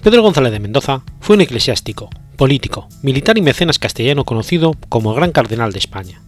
Pedro 0.00 0.22
González 0.22 0.52
de 0.52 0.60
Mendoza 0.60 1.02
fue 1.18 1.34
un 1.34 1.42
eclesiástico, 1.42 2.10
político, 2.36 2.86
militar 3.02 3.38
y 3.38 3.42
mecenas 3.42 3.80
castellano 3.80 4.24
conocido 4.24 4.76
como 4.88 5.10
el 5.10 5.16
Gran 5.16 5.32
Cardenal 5.32 5.72
de 5.72 5.80
España. 5.80 6.22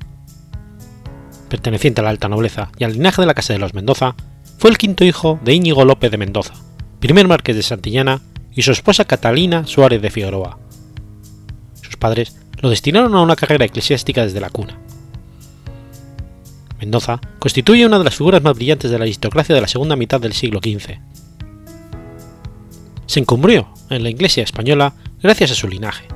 Perteneciente 1.48 2.00
a 2.00 2.02
la 2.02 2.10
alta 2.10 2.28
nobleza 2.28 2.72
y 2.76 2.82
al 2.82 2.94
linaje 2.94 3.22
de 3.22 3.26
la 3.26 3.34
Casa 3.34 3.52
de 3.52 3.60
los 3.60 3.72
Mendoza, 3.72 4.16
fue 4.58 4.70
el 4.70 4.78
quinto 4.78 5.04
hijo 5.04 5.38
de 5.44 5.54
Íñigo 5.54 5.84
López 5.84 6.10
de 6.10 6.18
Mendoza, 6.18 6.54
primer 6.98 7.28
marqués 7.28 7.54
de 7.54 7.62
Santillana, 7.62 8.20
y 8.52 8.62
su 8.62 8.72
esposa 8.72 9.04
Catalina 9.04 9.64
Suárez 9.64 10.02
de 10.02 10.10
Figueroa. 10.10 10.58
Sus 11.82 11.96
padres 11.98 12.36
lo 12.60 12.68
destinaron 12.68 13.14
a 13.14 13.22
una 13.22 13.36
carrera 13.36 13.64
eclesiástica 13.64 14.24
desde 14.24 14.40
la 14.40 14.50
cuna. 14.50 14.76
Mendoza 16.80 17.20
constituye 17.38 17.84
una 17.84 17.98
de 17.98 18.04
las 18.04 18.14
figuras 18.14 18.42
más 18.42 18.56
brillantes 18.56 18.90
de 18.90 18.98
la 18.98 19.04
aristocracia 19.04 19.54
de 19.54 19.60
la 19.60 19.68
segunda 19.68 19.96
mitad 19.96 20.20
del 20.20 20.32
siglo 20.32 20.60
XV. 20.60 20.98
Se 23.06 23.20
encumbrió 23.20 23.68
en 23.90 24.02
la 24.02 24.10
Iglesia 24.10 24.42
española 24.42 24.94
gracias 25.22 25.50
a 25.50 25.54
su 25.54 25.68
linaje, 25.68 26.06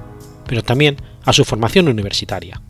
pero 0.46 0.62
también 0.62 0.96
a 1.24 1.32
su 1.32 1.44
formación 1.44 1.88
universitaria. 1.88 2.62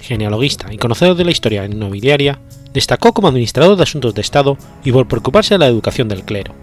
Genealogista 0.00 0.72
y 0.72 0.78
conocedor 0.78 1.16
de 1.16 1.24
la 1.24 1.30
historia 1.30 1.66
nobiliaria, 1.68 2.40
destacó 2.72 3.12
como 3.12 3.28
administrador 3.28 3.76
de 3.76 3.82
asuntos 3.82 4.14
de 4.14 4.20
Estado 4.20 4.58
y 4.84 4.92
por 4.92 5.08
preocuparse 5.08 5.54
de 5.54 5.58
la 5.58 5.66
educación 5.66 6.08
del 6.08 6.24
clero. 6.24 6.54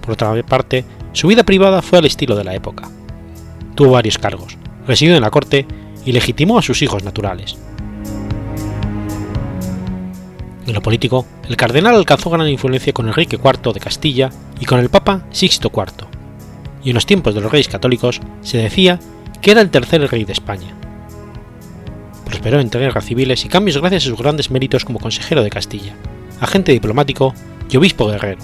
Por 0.00 0.12
otra 0.12 0.42
parte, 0.44 0.84
su 1.12 1.28
vida 1.28 1.42
privada 1.42 1.82
fue 1.82 1.98
al 1.98 2.04
estilo 2.04 2.36
de 2.36 2.44
la 2.44 2.54
época. 2.54 2.88
Tuvo 3.74 3.92
varios 3.92 4.18
cargos, 4.18 4.56
residió 4.86 5.16
en 5.16 5.22
la 5.22 5.30
corte 5.30 5.66
y 6.04 6.12
legitimó 6.12 6.58
a 6.58 6.62
sus 6.62 6.82
hijos 6.82 7.04
naturales, 7.04 7.56
en 10.68 10.74
lo 10.74 10.82
político, 10.82 11.26
el 11.48 11.56
cardenal 11.56 11.94
alcanzó 11.94 12.30
gran 12.30 12.48
influencia 12.48 12.92
con 12.92 13.08
Enrique 13.08 13.38
IV 13.42 13.72
de 13.72 13.80
Castilla 13.80 14.30
y 14.60 14.64
con 14.64 14.78
el 14.80 14.90
Papa 14.90 15.24
Sixto 15.30 15.70
IV, 15.74 16.06
y 16.84 16.90
en 16.90 16.94
los 16.94 17.06
tiempos 17.06 17.34
de 17.34 17.40
los 17.40 17.50
reyes 17.50 17.68
católicos 17.68 18.20
se 18.42 18.58
decía 18.58 19.00
que 19.40 19.50
era 19.50 19.60
el 19.60 19.70
tercer 19.70 20.08
rey 20.10 20.24
de 20.24 20.32
España. 20.32 20.74
Prosperó 22.24 22.60
en 22.60 22.70
guerras 22.70 23.04
civiles 23.06 23.44
y 23.44 23.48
cambios 23.48 23.78
gracias 23.78 24.04
a 24.04 24.08
sus 24.08 24.18
grandes 24.18 24.50
méritos 24.50 24.84
como 24.84 25.00
consejero 25.00 25.42
de 25.42 25.50
Castilla, 25.50 25.94
agente 26.40 26.72
diplomático 26.72 27.34
y 27.70 27.76
obispo 27.76 28.06
guerrero, 28.06 28.40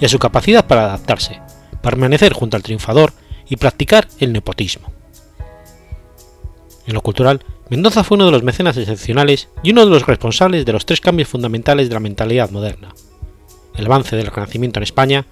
y 0.00 0.04
a 0.04 0.08
su 0.08 0.18
capacidad 0.18 0.66
para 0.66 0.84
adaptarse, 0.84 1.40
permanecer 1.82 2.32
junto 2.32 2.56
al 2.56 2.62
triunfador 2.62 3.12
y 3.48 3.56
practicar 3.56 4.08
el 4.18 4.32
nepotismo. 4.32 4.92
En 6.86 6.94
lo 6.94 7.02
cultural, 7.02 7.44
Mendoza 7.70 8.02
fue 8.02 8.16
uno 8.16 8.26
de 8.26 8.32
los 8.32 8.42
mecenas 8.42 8.78
excepcionales 8.78 9.48
y 9.62 9.72
uno 9.72 9.84
de 9.84 9.90
los 9.90 10.06
responsables 10.06 10.64
de 10.64 10.72
los 10.72 10.86
tres 10.86 11.02
cambios 11.02 11.28
fundamentales 11.28 11.88
de 11.88 11.94
la 11.94 12.00
mentalidad 12.00 12.50
moderna, 12.50 12.94
el 13.76 13.84
avance 13.84 14.16
del 14.16 14.28
Renacimiento 14.28 14.78
en 14.78 14.84
España, 14.84 15.26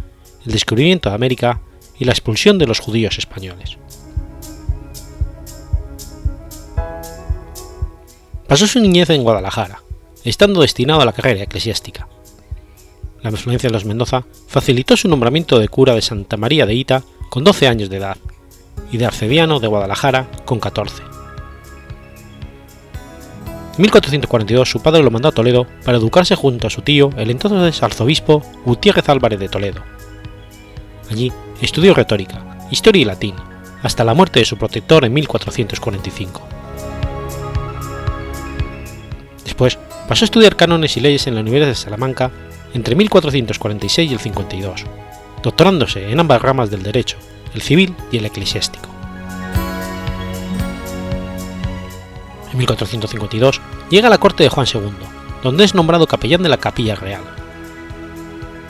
el 0.44 0.52
descubrimiento 0.52 1.08
de 1.08 1.14
América 1.14 1.62
y 1.98 2.04
la 2.04 2.12
expulsión 2.12 2.58
de 2.58 2.66
los 2.66 2.80
judíos 2.80 3.16
españoles. 3.16 3.78
Pasó 8.46 8.66
su 8.66 8.80
niñez 8.80 9.08
en 9.10 9.22
Guadalajara, 9.22 9.82
estando 10.22 10.60
destinado 10.60 11.00
a 11.00 11.06
la 11.06 11.14
carrera 11.14 11.42
eclesiástica. 11.42 12.06
La 13.22 13.30
influencia 13.30 13.70
de 13.70 13.72
los 13.72 13.86
Mendoza 13.86 14.26
facilitó 14.46 14.94
su 14.96 15.08
nombramiento 15.08 15.58
de 15.58 15.68
cura 15.68 15.94
de 15.94 16.02
Santa 16.02 16.36
María 16.36 16.66
de 16.66 16.74
Ita 16.74 17.02
con 17.30 17.44
12 17.44 17.66
años 17.66 17.88
de 17.88 17.96
edad 17.96 18.18
y 18.92 18.98
de 18.98 19.06
arcediano 19.06 19.58
de 19.58 19.68
Guadalajara 19.68 20.30
con 20.44 20.60
14 20.60 21.02
en 21.02 21.15
1442 23.78 24.70
su 24.70 24.80
padre 24.80 25.02
lo 25.02 25.10
mandó 25.10 25.28
a 25.28 25.32
Toledo 25.32 25.66
para 25.84 25.98
educarse 25.98 26.34
junto 26.34 26.66
a 26.66 26.70
su 26.70 26.82
tío, 26.82 27.10
el 27.16 27.30
entonces 27.30 27.82
arzobispo 27.82 28.42
Gutiérrez 28.64 29.08
Álvarez 29.08 29.38
de 29.38 29.48
Toledo. 29.48 29.82
Allí 31.10 31.30
estudió 31.60 31.92
retórica, 31.92 32.58
historia 32.70 33.02
y 33.02 33.04
latín, 33.04 33.34
hasta 33.82 34.04
la 34.04 34.14
muerte 34.14 34.40
de 34.40 34.46
su 34.46 34.56
protector 34.56 35.04
en 35.04 35.12
1445. 35.12 36.40
Después 39.44 39.78
pasó 40.08 40.24
a 40.24 40.26
estudiar 40.26 40.56
cánones 40.56 40.96
y 40.96 41.00
leyes 41.00 41.26
en 41.26 41.34
la 41.34 41.42
Universidad 41.42 41.68
de 41.68 41.74
Salamanca 41.74 42.30
entre 42.72 42.94
1446 42.94 44.10
y 44.10 44.14
el 44.14 44.20
52, 44.20 44.84
doctorándose 45.42 46.10
en 46.10 46.18
ambas 46.18 46.40
ramas 46.40 46.70
del 46.70 46.82
derecho, 46.82 47.18
el 47.54 47.62
civil 47.62 47.94
y 48.10 48.18
el 48.18 48.26
eclesiástico. 48.26 48.95
1452 52.56 53.60
llega 53.90 54.08
a 54.08 54.10
la 54.10 54.18
corte 54.18 54.42
de 54.42 54.48
Juan 54.48 54.66
II, 54.72 54.90
donde 55.42 55.64
es 55.64 55.74
nombrado 55.74 56.06
capellán 56.06 56.42
de 56.42 56.48
la 56.48 56.58
Capilla 56.58 56.94
Real. 56.94 57.22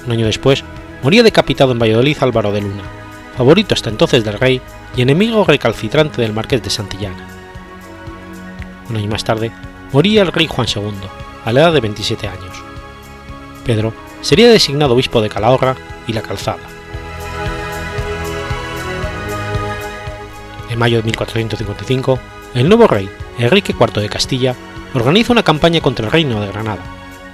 Un 0.07 0.12
año 0.12 0.26
después, 0.26 0.64
moría 1.03 1.22
decapitado 1.22 1.72
en 1.72 1.78
Valladolid 1.78 2.16
Álvaro 2.20 2.53
de 2.53 2.61
Luna, 2.61 2.84
favorito 3.37 3.74
hasta 3.74 3.91
entonces 3.91 4.24
del 4.24 4.39
rey 4.39 4.61
y 4.97 5.03
enemigo 5.03 5.45
recalcitrante 5.45 6.22
del 6.22 6.32
marqués 6.32 6.62
de 6.62 6.70
Santillana. 6.70 7.28
Un 8.89 8.97
año 8.97 9.11
más 9.11 9.24
tarde, 9.24 9.53
moría 9.93 10.22
el 10.22 10.32
rey 10.32 10.47
Juan 10.47 10.66
II, 10.74 10.93
a 11.45 11.53
la 11.53 11.61
edad 11.61 11.72
de 11.72 11.80
27 11.80 12.28
años. 12.28 12.62
Pedro 13.64 13.93
sería 14.20 14.49
designado 14.49 14.95
obispo 14.95 15.20
de 15.20 15.28
Calahorra 15.28 15.76
y 16.07 16.12
La 16.12 16.22
Calzada. 16.22 16.59
En 20.70 20.78
mayo 20.78 20.99
de 20.99 21.05
1455, 21.05 22.18
el 22.55 22.68
nuevo 22.68 22.87
rey, 22.87 23.09
Enrique 23.39 23.74
IV 23.78 24.01
de 24.01 24.09
Castilla, 24.09 24.55
organiza 24.95 25.32
una 25.32 25.43
campaña 25.43 25.80
contra 25.80 26.07
el 26.07 26.12
reino 26.12 26.41
de 26.41 26.49
Granada, 26.49 26.82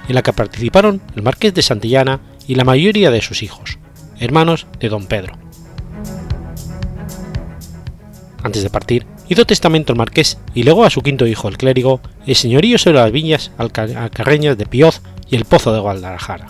en 0.07 0.15
la 0.15 0.21
que 0.21 0.33
participaron 0.33 1.01
el 1.15 1.23
marqués 1.23 1.53
de 1.53 1.61
Santillana 1.61 2.19
y 2.47 2.55
la 2.55 2.65
mayoría 2.65 3.09
de 3.09 3.21
sus 3.21 3.41
hijos, 3.41 3.79
hermanos 4.19 4.67
de 4.79 4.89
don 4.89 5.05
Pedro. 5.05 5.35
Antes 8.43 8.63
de 8.63 8.69
partir, 8.69 9.05
hizo 9.29 9.45
testamento 9.45 9.93
el 9.93 9.97
marqués 9.97 10.37
y 10.53 10.63
legó 10.63 10.83
a 10.83 10.89
su 10.89 11.01
quinto 11.01 11.25
hijo, 11.25 11.47
el 11.47 11.57
clérigo, 11.57 12.01
el 12.27 12.35
señorío 12.35 12.77
sobre 12.77 12.97
las 12.97 13.11
viñas 13.11 13.51
alcarreñas 13.57 14.57
de 14.57 14.65
Pioz 14.65 15.01
y 15.29 15.37
el 15.37 15.45
pozo 15.45 15.71
de 15.71 15.79
Guadalajara. 15.79 16.47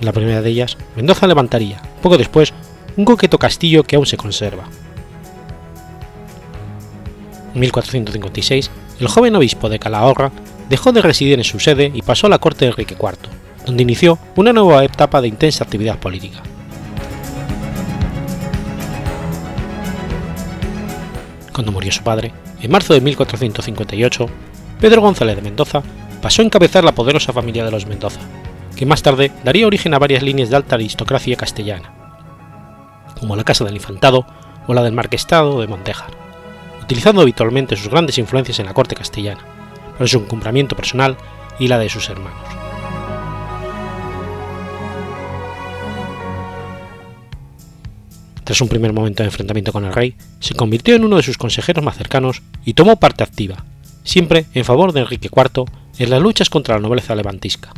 En 0.00 0.04
la 0.04 0.12
primera 0.12 0.42
de 0.42 0.50
ellas, 0.50 0.76
Mendoza 0.96 1.26
levantaría, 1.26 1.80
poco 2.02 2.18
después, 2.18 2.52
un 2.96 3.06
coqueto 3.06 3.38
castillo 3.38 3.84
que 3.84 3.96
aún 3.96 4.06
se 4.06 4.18
conserva. 4.18 4.64
En 7.58 7.62
1456, 7.62 8.70
el 9.00 9.08
joven 9.08 9.34
obispo 9.34 9.68
de 9.68 9.80
Calahorra 9.80 10.30
dejó 10.68 10.92
de 10.92 11.02
residir 11.02 11.36
en 11.38 11.44
su 11.44 11.58
sede 11.58 11.90
y 11.92 12.02
pasó 12.02 12.28
a 12.28 12.30
la 12.30 12.38
corte 12.38 12.64
de 12.64 12.70
Enrique 12.70 12.94
IV, 12.94 13.18
donde 13.66 13.82
inició 13.82 14.16
una 14.36 14.52
nueva 14.52 14.84
etapa 14.84 15.20
de 15.20 15.26
intensa 15.26 15.64
actividad 15.64 15.98
política. 15.98 16.40
Cuando 21.52 21.72
murió 21.72 21.90
su 21.90 22.04
padre, 22.04 22.32
en 22.62 22.70
marzo 22.70 22.94
de 22.94 23.00
1458, 23.00 24.26
Pedro 24.80 25.00
González 25.00 25.34
de 25.34 25.42
Mendoza 25.42 25.82
pasó 26.22 26.42
a 26.42 26.44
encabezar 26.44 26.84
la 26.84 26.94
poderosa 26.94 27.32
familia 27.32 27.64
de 27.64 27.72
los 27.72 27.86
Mendoza, 27.86 28.20
que 28.76 28.86
más 28.86 29.02
tarde 29.02 29.32
daría 29.42 29.66
origen 29.66 29.94
a 29.94 29.98
varias 29.98 30.22
líneas 30.22 30.48
de 30.48 30.54
alta 30.54 30.76
aristocracia 30.76 31.34
castellana, 31.34 31.92
como 33.18 33.34
la 33.34 33.42
Casa 33.42 33.64
del 33.64 33.74
Infantado 33.74 34.24
o 34.68 34.74
la 34.74 34.84
del 34.84 34.92
Marquestado 34.92 35.60
de 35.60 35.66
Montejar, 35.66 36.27
utilizando 36.88 37.20
habitualmente 37.20 37.76
sus 37.76 37.90
grandes 37.90 38.16
influencias 38.16 38.58
en 38.60 38.64
la 38.64 38.72
corte 38.72 38.94
castellana, 38.94 39.44
para 39.92 40.08
su 40.08 40.16
encumbramiento 40.16 40.74
personal 40.74 41.18
y 41.58 41.68
la 41.68 41.78
de 41.78 41.90
sus 41.90 42.08
hermanos. 42.08 42.40
Tras 48.42 48.62
un 48.62 48.68
primer 48.68 48.94
momento 48.94 49.22
de 49.22 49.26
enfrentamiento 49.26 49.70
con 49.70 49.84
el 49.84 49.92
rey, 49.92 50.16
se 50.40 50.54
convirtió 50.54 50.94
en 50.94 51.04
uno 51.04 51.18
de 51.18 51.22
sus 51.22 51.36
consejeros 51.36 51.84
más 51.84 51.98
cercanos 51.98 52.40
y 52.64 52.72
tomó 52.72 52.96
parte 52.96 53.22
activa, 53.22 53.66
siempre 54.02 54.46
en 54.54 54.64
favor 54.64 54.92
de 54.92 55.00
Enrique 55.00 55.28
IV 55.30 55.66
en 55.98 56.08
las 56.08 56.22
luchas 56.22 56.48
contra 56.48 56.76
la 56.76 56.80
nobleza 56.80 57.14
levantisca. 57.14 57.74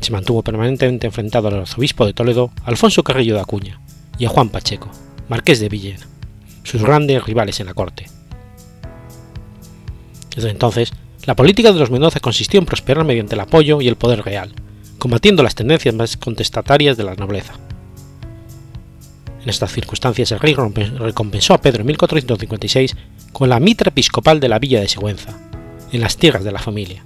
Se 0.00 0.10
mantuvo 0.10 0.42
permanentemente 0.42 1.06
enfrentado 1.06 1.48
al 1.48 1.60
arzobispo 1.60 2.06
de 2.06 2.14
Toledo, 2.14 2.50
Alfonso 2.64 3.04
Carrillo 3.04 3.34
de 3.34 3.42
Acuña, 3.42 3.78
y 4.16 4.24
a 4.24 4.30
Juan 4.30 4.48
Pacheco, 4.48 4.88
marqués 5.28 5.60
de 5.60 5.68
Villena, 5.68 6.06
sus 6.62 6.82
grandes 6.82 7.24
rivales 7.24 7.60
en 7.60 7.66
la 7.66 7.74
corte. 7.74 8.06
Desde 10.34 10.50
entonces, 10.50 10.92
la 11.24 11.36
política 11.36 11.72
de 11.72 11.78
los 11.78 11.90
Mendoza 11.90 12.20
consistió 12.20 12.58
en 12.58 12.66
prosperar 12.66 13.04
mediante 13.04 13.34
el 13.34 13.40
apoyo 13.40 13.80
y 13.80 13.88
el 13.88 13.96
poder 13.96 14.24
real, 14.24 14.52
combatiendo 14.98 15.42
las 15.42 15.54
tendencias 15.54 15.94
más 15.94 16.16
contestatarias 16.16 16.96
de 16.96 17.04
la 17.04 17.14
nobleza. 17.14 17.54
En 19.42 19.48
estas 19.48 19.72
circunstancias 19.72 20.30
el 20.32 20.40
rey 20.40 20.54
recompensó 20.54 21.54
a 21.54 21.60
Pedro 21.60 21.80
en 21.80 21.88
1456 21.88 22.96
con 23.32 23.48
la 23.48 23.60
mitra 23.60 23.88
episcopal 23.88 24.40
de 24.40 24.48
la 24.48 24.58
villa 24.58 24.80
de 24.80 24.88
Sigüenza, 24.88 25.36
en 25.90 26.00
las 26.00 26.16
tierras 26.16 26.44
de 26.44 26.52
la 26.52 26.60
familia. 26.60 27.04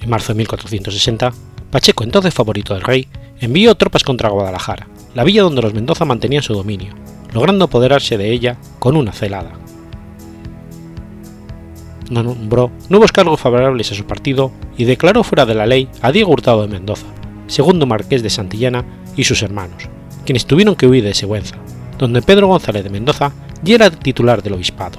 En 0.00 0.08
marzo 0.08 0.32
de 0.32 0.38
1460, 0.38 1.32
Pacheco, 1.70 2.04
entonces 2.04 2.34
favorito 2.34 2.74
del 2.74 2.82
rey, 2.82 3.08
envió 3.40 3.74
tropas 3.74 4.04
contra 4.04 4.28
Guadalajara, 4.28 4.88
la 5.14 5.24
villa 5.24 5.42
donde 5.42 5.62
los 5.62 5.74
Mendoza 5.74 6.04
mantenían 6.04 6.42
su 6.42 6.54
dominio, 6.54 6.94
logrando 7.32 7.66
apoderarse 7.66 8.18
de 8.18 8.32
ella 8.32 8.58
con 8.78 8.96
una 8.96 9.12
celada 9.12 9.52
nombró 12.10 12.70
nuevos 12.88 13.12
cargos 13.12 13.40
favorables 13.40 13.92
a 13.92 13.94
su 13.94 14.04
partido 14.04 14.50
y 14.76 14.84
declaró 14.84 15.22
fuera 15.22 15.46
de 15.46 15.54
la 15.54 15.66
ley 15.66 15.88
a 16.02 16.12
Diego 16.12 16.32
Hurtado 16.32 16.62
de 16.62 16.68
Mendoza, 16.68 17.06
segundo 17.46 17.86
marqués 17.86 18.22
de 18.22 18.30
Santillana, 18.30 18.84
y 19.16 19.24
sus 19.24 19.42
hermanos, 19.42 19.88
quienes 20.24 20.46
tuvieron 20.46 20.76
que 20.76 20.86
huir 20.86 21.04
de 21.04 21.14
Sigüenza, 21.14 21.56
donde 21.98 22.22
Pedro 22.22 22.46
González 22.46 22.84
de 22.84 22.90
Mendoza 22.90 23.32
ya 23.62 23.74
era 23.74 23.90
titular 23.90 24.42
del 24.42 24.54
obispado. 24.54 24.98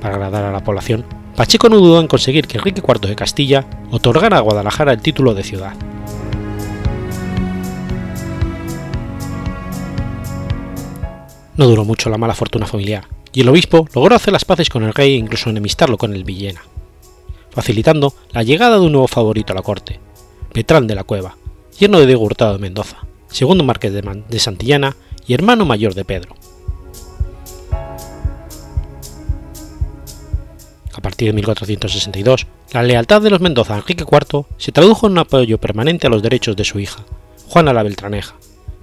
Para 0.00 0.14
agradar 0.14 0.44
a 0.44 0.52
la 0.52 0.64
población, 0.64 1.04
Pacheco 1.40 1.70
no 1.70 1.78
dudó 1.78 2.02
en 2.02 2.06
conseguir 2.06 2.46
que 2.46 2.58
Enrique 2.58 2.82
IV 2.86 3.00
de 3.08 3.16
Castilla 3.16 3.64
otorgara 3.90 4.36
a 4.36 4.40
Guadalajara 4.40 4.92
el 4.92 5.00
título 5.00 5.32
de 5.32 5.42
ciudad. 5.42 5.72
No 11.56 11.66
duró 11.66 11.86
mucho 11.86 12.10
la 12.10 12.18
mala 12.18 12.34
fortuna 12.34 12.66
familiar, 12.66 13.06
y 13.32 13.40
el 13.40 13.48
obispo 13.48 13.88
logró 13.94 14.16
hacer 14.16 14.34
las 14.34 14.44
paces 14.44 14.68
con 14.68 14.82
el 14.82 14.92
rey 14.92 15.14
e 15.14 15.16
incluso 15.16 15.48
enemistarlo 15.48 15.96
con 15.96 16.14
el 16.14 16.24
Villena, 16.24 16.60
facilitando 17.48 18.12
la 18.32 18.42
llegada 18.42 18.78
de 18.78 18.84
un 18.84 18.92
nuevo 18.92 19.08
favorito 19.08 19.54
a 19.54 19.56
la 19.56 19.62
corte, 19.62 19.98
Petrán 20.52 20.86
de 20.86 20.94
la 20.94 21.04
Cueva, 21.04 21.38
yerno 21.78 22.00
de 22.00 22.06
Diego 22.06 22.22
Hurtado 22.22 22.52
de 22.52 22.58
Mendoza, 22.58 22.98
segundo 23.30 23.64
marqués 23.64 23.94
de, 23.94 24.38
Santillana 24.38 24.94
y 25.26 25.32
hermano 25.32 25.64
mayor 25.64 25.94
de 25.94 26.04
Pedro. 26.04 26.34
A 31.00 31.02
partir 31.02 31.28
de 31.28 31.32
1462, 31.32 32.46
la 32.74 32.82
lealtad 32.82 33.22
de 33.22 33.30
los 33.30 33.40
Mendoza 33.40 33.72
a 33.72 33.78
Enrique 33.78 34.04
IV 34.04 34.44
se 34.58 34.70
tradujo 34.70 35.06
en 35.06 35.12
un 35.12 35.20
apoyo 35.20 35.56
permanente 35.56 36.06
a 36.06 36.10
los 36.10 36.22
derechos 36.22 36.56
de 36.56 36.64
su 36.64 36.78
hija, 36.78 37.06
Juana 37.48 37.72
la 37.72 37.82
Beltraneja, 37.82 38.34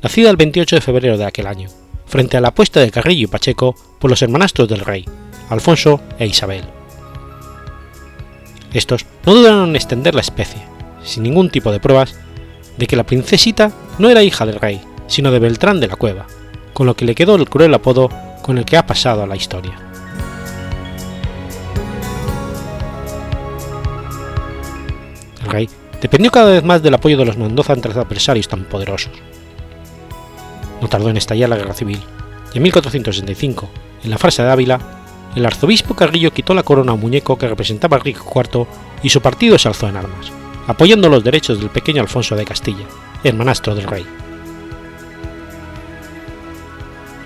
nacida 0.02 0.32
el 0.32 0.36
28 0.36 0.78
de 0.78 0.82
febrero 0.82 1.20
de 1.20 1.26
aquel 1.26 1.46
año, 1.46 1.70
frente 2.08 2.36
a 2.36 2.42
la 2.42 2.48
apuesta 2.48 2.80
de 2.80 2.90
Carrillo 2.90 3.26
y 3.26 3.28
Pacheco 3.28 3.76
por 4.00 4.10
los 4.10 4.20
hermanastros 4.24 4.68
del 4.68 4.80
rey, 4.80 5.06
Alfonso 5.50 6.02
e 6.18 6.26
Isabel. 6.26 6.64
Estos 8.74 9.06
no 9.24 9.36
dudaron 9.36 9.70
en 9.70 9.76
extender 9.76 10.16
la 10.16 10.22
especie, 10.22 10.64
sin 11.04 11.22
ningún 11.22 11.52
tipo 11.52 11.72
de 11.72 11.80
pruebas, 11.80 12.16
de 12.80 12.88
que 12.88 12.96
la 12.96 13.06
princesita 13.06 13.72
no 14.00 14.10
era 14.10 14.24
hija 14.24 14.48
del 14.48 14.60
rey, 14.60 14.82
sino 15.06 15.30
de 15.30 15.38
Beltrán 15.38 15.80
de 15.80 15.88
la 15.88 15.98
Cueva, 15.98 16.26
con 16.74 16.88
lo 16.88 16.96
que 16.96 17.06
le 17.06 17.14
quedó 17.14 17.36
el 17.36 17.48
cruel 17.48 17.76
apodo 17.76 18.10
con 18.42 18.58
el 18.58 18.66
que 18.66 18.78
ha 18.78 18.88
pasado 18.88 19.22
a 19.22 19.28
la 19.28 19.36
historia. 19.36 19.87
Rey 25.50 25.70
dependió 26.02 26.32
cada 26.32 26.52
vez 26.52 26.64
más 26.64 26.84
del 26.84 26.94
apoyo 26.94 27.18
de 27.18 27.26
los 27.26 27.38
Mendoza 27.38 27.74
entre 27.74 27.92
adversarios 27.92 28.48
tan 28.48 28.66
poderosos. 28.66 29.12
No 30.82 30.88
tardó 30.88 31.10
en 31.10 31.18
estallar 31.18 31.50
la 31.50 31.58
guerra 31.58 31.74
civil, 31.74 32.00
y 32.54 32.58
en 32.58 32.64
1465, 32.64 33.70
en 34.04 34.10
la 34.10 34.18
farsa 34.18 34.44
de 34.44 34.52
Ávila, 34.52 34.80
el 35.36 35.46
arzobispo 35.46 35.96
Carrillo 35.96 36.32
quitó 36.32 36.54
la 36.54 36.64
corona 36.64 36.92
a 36.92 36.96
un 36.96 37.02
muñeco 37.02 37.38
que 37.38 37.48
representaba 37.48 37.98
a 37.98 38.00
Enrique 38.00 38.20
IV 38.24 38.66
y 39.04 39.10
su 39.10 39.22
partido 39.22 39.58
se 39.58 39.68
alzó 39.68 39.88
en 39.88 39.98
armas, 39.98 40.32
apoyando 40.68 41.10
los 41.10 41.24
derechos 41.24 41.60
del 41.60 41.70
pequeño 41.70 42.02
Alfonso 42.02 42.36
de 42.36 42.46
Castilla, 42.46 42.86
hermanastro 43.24 43.76
del 43.76 43.88
rey. 43.88 44.06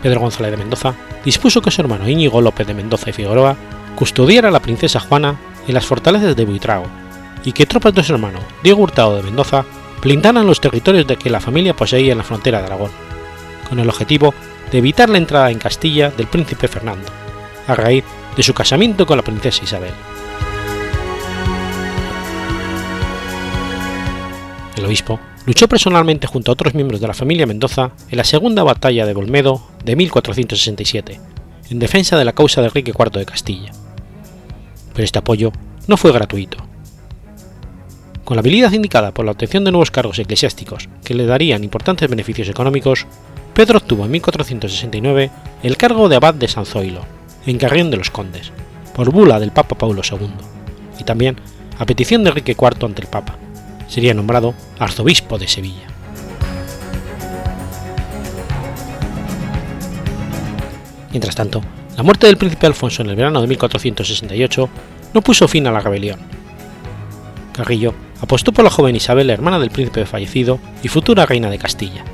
Pedro 0.02 0.20
González 0.20 0.52
de 0.52 0.58
Mendoza 0.58 0.96
dispuso 1.24 1.62
que 1.62 1.72
su 1.72 1.82
hermano 1.82 2.10
Íñigo 2.10 2.42
López 2.42 2.66
de 2.66 2.74
Mendoza 2.74 3.12
y 3.12 3.14
Figueroa 3.14 3.56
custodiara 3.96 4.50
a 4.50 4.52
la 4.52 4.62
princesa 4.62 5.00
Juana 5.00 5.40
en 5.68 5.76
las 5.76 5.86
fortalezas 5.86 6.36
de 6.36 6.46
Buitrago 6.46 7.01
y 7.44 7.52
que 7.54 7.66
tropas 7.66 7.94
de 7.94 8.04
su 8.04 8.14
hermano 8.14 8.40
Diego 8.64 8.82
Hurtado 8.82 9.16
de 9.16 9.24
Mendoza 9.24 9.66
blindaran 10.02 10.48
los 10.48 10.62
territorios 10.62 11.08
de 11.08 11.18
que 11.18 11.30
la 11.30 11.40
familia 11.40 11.76
poseía 11.76 12.12
en 12.12 12.18
la 12.18 12.24
frontera 12.24 12.60
de 12.60 12.66
Aragón, 12.66 12.92
con 13.70 13.80
el 13.80 13.90
objetivo 13.90 14.34
de 14.72 14.78
evitar 14.80 15.10
la 15.10 15.18
entrada 15.18 15.52
en 15.52 15.60
Castilla 15.60 16.10
del 16.12 16.28
príncipe 16.28 16.68
Fernando, 16.68 17.08
a 17.68 17.76
raíz 17.76 18.04
de 18.36 18.44
su 18.44 18.54
casamiento 18.54 19.06
con 19.06 19.18
la 19.18 19.24
princesa 19.24 19.64
Isabel. 19.64 19.94
El 24.78 24.86
obispo 24.86 25.20
luchó 25.46 25.68
personalmente 25.68 26.28
junto 26.28 26.52
a 26.52 26.54
otros 26.54 26.74
miembros 26.74 27.02
de 27.02 27.08
la 27.08 27.14
familia 27.14 27.46
Mendoza 27.46 27.92
en 28.10 28.18
la 28.18 28.24
segunda 28.24 28.64
batalla 28.64 29.06
de 29.06 29.14
Bolmedo 29.14 29.62
de 29.84 29.96
1467, 29.96 31.20
en 31.70 31.80
defensa 31.80 32.18
de 32.18 32.26
la 32.26 32.34
causa 32.34 32.62
de 32.62 32.68
Enrique 32.68 32.94
IV 32.98 33.12
de 33.12 33.26
Castilla. 33.26 33.72
Pero 34.94 35.04
este 35.04 35.20
apoyo 35.20 35.52
no 35.88 35.98
fue 35.98 36.12
gratuito. 36.12 36.71
Con 38.32 38.38
la 38.38 38.40
habilidad 38.44 38.72
indicada 38.72 39.14
por 39.14 39.26
la 39.26 39.34
obtención 39.34 39.66
de 39.66 39.72
nuevos 39.72 39.92
cargos 39.92 40.18
eclesiásticos 40.18 40.88
que 41.04 41.14
le 41.14 41.26
darían 41.26 41.66
importantes 41.66 42.10
beneficios 42.10 42.48
económicos, 42.48 43.06
Pedro 43.54 43.80
obtuvo 43.80 44.06
en 44.06 44.12
1469 44.12 45.30
el 45.64 45.76
cargo 45.76 46.08
de 46.08 46.16
abad 46.16 46.34
de 46.36 46.48
San 46.48 46.66
Zoilo, 46.66 47.02
en 47.46 47.58
Carrión 47.58 47.92
de 47.92 47.98
los 47.98 48.10
Condes, 48.10 48.54
por 48.96 49.12
bula 49.12 49.38
del 49.38 49.52
Papa 49.52 49.78
Paulo 49.78 50.02
II, 50.10 50.30
y 50.98 51.04
también, 51.04 51.36
a 51.78 51.86
petición 51.86 52.24
de 52.24 52.30
Enrique 52.30 52.56
IV 52.58 52.86
ante 52.86 53.02
el 53.02 53.10
Papa, 53.10 53.36
sería 53.90 54.14
nombrado 54.14 54.54
arzobispo 54.80 55.38
de 55.38 55.50
Sevilla. 55.50 55.88
Mientras 61.10 61.36
tanto, 61.36 61.62
la 61.98 62.04
muerte 62.04 62.28
del 62.28 62.38
príncipe 62.38 62.66
Alfonso 62.66 63.02
en 63.02 63.10
el 63.10 63.18
verano 63.18 63.42
de 63.42 63.48
1468 63.48 64.70
no 65.14 65.22
puso 65.22 65.50
fin 65.50 65.68
a 65.68 65.72
la 65.74 65.82
rebelión. 65.82 66.22
Carrillo 67.52 67.94
apostó 68.22 68.54
por 68.54 68.64
la 68.64 68.72
joven 68.72 68.96
Isabel, 68.96 69.30
hermana 69.30 69.60
del 69.60 69.72
príncipe 69.72 70.06
fallecido 70.06 70.60
y 70.84 70.88
futura 70.88 71.26
reina 71.26 71.50
de 71.50 71.58
Castilla 71.58 72.06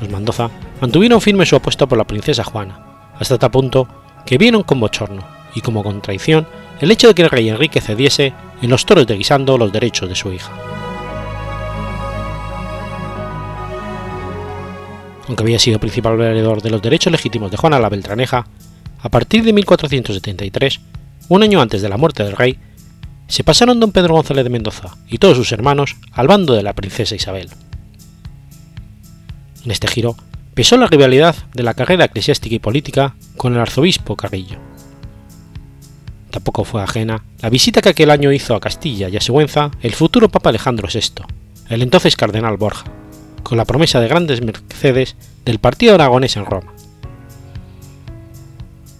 los 0.00 0.10
Mendoza 0.10 0.50
mantuvieron 0.80 1.20
firme 1.20 1.46
su 1.46 1.56
apuesta 1.56 1.86
por 1.86 1.98
la 1.98 2.06
princesa 2.06 2.44
Juana, 2.44 3.10
hasta 3.18 3.38
tal 3.38 3.50
punto 3.50 3.88
que 4.24 4.38
vieron 4.38 4.62
con 4.62 4.80
bochorno 4.80 5.24
y 5.54 5.60
como 5.60 5.82
contradicción 5.82 6.46
el 6.80 6.90
hecho 6.90 7.08
de 7.08 7.14
que 7.14 7.22
el 7.22 7.30
rey 7.30 7.48
Enrique 7.48 7.80
cediese 7.80 8.32
en 8.62 8.70
los 8.70 8.86
toros 8.86 9.06
de 9.06 9.16
Guisando 9.16 9.58
los 9.58 9.72
derechos 9.72 10.08
de 10.08 10.14
su 10.14 10.32
hija. 10.32 10.52
Aunque 15.26 15.42
había 15.42 15.58
sido 15.58 15.78
principal 15.78 16.16
veedor 16.16 16.62
de 16.62 16.70
los 16.70 16.80
derechos 16.80 17.12
legítimos 17.12 17.50
de 17.50 17.56
Juana 17.56 17.78
la 17.78 17.88
Beltraneja, 17.88 18.46
a 19.00 19.08
partir 19.08 19.44
de 19.44 19.52
1473, 19.52 20.80
un 21.28 21.42
año 21.42 21.60
antes 21.60 21.82
de 21.82 21.88
la 21.88 21.96
muerte 21.96 22.22
del 22.22 22.36
rey, 22.36 22.58
se 23.28 23.44
pasaron 23.44 23.78
don 23.78 23.92
Pedro 23.92 24.14
González 24.14 24.42
de 24.42 24.50
Mendoza 24.50 24.96
y 25.06 25.18
todos 25.18 25.36
sus 25.36 25.52
hermanos 25.52 25.96
al 26.12 26.26
bando 26.26 26.54
de 26.54 26.62
la 26.62 26.72
princesa 26.72 27.14
Isabel. 27.14 27.50
En 29.64 29.70
este 29.70 29.86
giro 29.86 30.16
pesó 30.54 30.76
la 30.78 30.86
rivalidad 30.86 31.36
de 31.54 31.62
la 31.62 31.74
carrera 31.74 32.06
eclesiástica 32.06 32.56
y 32.56 32.58
política 32.58 33.14
con 33.36 33.54
el 33.54 33.60
arzobispo 33.60 34.16
Carrillo. 34.16 34.58
Tampoco 36.30 36.64
fue 36.64 36.82
ajena 36.82 37.22
la 37.40 37.50
visita 37.50 37.82
que 37.82 37.90
aquel 37.90 38.10
año 38.10 38.32
hizo 38.32 38.54
a 38.54 38.60
Castilla 38.60 39.08
y 39.08 39.16
a 39.16 39.20
Sigüenza 39.20 39.70
el 39.82 39.94
futuro 39.94 40.30
Papa 40.30 40.48
Alejandro 40.48 40.88
VI, 40.92 41.24
el 41.68 41.82
entonces 41.82 42.16
cardenal 42.16 42.56
Borja, 42.56 42.90
con 43.42 43.58
la 43.58 43.66
promesa 43.66 44.00
de 44.00 44.08
grandes 44.08 44.42
mercedes 44.42 45.16
del 45.44 45.58
partido 45.58 45.94
aragonés 45.94 46.36
en 46.36 46.46
Roma. 46.46 46.72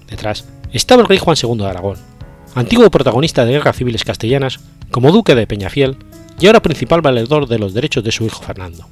Detrás 0.08 0.44
estaba 0.72 1.02
el 1.02 1.08
rey 1.08 1.18
Juan 1.18 1.36
II 1.42 1.56
de 1.56 1.66
Aragón, 1.66 2.07
antiguo 2.54 2.90
protagonista 2.90 3.44
de 3.44 3.52
guerras 3.52 3.76
civiles 3.76 4.04
castellanas 4.04 4.60
como 4.90 5.12
duque 5.12 5.34
de 5.34 5.46
Peñafiel 5.46 5.96
y 6.40 6.46
ahora 6.46 6.62
principal 6.62 7.00
valedor 7.00 7.48
de 7.48 7.58
los 7.58 7.74
derechos 7.74 8.04
de 8.04 8.12
su 8.12 8.24
hijo 8.24 8.42
Fernando. 8.42 8.86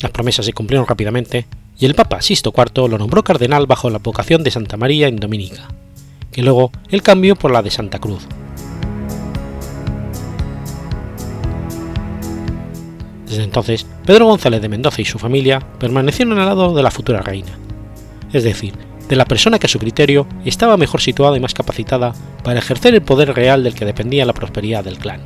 Las 0.00 0.10
promesas 0.10 0.44
se 0.44 0.52
cumplieron 0.52 0.86
rápidamente 0.86 1.46
y 1.78 1.86
el 1.86 1.94
Papa 1.94 2.20
Sisto 2.22 2.52
IV 2.56 2.88
lo 2.88 2.98
nombró 2.98 3.24
cardenal 3.24 3.66
bajo 3.66 3.90
la 3.90 3.98
vocación 3.98 4.42
de 4.42 4.50
Santa 4.50 4.76
María 4.76 5.08
en 5.08 5.16
Dominica, 5.16 5.68
que 6.30 6.42
luego 6.42 6.70
él 6.90 7.02
cambió 7.02 7.36
por 7.36 7.50
la 7.50 7.62
de 7.62 7.70
Santa 7.70 7.98
Cruz. 7.98 8.26
Desde 13.26 13.42
entonces, 13.42 13.86
Pedro 14.04 14.26
González 14.26 14.62
de 14.62 14.68
Mendoza 14.68 15.00
y 15.00 15.04
su 15.04 15.18
familia 15.18 15.58
permanecieron 15.80 16.38
al 16.38 16.46
lado 16.46 16.74
de 16.74 16.82
la 16.82 16.90
futura 16.90 17.20
reina, 17.20 17.58
es 18.32 18.44
decir, 18.44 18.74
de 19.08 19.16
la 19.16 19.24
persona 19.24 19.58
que 19.58 19.66
a 19.66 19.68
su 19.68 19.78
criterio 19.78 20.26
estaba 20.44 20.76
mejor 20.76 21.00
situada 21.00 21.36
y 21.36 21.40
más 21.40 21.54
capacitada 21.54 22.14
para 22.42 22.58
ejercer 22.58 22.94
el 22.94 23.02
poder 23.02 23.34
real 23.34 23.64
del 23.64 23.74
que 23.74 23.84
dependía 23.84 24.24
la 24.24 24.32
prosperidad 24.32 24.84
del 24.84 24.98
clan. 24.98 25.20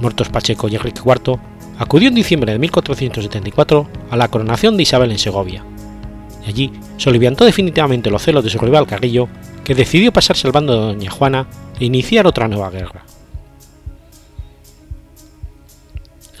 Muertos 0.00 0.28
Pacheco 0.28 0.68
y 0.68 0.76
Enrique 0.76 1.00
IV, 1.04 1.38
acudió 1.78 2.08
en 2.08 2.14
diciembre 2.14 2.52
de 2.52 2.58
1474 2.58 3.88
a 4.10 4.16
la 4.16 4.28
coronación 4.28 4.76
de 4.76 4.82
Isabel 4.82 5.10
en 5.10 5.18
Segovia, 5.18 5.64
y 6.46 6.48
allí 6.48 6.72
se 6.96 7.10
oliviantó 7.10 7.44
definitivamente 7.44 8.10
los 8.10 8.22
celos 8.22 8.44
de 8.44 8.50
su 8.50 8.58
rival 8.58 8.86
Carrillo, 8.86 9.28
que 9.64 9.74
decidió 9.74 10.12
pasarse 10.12 10.46
al 10.46 10.52
bando 10.52 10.72
de 10.72 10.94
Doña 10.94 11.10
Juana 11.10 11.46
e 11.78 11.84
iniciar 11.84 12.26
otra 12.26 12.48
nueva 12.48 12.70
guerra. 12.70 13.07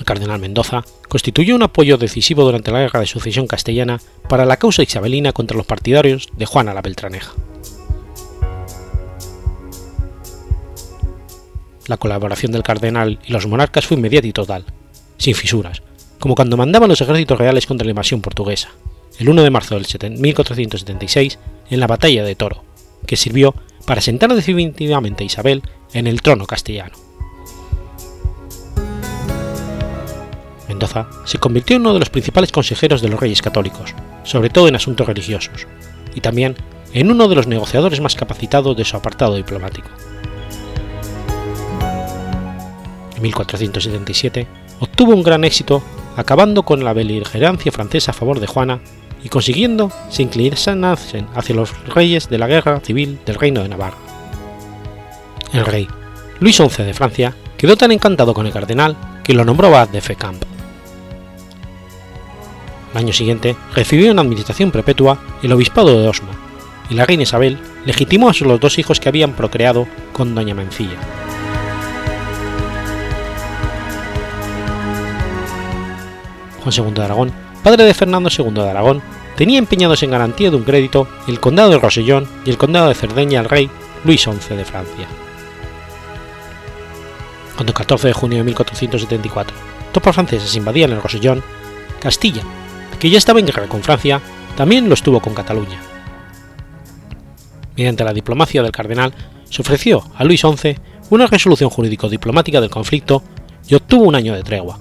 Cardenal 0.08 0.40
Mendoza 0.40 0.86
constituyó 1.06 1.54
un 1.54 1.62
apoyo 1.62 1.98
decisivo 1.98 2.42
durante 2.42 2.72
la 2.72 2.80
guerra 2.80 3.00
de 3.00 3.06
sucesión 3.06 3.46
castellana 3.46 4.00
para 4.26 4.46
la 4.46 4.56
causa 4.56 4.82
isabelina 4.82 5.34
contra 5.34 5.54
los 5.54 5.66
partidarios 5.66 6.28
de 6.32 6.46
Juana 6.46 6.72
la 6.72 6.80
Beltraneja. 6.80 7.34
La 11.88 11.98
colaboración 11.98 12.52
del 12.52 12.62
cardenal 12.62 13.18
y 13.26 13.32
los 13.32 13.46
monarcas 13.46 13.86
fue 13.86 13.98
inmediata 13.98 14.26
y 14.26 14.32
total, 14.32 14.64
sin 15.18 15.34
fisuras, 15.34 15.82
como 16.18 16.34
cuando 16.34 16.56
mandaban 16.56 16.88
los 16.88 17.02
ejércitos 17.02 17.38
reales 17.38 17.66
contra 17.66 17.84
la 17.84 17.90
invasión 17.90 18.22
portuguesa, 18.22 18.70
el 19.18 19.28
1 19.28 19.42
de 19.42 19.50
marzo 19.50 19.74
del 19.74 19.86
1476 20.18 21.38
en 21.68 21.80
la 21.80 21.86
batalla 21.86 22.24
de 22.24 22.34
Toro, 22.34 22.64
que 23.06 23.18
sirvió 23.18 23.54
para 23.84 24.00
sentar 24.00 24.34
definitivamente 24.34 25.22
a 25.22 25.26
Isabel 25.26 25.62
en 25.92 26.06
el 26.06 26.22
trono 26.22 26.46
castellano. 26.46 27.07
Se 31.24 31.38
convirtió 31.38 31.76
en 31.76 31.82
uno 31.82 31.94
de 31.94 32.00
los 32.00 32.10
principales 32.10 32.52
consejeros 32.52 33.00
de 33.00 33.08
los 33.08 33.20
reyes 33.20 33.42
católicos, 33.42 33.94
sobre 34.24 34.50
todo 34.50 34.68
en 34.68 34.76
asuntos 34.76 35.06
religiosos, 35.06 35.66
y 36.14 36.20
también 36.20 36.56
en 36.92 37.10
uno 37.10 37.28
de 37.28 37.34
los 37.34 37.46
negociadores 37.46 38.00
más 38.00 38.14
capacitados 38.14 38.76
de 38.76 38.84
su 38.84 38.96
apartado 38.96 39.36
diplomático. 39.36 39.88
En 43.16 43.22
1477 43.22 44.46
obtuvo 44.80 45.12
un 45.12 45.22
gran 45.22 45.44
éxito 45.44 45.82
acabando 46.16 46.62
con 46.62 46.84
la 46.84 46.92
beligerancia 46.92 47.72
francesa 47.72 48.12
a 48.12 48.14
favor 48.14 48.40
de 48.40 48.46
Juana 48.46 48.80
y 49.22 49.28
consiguiendo 49.28 49.90
se 50.10 50.22
inclinasen 50.22 50.84
hacia 50.84 51.54
los 51.54 51.72
reyes 51.86 52.28
de 52.28 52.38
la 52.38 52.46
guerra 52.46 52.80
civil 52.80 53.18
del 53.26 53.36
reino 53.36 53.62
de 53.62 53.68
Navarra. 53.68 53.96
El 55.52 55.64
rey, 55.64 55.88
Luis 56.40 56.56
XI 56.56 56.84
de 56.84 56.94
Francia, 56.94 57.34
quedó 57.56 57.76
tan 57.76 57.90
encantado 57.90 58.34
con 58.34 58.46
el 58.46 58.52
cardenal 58.52 58.96
que 59.24 59.34
lo 59.34 59.44
nombró 59.44 59.68
abad 59.68 59.88
de 59.88 60.00
Fécamp. 60.00 60.57
Año 62.98 63.12
siguiente 63.12 63.54
recibió 63.76 64.10
en 64.10 64.18
administración 64.18 64.72
perpetua 64.72 65.20
el 65.40 65.52
obispado 65.52 66.00
de 66.00 66.08
Osma, 66.08 66.30
y 66.90 66.94
la 66.94 67.06
reina 67.06 67.22
Isabel 67.22 67.56
legitimó 67.84 68.28
a 68.28 68.32
los 68.40 68.58
dos 68.58 68.76
hijos 68.80 68.98
que 68.98 69.08
habían 69.08 69.34
procreado 69.34 69.86
con 70.12 70.34
doña 70.34 70.52
Mencilla. 70.52 70.98
Juan 76.60 76.74
II 76.76 76.92
de 76.92 77.04
Aragón, 77.04 77.32
padre 77.62 77.84
de 77.84 77.94
Fernando 77.94 78.30
II 78.36 78.50
de 78.50 78.68
Aragón, 78.68 79.00
tenía 79.36 79.60
empeñados 79.60 80.02
en 80.02 80.10
garantía 80.10 80.50
de 80.50 80.56
un 80.56 80.64
crédito 80.64 81.06
el 81.28 81.38
condado 81.38 81.70
de 81.70 81.78
Rosellón 81.78 82.26
y 82.44 82.50
el 82.50 82.58
condado 82.58 82.88
de 82.88 82.96
Cerdeña 82.96 83.38
al 83.38 83.48
rey 83.48 83.70
Luis 84.02 84.22
XI 84.22 84.56
de 84.56 84.64
Francia. 84.64 85.06
Cuando 87.54 87.70
el 87.70 87.76
14 87.76 88.08
de 88.08 88.12
junio 88.12 88.38
de 88.38 88.44
1474 88.44 89.56
tropas 89.92 90.16
francesas 90.16 90.56
invadían 90.56 90.90
el 90.90 91.00
Rosellón, 91.00 91.44
Castilla, 92.00 92.42
que 92.98 93.10
ya 93.10 93.18
estaba 93.18 93.40
en 93.40 93.46
guerra 93.46 93.68
con 93.68 93.82
Francia, 93.82 94.20
también 94.56 94.88
lo 94.88 94.94
estuvo 94.94 95.20
con 95.20 95.34
Cataluña. 95.34 95.80
Mediante 97.76 98.04
la 98.04 98.12
diplomacia 98.12 98.62
del 98.62 98.72
cardenal, 98.72 99.14
se 99.48 99.62
ofreció 99.62 100.02
a 100.16 100.24
Luis 100.24 100.40
XI 100.40 100.76
una 101.10 101.26
resolución 101.26 101.70
jurídico-diplomática 101.70 102.60
del 102.60 102.70
conflicto 102.70 103.22
y 103.68 103.74
obtuvo 103.74 104.04
un 104.04 104.14
año 104.14 104.34
de 104.34 104.42
tregua. 104.42 104.78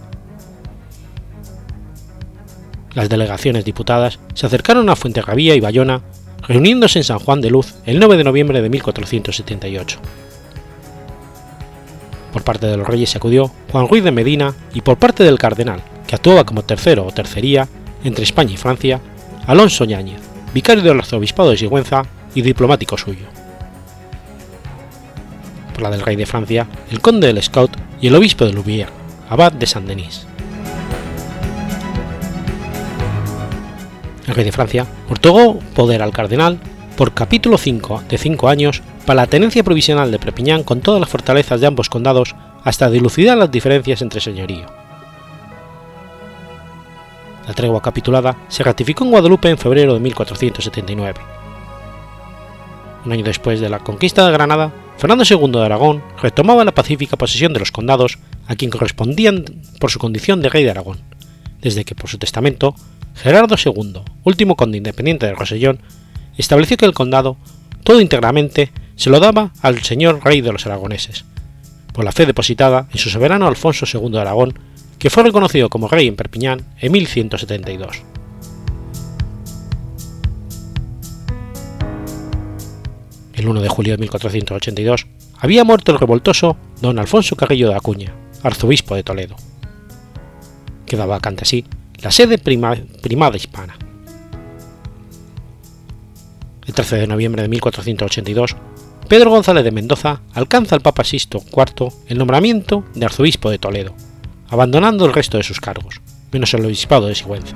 Las 2.93 3.09
delegaciones 3.09 3.63
diputadas 3.63 4.19
se 4.33 4.47
acercaron 4.47 4.89
a 4.89 4.95
Fuenterrabía 4.95 5.53
y 5.53 5.59
Bayona, 5.59 6.01
reuniéndose 6.47 6.99
en 6.99 7.03
San 7.03 7.19
Juan 7.19 7.41
de 7.41 7.51
Luz 7.51 7.75
el 7.85 7.99
9 7.99 8.17
de 8.17 8.23
noviembre 8.23 8.61
de 8.61 8.69
1478. 8.69 9.99
Por 12.33 12.43
parte 12.43 12.65
de 12.67 12.77
los 12.77 12.87
reyes 12.87 13.11
se 13.11 13.19
acudió 13.19 13.51
Juan 13.71 13.87
Ruiz 13.87 14.03
de 14.03 14.11
Medina 14.11 14.55
y 14.73 14.81
por 14.81 14.97
parte 14.97 15.23
del 15.23 15.37
cardenal, 15.37 15.81
que 16.07 16.15
actuaba 16.15 16.43
como 16.43 16.63
tercero 16.63 17.05
o 17.05 17.11
tercería 17.11 17.67
entre 18.07 18.23
España 18.23 18.53
y 18.53 18.57
Francia, 18.57 19.01
Alonso 19.45 19.85
Ñáñez, 19.85 20.21
vicario 20.53 20.81
del 20.81 20.97
arzobispado 20.97 21.51
de 21.51 21.57
Sigüenza 21.57 22.03
y 22.33 22.41
diplomático 22.41 22.97
suyo. 22.97 23.25
Por 25.73 25.83
la 25.83 25.91
del 25.91 26.01
rey 26.01 26.15
de 26.15 26.25
Francia, 26.25 26.67
el 26.89 27.01
conde 27.01 27.27
del 27.27 27.43
Scout 27.43 27.71
y 28.01 28.07
el 28.07 28.15
obispo 28.15 28.45
de 28.45 28.53
Louviers, 28.53 28.91
abad 29.29 29.51
de 29.51 29.67
Saint-Denis. 29.67 30.25
El 34.25 34.35
rey 34.35 34.45
de 34.45 34.51
Francia 34.51 34.87
otorgó 35.09 35.59
poder 35.75 36.01
al 36.01 36.11
cardenal 36.11 36.59
por 36.95 37.13
capítulo 37.13 37.57
5 37.57 38.03
de 38.09 38.17
5 38.17 38.49
años 38.49 38.81
para 39.05 39.21
la 39.21 39.27
tenencia 39.27 39.63
provisional 39.63 40.11
de 40.11 40.19
Prepiñán 40.19 40.63
con 40.63 40.81
todas 40.81 40.99
las 40.99 41.09
fortalezas 41.09 41.61
de 41.61 41.67
ambos 41.67 41.89
condados 41.89 42.35
hasta 42.63 42.89
dilucidar 42.89 43.37
las 43.37 43.51
diferencias 43.51 44.01
entre 44.01 44.19
señorío. 44.19 44.76
La 47.47 47.53
tregua 47.53 47.81
capitulada 47.81 48.37
se 48.49 48.61
ratificó 48.63 49.05
en 49.05 49.11
Guadalupe 49.11 49.49
en 49.49 49.57
febrero 49.57 49.93
de 49.93 50.01
1479. 50.01 51.19
Un 53.05 53.11
año 53.13 53.23
después 53.23 53.61
de 53.61 53.69
la 53.69 53.79
conquista 53.79 54.25
de 54.25 54.33
Granada, 54.33 54.73
Fernando 54.97 55.23
II 55.23 55.51
de 55.51 55.65
Aragón 55.65 56.03
retomaba 56.21 56.65
la 56.65 56.73
pacífica 56.73 57.15
posesión 57.15 57.53
de 57.53 57.59
los 57.59 57.71
condados 57.71 58.17
a 58.47 58.57
quien 58.57 58.69
correspondían 58.69 59.45
por 59.79 59.91
su 59.91 59.97
condición 59.97 60.41
de 60.41 60.49
rey 60.49 60.65
de 60.65 60.71
Aragón, 60.71 60.99
desde 61.61 61.85
que 61.85 61.95
por 61.95 62.09
su 62.09 62.17
testamento 62.17 62.75
Gerardo 63.15 63.55
II, 63.55 64.01
último 64.25 64.57
conde 64.57 64.77
independiente 64.77 65.25
de 65.25 65.33
Rosellón, 65.33 65.79
estableció 66.37 66.75
que 66.75 66.85
el 66.85 66.93
condado, 66.93 67.37
todo 67.83 68.01
íntegramente, 68.01 68.73
se 68.97 69.09
lo 69.09 69.21
daba 69.21 69.53
al 69.61 69.81
señor 69.83 70.19
rey 70.23 70.41
de 70.41 70.51
los 70.51 70.65
aragoneses, 70.65 71.23
por 71.93 72.03
la 72.03 72.11
fe 72.11 72.25
depositada 72.25 72.89
en 72.91 72.97
su 72.97 73.09
soberano 73.09 73.47
Alfonso 73.47 73.85
II 73.91 74.11
de 74.11 74.19
Aragón 74.19 74.59
que 74.99 75.09
fue 75.09 75.23
reconocido 75.23 75.69
como 75.69 75.87
rey 75.87 76.07
en 76.07 76.15
Perpiñán 76.15 76.65
en 76.79 76.91
1172. 76.91 78.03
El 83.33 83.47
1 83.47 83.61
de 83.61 83.69
julio 83.69 83.93
de 83.93 83.97
1482 83.99 85.05
había 85.39 85.63
muerto 85.63 85.91
el 85.91 85.99
revoltoso 85.99 86.57
don 86.81 86.97
Alfonso 86.97 87.35
Carrillo 87.35 87.69
de 87.69 87.75
Acuña, 87.75 88.13
arzobispo 88.41 88.95
de 88.95 89.03
Toledo. 89.03 89.35
Quedaba 90.87 91.15
vacante 91.17 91.43
así 91.43 91.65
la 92.01 92.11
sede 92.11 92.37
primada 92.37 93.37
hispana. 93.37 93.77
El 96.65 96.73
13 96.73 96.97
de 96.97 97.07
noviembre 97.07 97.43
de 97.43 97.47
1482, 97.47 98.55
Pedro 99.07 99.29
González 99.29 99.63
de 99.63 99.71
Mendoza 99.71 100.21
alcanza 100.33 100.75
al 100.75 100.81
Papa 100.81 101.03
Sisto 101.03 101.41
IV 101.55 101.93
el 102.07 102.17
nombramiento 102.17 102.83
de 102.93 103.05
arzobispo 103.05 103.49
de 103.49 103.57
Toledo, 103.57 103.93
abandonando 104.49 105.05
el 105.05 105.13
resto 105.13 105.37
de 105.37 105.43
sus 105.43 105.59
cargos, 105.59 106.01
menos 106.31 106.53
el 106.53 106.65
obispado 106.65 107.07
de 107.07 107.15
Sigüenza. 107.15 107.55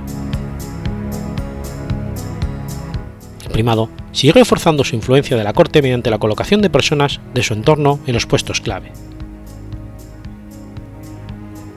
El 3.44 3.52
primado 3.52 3.90
siguió 4.12 4.34
reforzando 4.34 4.84
su 4.84 4.96
influencia 4.96 5.38
de 5.38 5.44
la 5.44 5.54
corte 5.54 5.82
mediante 5.82 6.10
la 6.10 6.20
colocación 6.20 6.62
de 6.62 6.70
personas 6.70 7.20
de 7.34 7.44
su 7.44 7.54
entorno 7.54 8.00
en 8.06 8.14
los 8.14 8.26
puestos 8.26 8.62
clave. 8.62 8.92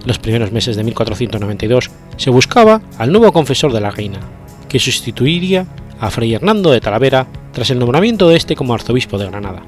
En 0.01 0.09
los 0.09 0.19
primeros 0.19 0.53
meses 0.53 0.77
de 0.77 0.85
1492 0.85 1.91
se 2.17 2.31
buscaba 2.31 2.83
al 2.99 3.11
nuevo 3.11 3.33
confesor 3.33 3.73
de 3.73 3.81
la 3.81 3.91
reina, 3.91 4.21
que 4.69 4.79
sustituiría 4.79 5.67
a 6.01 6.11
Fray 6.11 6.35
Hernando 6.35 6.71
de 6.71 6.81
Talavera 6.81 7.27
tras 7.53 7.71
el 7.71 7.79
nombramiento 7.79 8.29
de 8.29 8.37
este 8.37 8.57
como 8.57 8.75
arzobispo 8.75 9.17
de 9.17 9.27
Granada. 9.27 9.63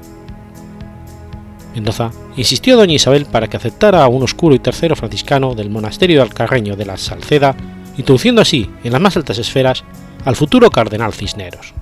Mendoza 1.77 2.11
insistió 2.35 2.73
a 2.73 2.77
doña 2.77 2.95
Isabel 2.95 3.27
para 3.27 3.47
que 3.47 3.55
aceptara 3.55 4.03
a 4.03 4.07
un 4.07 4.23
oscuro 4.23 4.55
y 4.55 4.59
tercero 4.59 4.95
franciscano 4.95 5.53
del 5.53 5.69
monasterio 5.69 6.23
alcarreño 6.23 6.75
de 6.75 6.87
la 6.87 6.97
Salceda, 6.97 7.55
introduciendo 7.99 8.41
así 8.41 8.67
en 8.83 8.93
las 8.93 9.01
más 9.01 9.15
altas 9.15 9.37
esferas 9.37 9.83
al 10.25 10.35
futuro 10.35 10.71
cardenal 10.71 11.13
Cisneros. 11.13 11.75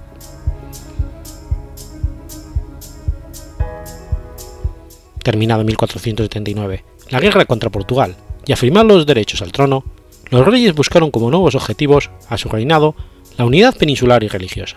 Terminado 5.24 5.62
en 5.62 5.68
1479 5.68 6.84
la 7.10 7.22
guerra 7.22 7.46
contra 7.46 7.70
Portugal 7.70 8.18
y 8.46 8.52
afirmar 8.52 8.86
los 8.86 9.06
derechos 9.06 9.42
al 9.42 9.54
trono, 9.54 9.86
los 10.30 10.46
reyes 10.46 10.76
buscaron 10.76 11.10
como 11.10 11.32
nuevos 11.32 11.56
objetivos 11.56 12.10
a 12.28 12.38
su 12.38 12.50
reinado 12.50 12.96
la 13.38 13.46
unidad 13.46 13.78
peninsular 13.78 14.24
y 14.26 14.28
religiosa. 14.28 14.76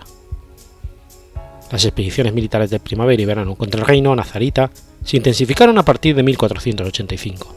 Las 1.71 1.85
expediciones 1.85 2.33
militares 2.33 2.69
de 2.69 2.79
primavera 2.79 3.21
y 3.21 3.25
verano 3.25 3.55
contra 3.55 3.81
el 3.81 3.87
reino 3.87 4.15
nazarita 4.15 4.71
se 5.03 5.17
intensificaron 5.17 5.77
a 5.77 5.85
partir 5.85 6.15
de 6.15 6.23
1485. 6.23 7.55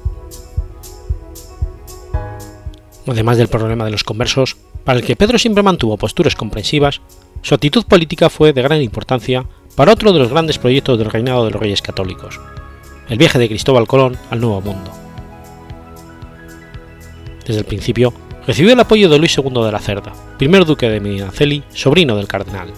Además 3.07 3.37
del 3.37 3.49
problema 3.49 3.85
de 3.85 3.91
los 3.91 4.05
conversos, 4.05 4.57
para 4.85 4.99
el 4.99 5.05
que 5.05 5.17
Pedro 5.17 5.39
siempre 5.39 5.63
mantuvo 5.63 5.97
posturas 5.97 6.37
comprensivas, 6.37 7.01
su 7.43 7.55
actitud 7.55 7.85
política 7.85 8.31
fue 8.31 8.53
de 8.53 8.63
gran 8.63 8.81
importancia 8.81 9.45
para 9.75 9.93
otro 9.93 10.13
de 10.13 10.19
los 10.19 10.31
grandes 10.31 10.59
proyectos 10.59 10.99
del 10.99 11.11
reinado 11.11 11.45
de 11.45 11.51
los 11.51 11.61
reyes 11.61 11.83
católicos, 11.83 12.39
el 13.09 13.19
viaje 13.19 13.39
de 13.39 13.49
Cristóbal 13.49 13.87
Colón 13.87 14.17
al 14.31 14.41
Nuevo 14.41 14.61
Mundo. 14.61 14.93
Desde 17.47 17.61
el 17.61 17.67
principio, 17.67 18.13
recibió 18.47 18.73
el 18.73 18.81
apoyo 18.81 19.09
de 19.09 19.19
Luis 19.19 19.37
II 19.37 19.65
de 19.65 19.73
la 19.73 19.81
Cerda, 19.81 20.13
primer 20.39 20.65
duque 20.65 20.89
de 20.89 21.01
Medinaceli, 21.01 21.65
sobrino 21.73 22.17
del 22.17 22.29
cardenal. 22.29 22.73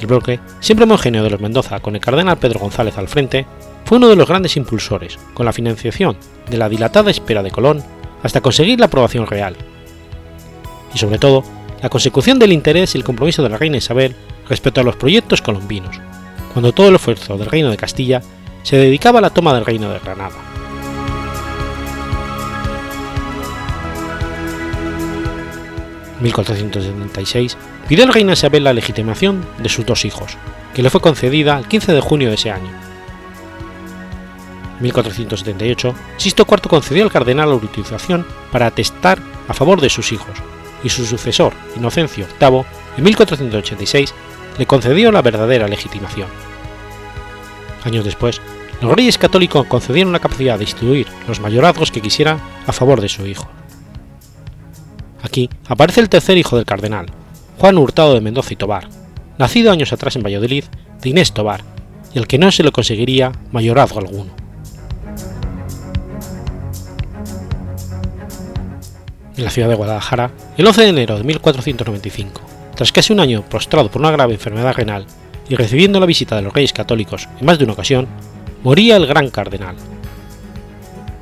El 0.00 0.06
bloque, 0.06 0.40
siempre 0.60 0.84
homogéneo 0.84 1.22
de 1.22 1.30
los 1.30 1.40
Mendoza 1.40 1.80
con 1.80 1.94
el 1.94 2.00
cardenal 2.00 2.38
Pedro 2.38 2.60
González 2.60 2.98
al 2.98 3.08
frente, 3.08 3.46
fue 3.84 3.98
uno 3.98 4.08
de 4.08 4.16
los 4.16 4.28
grandes 4.28 4.56
impulsores, 4.56 5.18
con 5.32 5.46
la 5.46 5.52
financiación 5.52 6.16
de 6.50 6.58
la 6.58 6.68
dilatada 6.68 7.10
espera 7.10 7.42
de 7.42 7.50
Colón, 7.50 7.82
hasta 8.22 8.40
conseguir 8.40 8.78
la 8.80 8.86
aprobación 8.86 9.26
real. 9.26 9.56
Y 10.92 10.98
sobre 10.98 11.18
todo, 11.18 11.44
la 11.82 11.88
consecución 11.88 12.38
del 12.38 12.52
interés 12.52 12.94
y 12.94 12.98
el 12.98 13.04
compromiso 13.04 13.42
de 13.42 13.48
la 13.48 13.58
reina 13.58 13.76
Isabel 13.76 14.14
respecto 14.48 14.80
a 14.80 14.84
los 14.84 14.96
proyectos 14.96 15.42
colombinos, 15.42 16.00
cuando 16.52 16.72
todo 16.72 16.88
el 16.88 16.96
esfuerzo 16.96 17.38
del 17.38 17.48
reino 17.48 17.70
de 17.70 17.76
Castilla 17.76 18.22
se 18.62 18.76
dedicaba 18.76 19.20
a 19.20 19.22
la 19.22 19.30
toma 19.30 19.54
del 19.54 19.64
reino 19.64 19.90
de 19.90 19.98
Granada. 20.00 20.34
1476 26.20 27.56
pidió 27.88 28.04
el 28.04 28.12
reina 28.12 28.32
Isabel 28.32 28.64
la 28.64 28.72
legitimación 28.72 29.44
de 29.58 29.68
sus 29.68 29.86
dos 29.86 30.04
hijos, 30.04 30.36
que 30.74 30.82
le 30.82 30.90
fue 30.90 31.00
concedida 31.00 31.58
el 31.58 31.66
15 31.66 31.92
de 31.92 32.00
junio 32.00 32.28
de 32.28 32.34
ese 32.34 32.50
año. 32.50 32.70
En 34.76 34.82
1478, 34.82 35.94
Sisto 36.16 36.46
IV 36.48 36.68
concedió 36.68 37.04
al 37.04 37.12
cardenal 37.12 37.48
la 37.48 37.54
autorización 37.54 38.26
para 38.52 38.66
atestar 38.66 39.18
a 39.48 39.54
favor 39.54 39.80
de 39.80 39.88
sus 39.88 40.12
hijos, 40.12 40.36
y 40.82 40.88
su 40.88 41.06
sucesor, 41.06 41.54
Inocencio 41.76 42.26
VIII, 42.40 42.64
en 42.98 43.04
1486, 43.04 44.14
le 44.58 44.66
concedió 44.66 45.12
la 45.12 45.22
verdadera 45.22 45.68
legitimación. 45.68 46.28
Años 47.84 48.04
después, 48.04 48.40
los 48.82 48.92
reyes 48.92 49.16
católicos 49.16 49.66
concedieron 49.66 50.12
la 50.12 50.18
capacidad 50.18 50.58
de 50.58 50.64
instituir 50.64 51.06
los 51.26 51.40
mayorazgos 51.40 51.90
que 51.90 52.02
quisieran 52.02 52.40
a 52.66 52.72
favor 52.72 53.00
de 53.00 53.08
su 53.08 53.26
hijo. 53.26 53.48
Aquí 55.22 55.48
aparece 55.66 56.00
el 56.00 56.08
tercer 56.08 56.36
hijo 56.36 56.56
del 56.56 56.66
cardenal, 56.66 57.06
Juan 57.58 57.78
Hurtado 57.78 58.12
de 58.12 58.20
Mendoza 58.20 58.52
y 58.52 58.56
Tobar, 58.56 58.88
nacido 59.38 59.72
años 59.72 59.92
atrás 59.92 60.14
en 60.16 60.22
Valladolid 60.22 60.64
de 61.00 61.08
Inés 61.08 61.32
Tobar, 61.32 61.62
y 62.14 62.18
al 62.18 62.26
que 62.26 62.38
no 62.38 62.52
se 62.52 62.62
le 62.62 62.70
conseguiría 62.70 63.32
mayorazgo 63.50 64.00
alguno. 64.00 64.30
En 69.36 69.44
la 69.44 69.50
ciudad 69.50 69.68
de 69.68 69.74
Guadalajara, 69.74 70.30
el 70.56 70.66
11 70.66 70.82
de 70.82 70.88
enero 70.88 71.18
de 71.18 71.24
1495, 71.24 72.40
tras 72.74 72.92
casi 72.92 73.12
un 73.12 73.20
año 73.20 73.42
prostrado 73.42 73.90
por 73.90 74.00
una 74.02 74.10
grave 74.10 74.34
enfermedad 74.34 74.74
renal 74.74 75.06
y 75.48 75.56
recibiendo 75.56 76.00
la 76.00 76.06
visita 76.06 76.36
de 76.36 76.42
los 76.42 76.52
reyes 76.52 76.72
católicos 76.72 77.28
en 77.40 77.46
más 77.46 77.58
de 77.58 77.64
una 77.64 77.72
ocasión, 77.72 78.06
moría 78.62 78.96
el 78.96 79.06
gran 79.06 79.30
cardenal. 79.30 79.76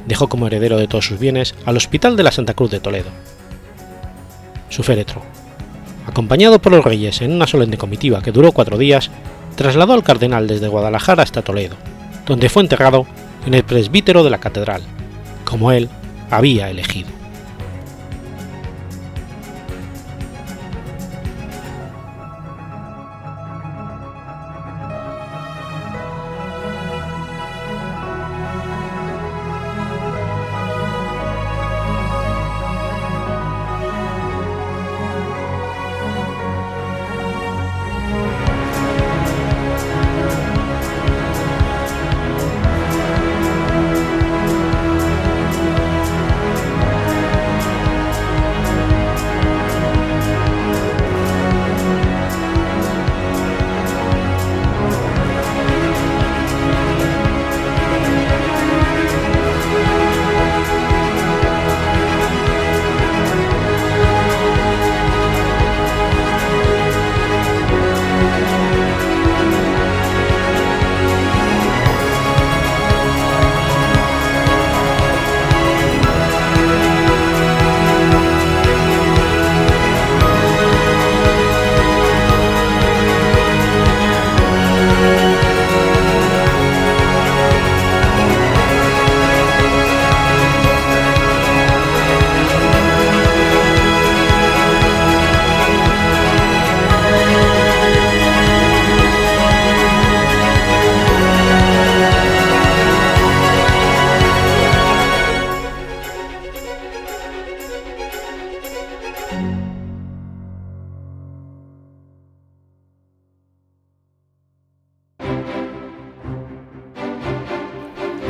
Dejó 0.06 0.28
como 0.28 0.46
heredero 0.48 0.78
de 0.78 0.88
todos 0.88 1.06
sus 1.06 1.18
bienes 1.18 1.54
al 1.64 1.76
Hospital 1.76 2.16
de 2.16 2.22
la 2.24 2.32
Santa 2.32 2.54
Cruz 2.54 2.70
de 2.70 2.80
Toledo, 2.80 3.10
su 4.68 4.82
féretro. 4.82 5.22
Acompañado 6.06 6.58
por 6.58 6.72
los 6.72 6.84
reyes 6.84 7.22
en 7.22 7.32
una 7.32 7.46
solemne 7.46 7.78
comitiva 7.78 8.22
que 8.22 8.32
duró 8.32 8.52
cuatro 8.52 8.78
días, 8.78 9.10
trasladó 9.56 9.94
al 9.94 10.02
cardenal 10.02 10.46
desde 10.46 10.68
Guadalajara 10.68 11.22
hasta 11.22 11.42
Toledo, 11.42 11.76
donde 12.26 12.48
fue 12.48 12.62
enterrado 12.62 13.06
en 13.46 13.54
el 13.54 13.64
presbítero 13.64 14.22
de 14.22 14.30
la 14.30 14.38
catedral, 14.38 14.82
como 15.44 15.72
él 15.72 15.88
había 16.30 16.70
elegido. 16.70 17.23